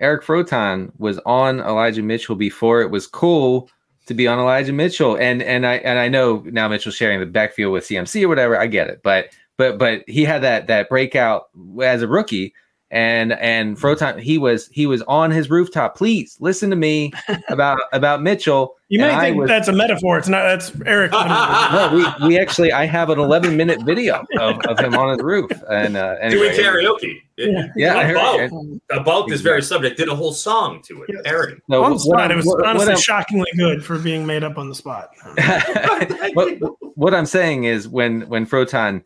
Eric 0.00 0.22
Froton 0.22 0.92
was 0.98 1.18
on 1.26 1.60
Elijah 1.60 2.02
Mitchell 2.02 2.36
before 2.36 2.82
it 2.82 2.90
was 2.90 3.06
cool 3.06 3.70
to 4.06 4.14
be 4.14 4.26
on 4.26 4.38
Elijah 4.38 4.72
Mitchell, 4.72 5.16
and 5.16 5.42
and 5.42 5.66
I 5.66 5.76
and 5.76 5.98
I 5.98 6.08
know 6.08 6.42
now 6.46 6.68
Mitchell's 6.68 6.96
sharing 6.96 7.20
the 7.20 7.26
backfield 7.26 7.72
with 7.72 7.84
CMC 7.84 8.24
or 8.24 8.28
whatever. 8.28 8.58
I 8.58 8.66
get 8.66 8.88
it, 8.88 9.00
but 9.02 9.30
but 9.56 9.78
but 9.78 10.02
he 10.06 10.24
had 10.24 10.42
that 10.42 10.66
that 10.66 10.88
breakout 10.88 11.48
as 11.82 12.02
a 12.02 12.08
rookie, 12.08 12.54
and 12.90 13.32
and 13.34 13.76
Froton 13.76 14.20
he 14.20 14.38
was 14.38 14.68
he 14.68 14.86
was 14.86 15.02
on 15.02 15.30
his 15.30 15.50
rooftop. 15.50 15.96
Please 15.96 16.36
listen 16.40 16.70
to 16.70 16.76
me 16.76 17.12
about 17.48 17.80
about 17.92 18.22
Mitchell. 18.22 18.74
You 18.88 19.00
may 19.00 19.18
think 19.18 19.36
was- 19.38 19.48
that's 19.48 19.66
a 19.68 19.72
metaphor. 19.72 20.18
It's 20.18 20.28
not. 20.28 20.42
That's 20.44 20.70
Eric. 20.86 21.10
no, 21.12 21.90
we, 22.20 22.28
we 22.28 22.38
actually 22.38 22.70
I 22.72 22.84
have 22.84 23.10
an 23.10 23.18
11 23.18 23.56
minute 23.56 23.82
video 23.82 24.24
of, 24.38 24.60
of 24.66 24.78
him 24.78 24.94
on 24.94 25.10
his 25.10 25.22
roof 25.22 25.50
and 25.68 25.96
uh, 25.96 26.14
doing 26.28 26.50
anyway, 26.50 26.56
karaoke. 26.56 27.20
Yeah, 27.36 27.96
I 27.96 28.04
heard 28.04 28.16
about, 28.16 28.40
it. 28.40 28.52
about 28.90 29.28
this 29.28 29.40
very 29.40 29.62
subject. 29.62 29.96
Did 29.96 30.08
a 30.08 30.14
whole 30.14 30.32
song 30.32 30.80
to 30.82 31.02
it. 31.02 31.10
Yes. 31.12 31.22
Aaron. 31.24 31.60
So 31.68 31.82
on 31.82 31.92
the 31.94 31.98
spot, 31.98 32.20
I'm- 32.20 32.30
it 32.32 32.36
was 32.36 32.46
what- 32.46 32.58
what 32.58 32.68
honestly 32.68 32.92
I'm- 32.92 33.00
shockingly 33.00 33.50
good 33.56 33.84
for 33.84 33.98
being 33.98 34.24
made 34.24 34.44
up 34.44 34.58
on 34.58 34.68
the 34.68 34.74
spot. 34.74 35.10
what, 36.34 36.58
what 36.96 37.14
I'm 37.14 37.26
saying 37.26 37.64
is 37.64 37.88
when 37.88 38.28
when 38.28 38.46
Froton 38.46 39.02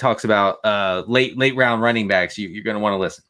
talks 0.00 0.24
about 0.24 0.64
uh, 0.64 1.04
late 1.06 1.38
late 1.38 1.54
round 1.54 1.82
running 1.82 2.08
backs, 2.08 2.36
you, 2.36 2.48
you're 2.48 2.64
going 2.64 2.74
to 2.74 2.80
want 2.80 2.94
to 2.94 2.98
listen. 2.98 3.22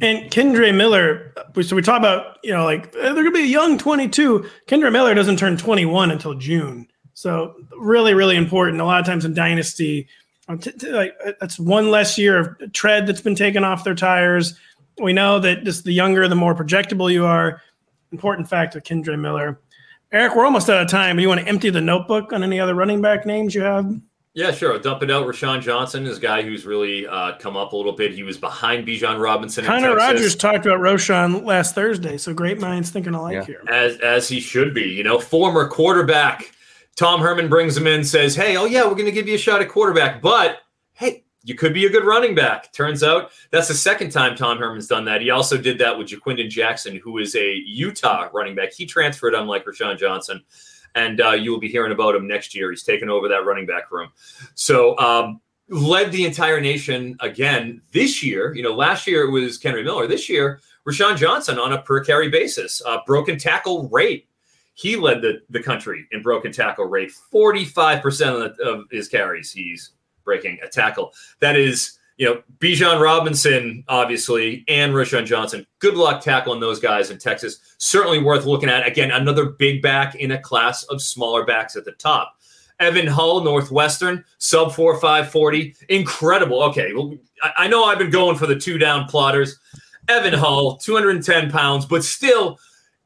And 0.00 0.30
Kendre 0.30 0.74
Miller, 0.74 1.34
so 1.62 1.76
we 1.76 1.82
talk 1.82 1.98
about, 1.98 2.38
you 2.42 2.50
know, 2.50 2.64
like 2.64 2.86
eh, 2.96 3.12
they're 3.12 3.14
going 3.14 3.26
to 3.26 3.30
be 3.30 3.42
a 3.42 3.46
young 3.46 3.78
22. 3.78 4.48
Kendre 4.66 4.90
Miller 4.90 5.14
doesn't 5.14 5.38
turn 5.38 5.56
21 5.56 6.10
until 6.10 6.34
June. 6.34 6.88
So 7.14 7.54
really, 7.78 8.14
really 8.14 8.36
important. 8.36 8.80
A 8.80 8.84
lot 8.84 9.00
of 9.00 9.06
times 9.06 9.24
in 9.24 9.34
Dynasty, 9.34 10.08
uh, 10.48 10.56
t- 10.56 10.72
t- 10.72 10.90
like 10.90 11.14
uh, 11.24 11.32
that's 11.40 11.58
one 11.58 11.90
less 11.90 12.18
year 12.18 12.38
of 12.38 12.72
tread 12.72 13.06
that's 13.06 13.20
been 13.20 13.34
taken 13.34 13.64
off 13.64 13.84
their 13.84 13.94
tires. 13.94 14.58
We 15.00 15.12
know 15.12 15.38
that 15.40 15.64
just 15.64 15.84
the 15.84 15.92
younger, 15.92 16.26
the 16.26 16.34
more 16.34 16.54
projectable 16.54 17.12
you 17.12 17.24
are. 17.24 17.60
Important 18.10 18.48
fact 18.48 18.74
of 18.74 18.82
Kendre 18.82 19.18
Miller. 19.18 19.60
Eric, 20.10 20.34
we're 20.34 20.44
almost 20.44 20.68
out 20.68 20.82
of 20.82 20.88
time. 20.88 21.16
Do 21.16 21.22
you 21.22 21.28
want 21.28 21.40
to 21.40 21.48
empty 21.48 21.70
the 21.70 21.80
notebook 21.80 22.32
on 22.32 22.42
any 22.42 22.60
other 22.60 22.74
running 22.74 23.00
back 23.00 23.24
names 23.24 23.54
you 23.54 23.62
have? 23.62 23.94
Yeah, 24.34 24.50
sure. 24.50 24.72
I'll 24.72 24.78
dump 24.80 25.02
it 25.02 25.10
out. 25.10 25.26
Roschon 25.26 25.60
Johnson 25.60 26.06
is 26.06 26.16
a 26.16 26.20
guy 26.20 26.40
who's 26.40 26.64
really 26.64 27.06
uh, 27.06 27.36
come 27.38 27.54
up 27.54 27.74
a 27.74 27.76
little 27.76 27.92
bit. 27.92 28.12
He 28.14 28.22
was 28.22 28.38
behind 28.38 28.86
Bijan 28.86 29.20
Robinson. 29.22 29.64
in 29.64 29.68
Connor 29.70 29.94
Texas. 29.96 30.08
Rogers 30.08 30.36
talked 30.36 30.64
about 30.64 30.78
Roschon 30.80 31.44
last 31.44 31.74
Thursday, 31.74 32.16
so 32.16 32.32
great 32.32 32.58
minds 32.58 32.90
thinking 32.90 33.12
alike 33.14 33.34
Yeah. 33.34 33.44
here. 33.44 33.62
as 33.68 33.98
as 34.00 34.28
he 34.28 34.40
should 34.40 34.72
be. 34.72 34.84
You 34.88 35.04
know, 35.04 35.18
former 35.18 35.68
quarterback 35.68 36.50
Tom 36.96 37.20
Herman 37.20 37.48
brings 37.48 37.76
him 37.76 37.86
in, 37.86 38.04
says, 38.04 38.34
"Hey, 38.34 38.56
oh 38.56 38.64
yeah, 38.64 38.84
we're 38.84 38.94
going 38.94 39.04
to 39.06 39.12
give 39.12 39.28
you 39.28 39.34
a 39.34 39.38
shot 39.38 39.60
at 39.60 39.68
quarterback, 39.68 40.22
but 40.22 40.60
hey, 40.94 41.24
you 41.42 41.54
could 41.54 41.74
be 41.74 41.84
a 41.84 41.90
good 41.90 42.04
running 42.04 42.34
back." 42.34 42.72
Turns 42.72 43.02
out 43.02 43.32
that's 43.50 43.68
the 43.68 43.74
second 43.74 44.10
time 44.12 44.34
Tom 44.34 44.56
Herman's 44.56 44.86
done 44.86 45.04
that. 45.06 45.20
He 45.20 45.28
also 45.28 45.58
did 45.58 45.76
that 45.78 45.98
with 45.98 46.08
Ja'Quinden 46.08 46.48
Jackson, 46.48 46.96
who 46.96 47.18
is 47.18 47.34
a 47.36 47.52
Utah 47.66 48.28
running 48.32 48.54
back. 48.54 48.72
He 48.72 48.86
transferred, 48.86 49.34
unlike 49.34 49.66
Roschon 49.66 49.98
Johnson, 49.98 50.42
and 50.94 51.20
uh, 51.20 51.30
you 51.30 51.50
will 51.50 51.60
be 51.60 51.68
hearing 51.68 51.92
about 51.92 52.14
him 52.14 52.26
next 52.26 52.54
year. 52.54 52.70
He's 52.70 52.82
taken 52.82 53.08
over 53.08 53.28
that 53.28 53.44
running 53.44 53.66
back 53.66 53.90
room. 53.90 54.10
So. 54.54 54.98
Um, 54.98 55.40
Led 55.68 56.12
the 56.12 56.26
entire 56.26 56.60
nation 56.60 57.16
again 57.20 57.80
this 57.92 58.22
year. 58.22 58.54
You 58.54 58.62
know, 58.62 58.74
last 58.74 59.06
year 59.06 59.24
it 59.24 59.30
was 59.30 59.62
Henry 59.62 59.82
Miller. 59.82 60.06
This 60.06 60.28
year, 60.28 60.60
Roschon 60.86 61.16
Johnson 61.16 61.58
on 61.58 61.72
a 61.72 61.80
per 61.80 62.04
carry 62.04 62.28
basis. 62.28 62.82
Uh, 62.84 62.98
broken 63.06 63.38
tackle 63.38 63.88
rate. 63.88 64.28
He 64.74 64.96
led 64.96 65.22
the, 65.22 65.40
the 65.50 65.62
country 65.62 66.06
in 66.12 66.20
broken 66.22 66.52
tackle 66.52 66.86
rate. 66.86 67.12
45% 67.32 68.02
of, 68.02 68.56
the, 68.56 68.64
of 68.64 68.84
his 68.90 69.08
carries, 69.08 69.52
he's 69.52 69.92
breaking 70.24 70.58
a 70.62 70.68
tackle. 70.68 71.12
That 71.40 71.56
is, 71.56 71.98
you 72.22 72.28
know, 72.28 72.42
Bijan 72.60 73.00
Robinson, 73.00 73.82
obviously, 73.88 74.64
and 74.68 74.92
Roschon 74.92 75.26
Johnson. 75.26 75.66
Good 75.80 75.96
luck 75.96 76.22
tackling 76.22 76.60
those 76.60 76.78
guys 76.78 77.10
in 77.10 77.18
Texas. 77.18 77.58
Certainly 77.78 78.20
worth 78.20 78.44
looking 78.44 78.68
at. 78.68 78.86
Again, 78.86 79.10
another 79.10 79.46
big 79.46 79.82
back 79.82 80.14
in 80.14 80.30
a 80.30 80.38
class 80.38 80.84
of 80.84 81.02
smaller 81.02 81.44
backs 81.44 81.74
at 81.74 81.84
the 81.84 81.90
top. 81.90 82.36
Evan 82.78 83.08
Hull, 83.08 83.42
Northwestern, 83.42 84.24
sub 84.38 84.72
4 84.72 85.00
540. 85.00 85.74
Incredible. 85.88 86.62
Okay. 86.62 86.92
Well, 86.92 87.12
I, 87.42 87.64
I 87.64 87.66
know 87.66 87.86
I've 87.86 87.98
been 87.98 88.10
going 88.10 88.36
for 88.36 88.46
the 88.46 88.54
two 88.54 88.78
down 88.78 89.08
plotters. 89.08 89.58
Evan 90.06 90.32
Hull, 90.32 90.76
210 90.76 91.50
pounds, 91.50 91.86
but 91.86 92.04
still 92.04 92.56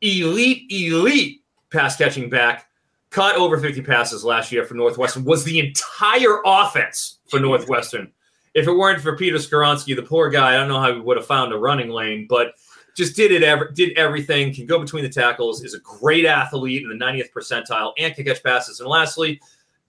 elite, 0.03 0.71
elite 0.71 1.43
pass 1.73 1.97
catching 1.97 2.29
back. 2.29 2.67
Caught 3.09 3.37
over 3.37 3.59
50 3.59 3.81
passes 3.81 4.25
last 4.25 4.53
year 4.53 4.67
for 4.67 4.75
Northwestern, 4.75 5.25
was 5.25 5.43
the 5.43 5.59
entire 5.59 6.43
offense 6.45 7.21
for 7.31 7.41
Northwestern. 7.41 8.13
If 8.57 8.67
it 8.67 8.73
weren't 8.73 9.03
for 9.03 9.17
Peter 9.17 9.37
Skoronski, 9.37 9.95
the 9.95 10.03
poor 10.03 10.31
guy, 10.31 10.55
I 10.55 10.57
don't 10.57 10.69
know 10.69 10.81
how 10.81 10.95
he 10.95 10.99
would 10.99 11.19
have 11.19 11.27
found 11.27 11.53
a 11.53 11.59
running 11.59 11.91
lane, 11.91 12.27
but 12.27 12.55
just 12.97 13.15
did 13.15 13.31
it 13.31 13.43
ever 13.43 13.71
did 13.71 13.97
everything, 13.99 14.55
can 14.55 14.65
go 14.65 14.79
between 14.79 15.05
the 15.05 15.11
tackles, 15.11 15.63
is 15.63 15.75
a 15.75 15.81
great 15.81 16.25
athlete 16.25 16.83
in 16.83 16.89
the 16.89 17.05
90th 17.05 17.31
percentile, 17.33 17.93
and 17.99 18.15
can 18.15 18.25
catch 18.25 18.43
passes. 18.43 18.81
And 18.81 18.89
lastly, 18.89 19.41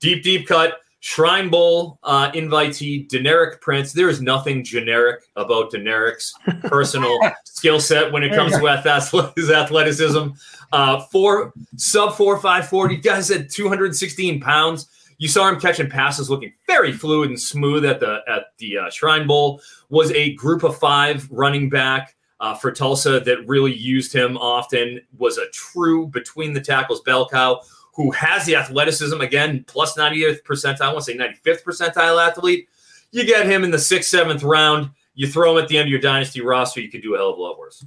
deep, 0.01 0.21
deep 0.21 0.45
cut, 0.45 0.81
Shrine 0.99 1.49
Bowl 1.49 1.99
uh, 2.03 2.31
invitee, 2.31 3.07
Deneric 3.07 3.61
Prince. 3.61 3.93
There 3.93 4.09
is 4.09 4.19
nothing 4.19 4.63
generic 4.63 5.23
about 5.37 5.71
Deneric's 5.71 6.33
personal 6.63 7.17
skill 7.45 7.79
set 7.79 8.11
when 8.11 8.23
it 8.23 8.33
comes 8.35 8.51
to 8.51 9.31
his 9.37 9.49
athleticism. 9.49 10.27
Uh, 10.73 10.99
four 11.05 11.53
sub 11.77 12.15
four 12.15 12.37
five 12.41 12.67
forty. 12.67 12.97
Guys 12.97 13.31
at 13.31 13.49
two 13.49 13.69
hundred 13.69 13.95
sixteen 13.95 14.41
pounds. 14.41 14.89
You 15.17 15.27
saw 15.27 15.49
him 15.49 15.59
catching 15.59 15.89
passes, 15.89 16.29
looking 16.29 16.53
very 16.67 16.91
fluid 16.91 17.29
and 17.29 17.39
smooth 17.39 17.85
at 17.85 17.99
the 17.99 18.21
at 18.27 18.57
the 18.57 18.77
uh, 18.77 18.89
Shrine 18.89 19.25
Bowl. 19.25 19.61
Was 19.89 20.11
a 20.11 20.33
group 20.35 20.63
of 20.63 20.77
five 20.77 21.27
running 21.31 21.69
back 21.69 22.15
uh, 22.39 22.53
for 22.53 22.71
Tulsa 22.71 23.19
that 23.21 23.47
really 23.47 23.73
used 23.73 24.13
him 24.13 24.37
often. 24.37 25.01
Was 25.17 25.37
a 25.37 25.49
true 25.49 26.07
between 26.07 26.53
the 26.53 26.61
tackles 26.61 27.01
bell 27.01 27.27
cow 27.27 27.61
who 27.97 28.11
has 28.11 28.45
the 28.45 28.55
athleticism 28.55 29.19
again, 29.21 29.65
plus 29.67 29.97
90th 29.97 30.43
percentile. 30.43 30.81
I 30.81 30.93
want 30.93 31.03
to 31.05 31.11
say 31.11 31.17
95th 31.17 31.63
percentile 31.63 32.25
athlete. 32.25 32.69
You 33.11 33.25
get 33.25 33.47
him 33.47 33.63
in 33.63 33.71
the 33.71 33.79
sixth, 33.79 34.11
seventh 34.11 34.43
round. 34.43 34.91
You 35.15 35.27
throw 35.27 35.57
him 35.57 35.63
at 35.63 35.67
the 35.67 35.79
end 35.79 35.87
of 35.87 35.89
your 35.91 35.99
dynasty 35.99 36.41
roster. 36.41 36.79
You 36.79 36.91
could 36.91 37.01
do 37.01 37.15
a 37.15 37.17
hell 37.17 37.31
of 37.31 37.39
a 37.39 37.41
lot 37.41 37.57
worse. 37.57 37.83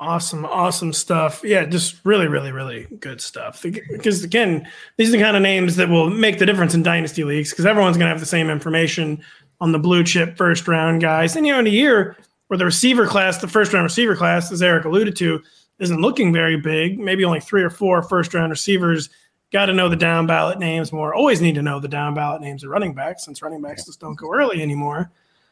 Awesome, 0.00 0.44
awesome 0.44 0.92
stuff. 0.92 1.42
Yeah, 1.42 1.64
just 1.64 1.96
really, 2.04 2.28
really, 2.28 2.52
really 2.52 2.86
good 3.00 3.20
stuff. 3.20 3.62
Because 3.62 4.22
again, 4.22 4.68
these 4.96 5.08
are 5.08 5.16
the 5.16 5.22
kind 5.22 5.36
of 5.36 5.42
names 5.42 5.74
that 5.74 5.88
will 5.88 6.08
make 6.08 6.38
the 6.38 6.46
difference 6.46 6.72
in 6.72 6.84
dynasty 6.84 7.24
leagues 7.24 7.50
because 7.50 7.66
everyone's 7.66 7.96
going 7.96 8.06
to 8.06 8.10
have 8.10 8.20
the 8.20 8.26
same 8.26 8.48
information 8.48 9.20
on 9.60 9.72
the 9.72 9.78
blue 9.78 10.04
chip 10.04 10.36
first 10.36 10.68
round 10.68 11.00
guys. 11.00 11.34
And 11.34 11.44
you 11.44 11.52
know, 11.52 11.58
in 11.58 11.66
a 11.66 11.70
year 11.70 12.16
where 12.46 12.58
the 12.58 12.64
receiver 12.64 13.08
class, 13.08 13.38
the 13.38 13.48
first 13.48 13.72
round 13.72 13.82
receiver 13.82 14.14
class, 14.14 14.52
as 14.52 14.62
Eric 14.62 14.84
alluded 14.84 15.16
to, 15.16 15.42
isn't 15.80 16.00
looking 16.00 16.32
very 16.32 16.56
big, 16.56 16.98
maybe 16.98 17.24
only 17.24 17.40
three 17.40 17.62
or 17.62 17.70
four 17.70 18.00
first 18.02 18.34
round 18.34 18.50
receivers. 18.50 19.10
Got 19.50 19.66
to 19.66 19.72
know 19.72 19.88
the 19.88 19.96
down 19.96 20.26
ballot 20.28 20.60
names 20.60 20.92
more. 20.92 21.12
Always 21.12 21.40
need 21.40 21.54
to 21.56 21.62
know 21.62 21.80
the 21.80 21.88
down 21.88 22.14
ballot 22.14 22.40
names 22.40 22.62
of 22.62 22.70
running 22.70 22.94
backs 22.94 23.24
since 23.24 23.42
running 23.42 23.62
backs 23.62 23.86
just 23.86 23.98
don't 23.98 24.14
go 24.14 24.32
early 24.32 24.62
anymore. 24.62 25.10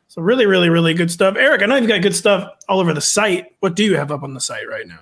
So 0.08 0.22
really, 0.22 0.46
really, 0.46 0.68
really 0.68 0.94
good 0.94 1.10
stuff. 1.10 1.36
Eric, 1.36 1.62
I 1.62 1.66
know 1.66 1.76
you've 1.76 1.88
got 1.88 2.02
good 2.02 2.14
stuff 2.14 2.50
all 2.68 2.80
over 2.80 2.94
the 2.94 3.00
site. 3.00 3.46
What 3.60 3.74
do 3.74 3.84
you 3.84 3.96
have 3.96 4.12
up 4.12 4.22
on 4.22 4.34
the 4.34 4.40
site 4.40 4.68
right 4.68 4.86
now? 4.86 5.00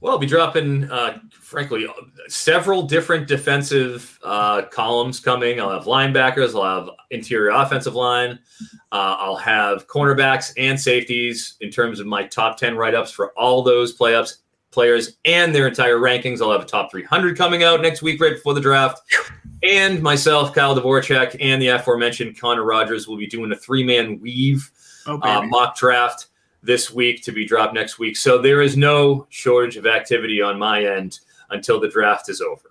Well, 0.00 0.12
I'll 0.12 0.18
be 0.18 0.26
dropping, 0.26 0.90
uh, 0.90 1.18
frankly, 1.30 1.86
several 2.28 2.82
different 2.82 3.26
defensive 3.26 4.18
uh, 4.22 4.62
columns 4.62 5.18
coming. 5.18 5.60
I'll 5.60 5.70
have 5.70 5.84
linebackers, 5.84 6.54
I'll 6.54 6.84
have 6.84 6.90
interior 7.10 7.50
offensive 7.50 7.94
line, 7.94 8.38
uh, 8.92 9.16
I'll 9.18 9.36
have 9.36 9.86
cornerbacks 9.86 10.52
and 10.58 10.78
safeties 10.78 11.56
in 11.62 11.70
terms 11.70 12.00
of 12.00 12.06
my 12.06 12.26
top 12.26 12.58
10 12.58 12.76
write 12.76 12.94
ups 12.94 13.12
for 13.12 13.32
all 13.32 13.62
those 13.62 13.92
play 13.92 14.14
ups 14.14 14.42
players 14.74 15.16
and 15.24 15.54
their 15.54 15.68
entire 15.68 15.96
rankings. 15.96 16.42
I'll 16.42 16.52
have 16.52 16.60
a 16.60 16.66
top 16.66 16.90
300 16.90 17.38
coming 17.38 17.62
out 17.62 17.80
next 17.80 18.02
week, 18.02 18.20
right 18.20 18.34
before 18.34 18.52
the 18.52 18.60
draft. 18.60 19.00
And 19.64 20.02
myself, 20.02 20.54
Kyle 20.54 20.76
Dvorchak, 20.78 21.36
and 21.40 21.60
the 21.62 21.68
aforementioned 21.68 22.38
Connor 22.38 22.64
Rogers 22.64 23.08
will 23.08 23.16
be 23.16 23.26
doing 23.26 23.50
a 23.52 23.56
three 23.56 23.82
man 23.84 24.20
weave 24.20 24.70
Oh, 25.06 25.18
uh, 25.22 25.42
mock 25.46 25.76
draft 25.76 26.26
this 26.62 26.90
week 26.90 27.22
to 27.24 27.32
be 27.32 27.44
dropped 27.44 27.74
next 27.74 27.98
week. 27.98 28.16
So 28.16 28.38
there 28.38 28.62
is 28.62 28.76
no 28.76 29.26
shortage 29.30 29.76
of 29.76 29.86
activity 29.86 30.40
on 30.40 30.58
my 30.58 30.84
end 30.84 31.20
until 31.50 31.78
the 31.78 31.88
draft 31.88 32.28
is 32.30 32.40
over. 32.40 32.70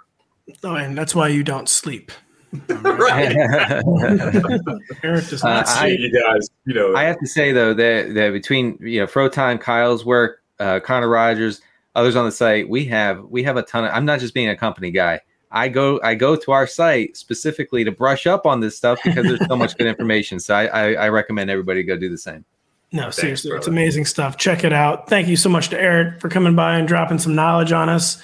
oh, 0.64 0.76
and 0.76 0.98
that's 0.98 1.14
why 1.14 1.28
you 1.28 1.44
don't 1.44 1.70
sleep. 1.70 2.12
right. 2.70 3.36
Eric 5.04 5.28
does 5.28 5.44
Uh, 5.44 5.64
I- 5.66 5.88
you 5.88 6.12
guys, 6.12 6.50
you 6.66 6.74
know, 6.74 6.96
I 6.96 7.04
have 7.04 7.20
to 7.20 7.28
say 7.28 7.52
though 7.52 7.74
that 7.74 8.14
that 8.14 8.32
between 8.32 8.78
you 8.80 9.00
know 9.00 9.08
Froton, 9.08 9.60
Kyle's 9.60 10.06
work, 10.06 10.42
uh, 10.60 10.80
Connor 10.80 11.10
Rogers, 11.10 11.62
others 11.96 12.16
on 12.16 12.26
the 12.26 12.32
site, 12.32 12.70
we 12.70 12.86
have 12.86 13.24
we 13.26 13.44
have 13.44 13.58
a 13.58 13.64
ton 13.64 13.86
of. 13.86 13.92
I'm 13.94 14.06
not 14.06 14.20
just 14.20 14.34
being 14.34 14.50
a 14.50 14.56
company 14.56 14.92
guy. 14.92 15.22
I 15.54 15.70
go 15.70 16.00
I 16.04 16.16
go 16.16 16.36
to 16.36 16.52
our 16.52 16.66
site 16.66 17.16
specifically 17.16 17.84
to 17.84 17.92
brush 17.92 18.26
up 18.26 18.46
on 18.46 18.60
this 18.60 18.76
stuff 18.76 19.00
because 19.04 19.26
there's 19.26 19.48
so 19.48 19.56
much 19.56 19.78
good 19.78 19.88
information. 19.88 20.40
So 20.40 20.56
I, 20.56 20.66
I, 20.66 20.94
I 20.94 21.10
recommend 21.10 21.52
everybody 21.52 21.84
go 21.84 21.96
do 21.96 22.10
the 22.10 22.18
same. 22.18 22.44
No, 22.92 23.10
seriously, 23.10 23.52
it's 23.52 23.68
amazing 23.68 24.06
stuff. 24.06 24.38
Check 24.38 24.64
it 24.64 24.74
out. 24.74 25.08
Thank 25.10 25.28
you 25.28 25.36
so 25.36 25.50
much 25.50 25.70
to 25.70 25.80
Eric 25.80 26.20
for 26.20 26.30
coming 26.30 26.56
by 26.56 26.78
and 26.78 26.88
dropping 26.88 27.20
some 27.20 27.34
knowledge 27.34 27.72
on 27.72 27.90
us. 27.90 28.22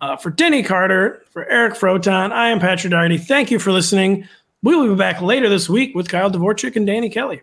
Uh, 0.00 0.16
for 0.16 0.30
Denny 0.30 0.62
Carter, 0.64 1.24
for 1.30 1.48
Eric 1.48 1.74
Froton, 1.74 2.32
I 2.32 2.48
am 2.48 2.58
Patrick 2.58 2.90
Doherty. 2.90 3.18
Thank 3.18 3.50
you 3.52 3.58
for 3.58 3.70
listening. 3.70 4.28
We 4.62 4.76
will 4.76 4.88
be 4.88 4.94
back 4.96 5.22
later 5.22 5.48
this 5.48 5.68
week 5.68 5.94
with 5.94 6.08
Kyle 6.08 6.30
Dvorchak 6.30 6.76
and 6.76 6.86
Danny 6.86 7.08
Kelly. 7.08 7.42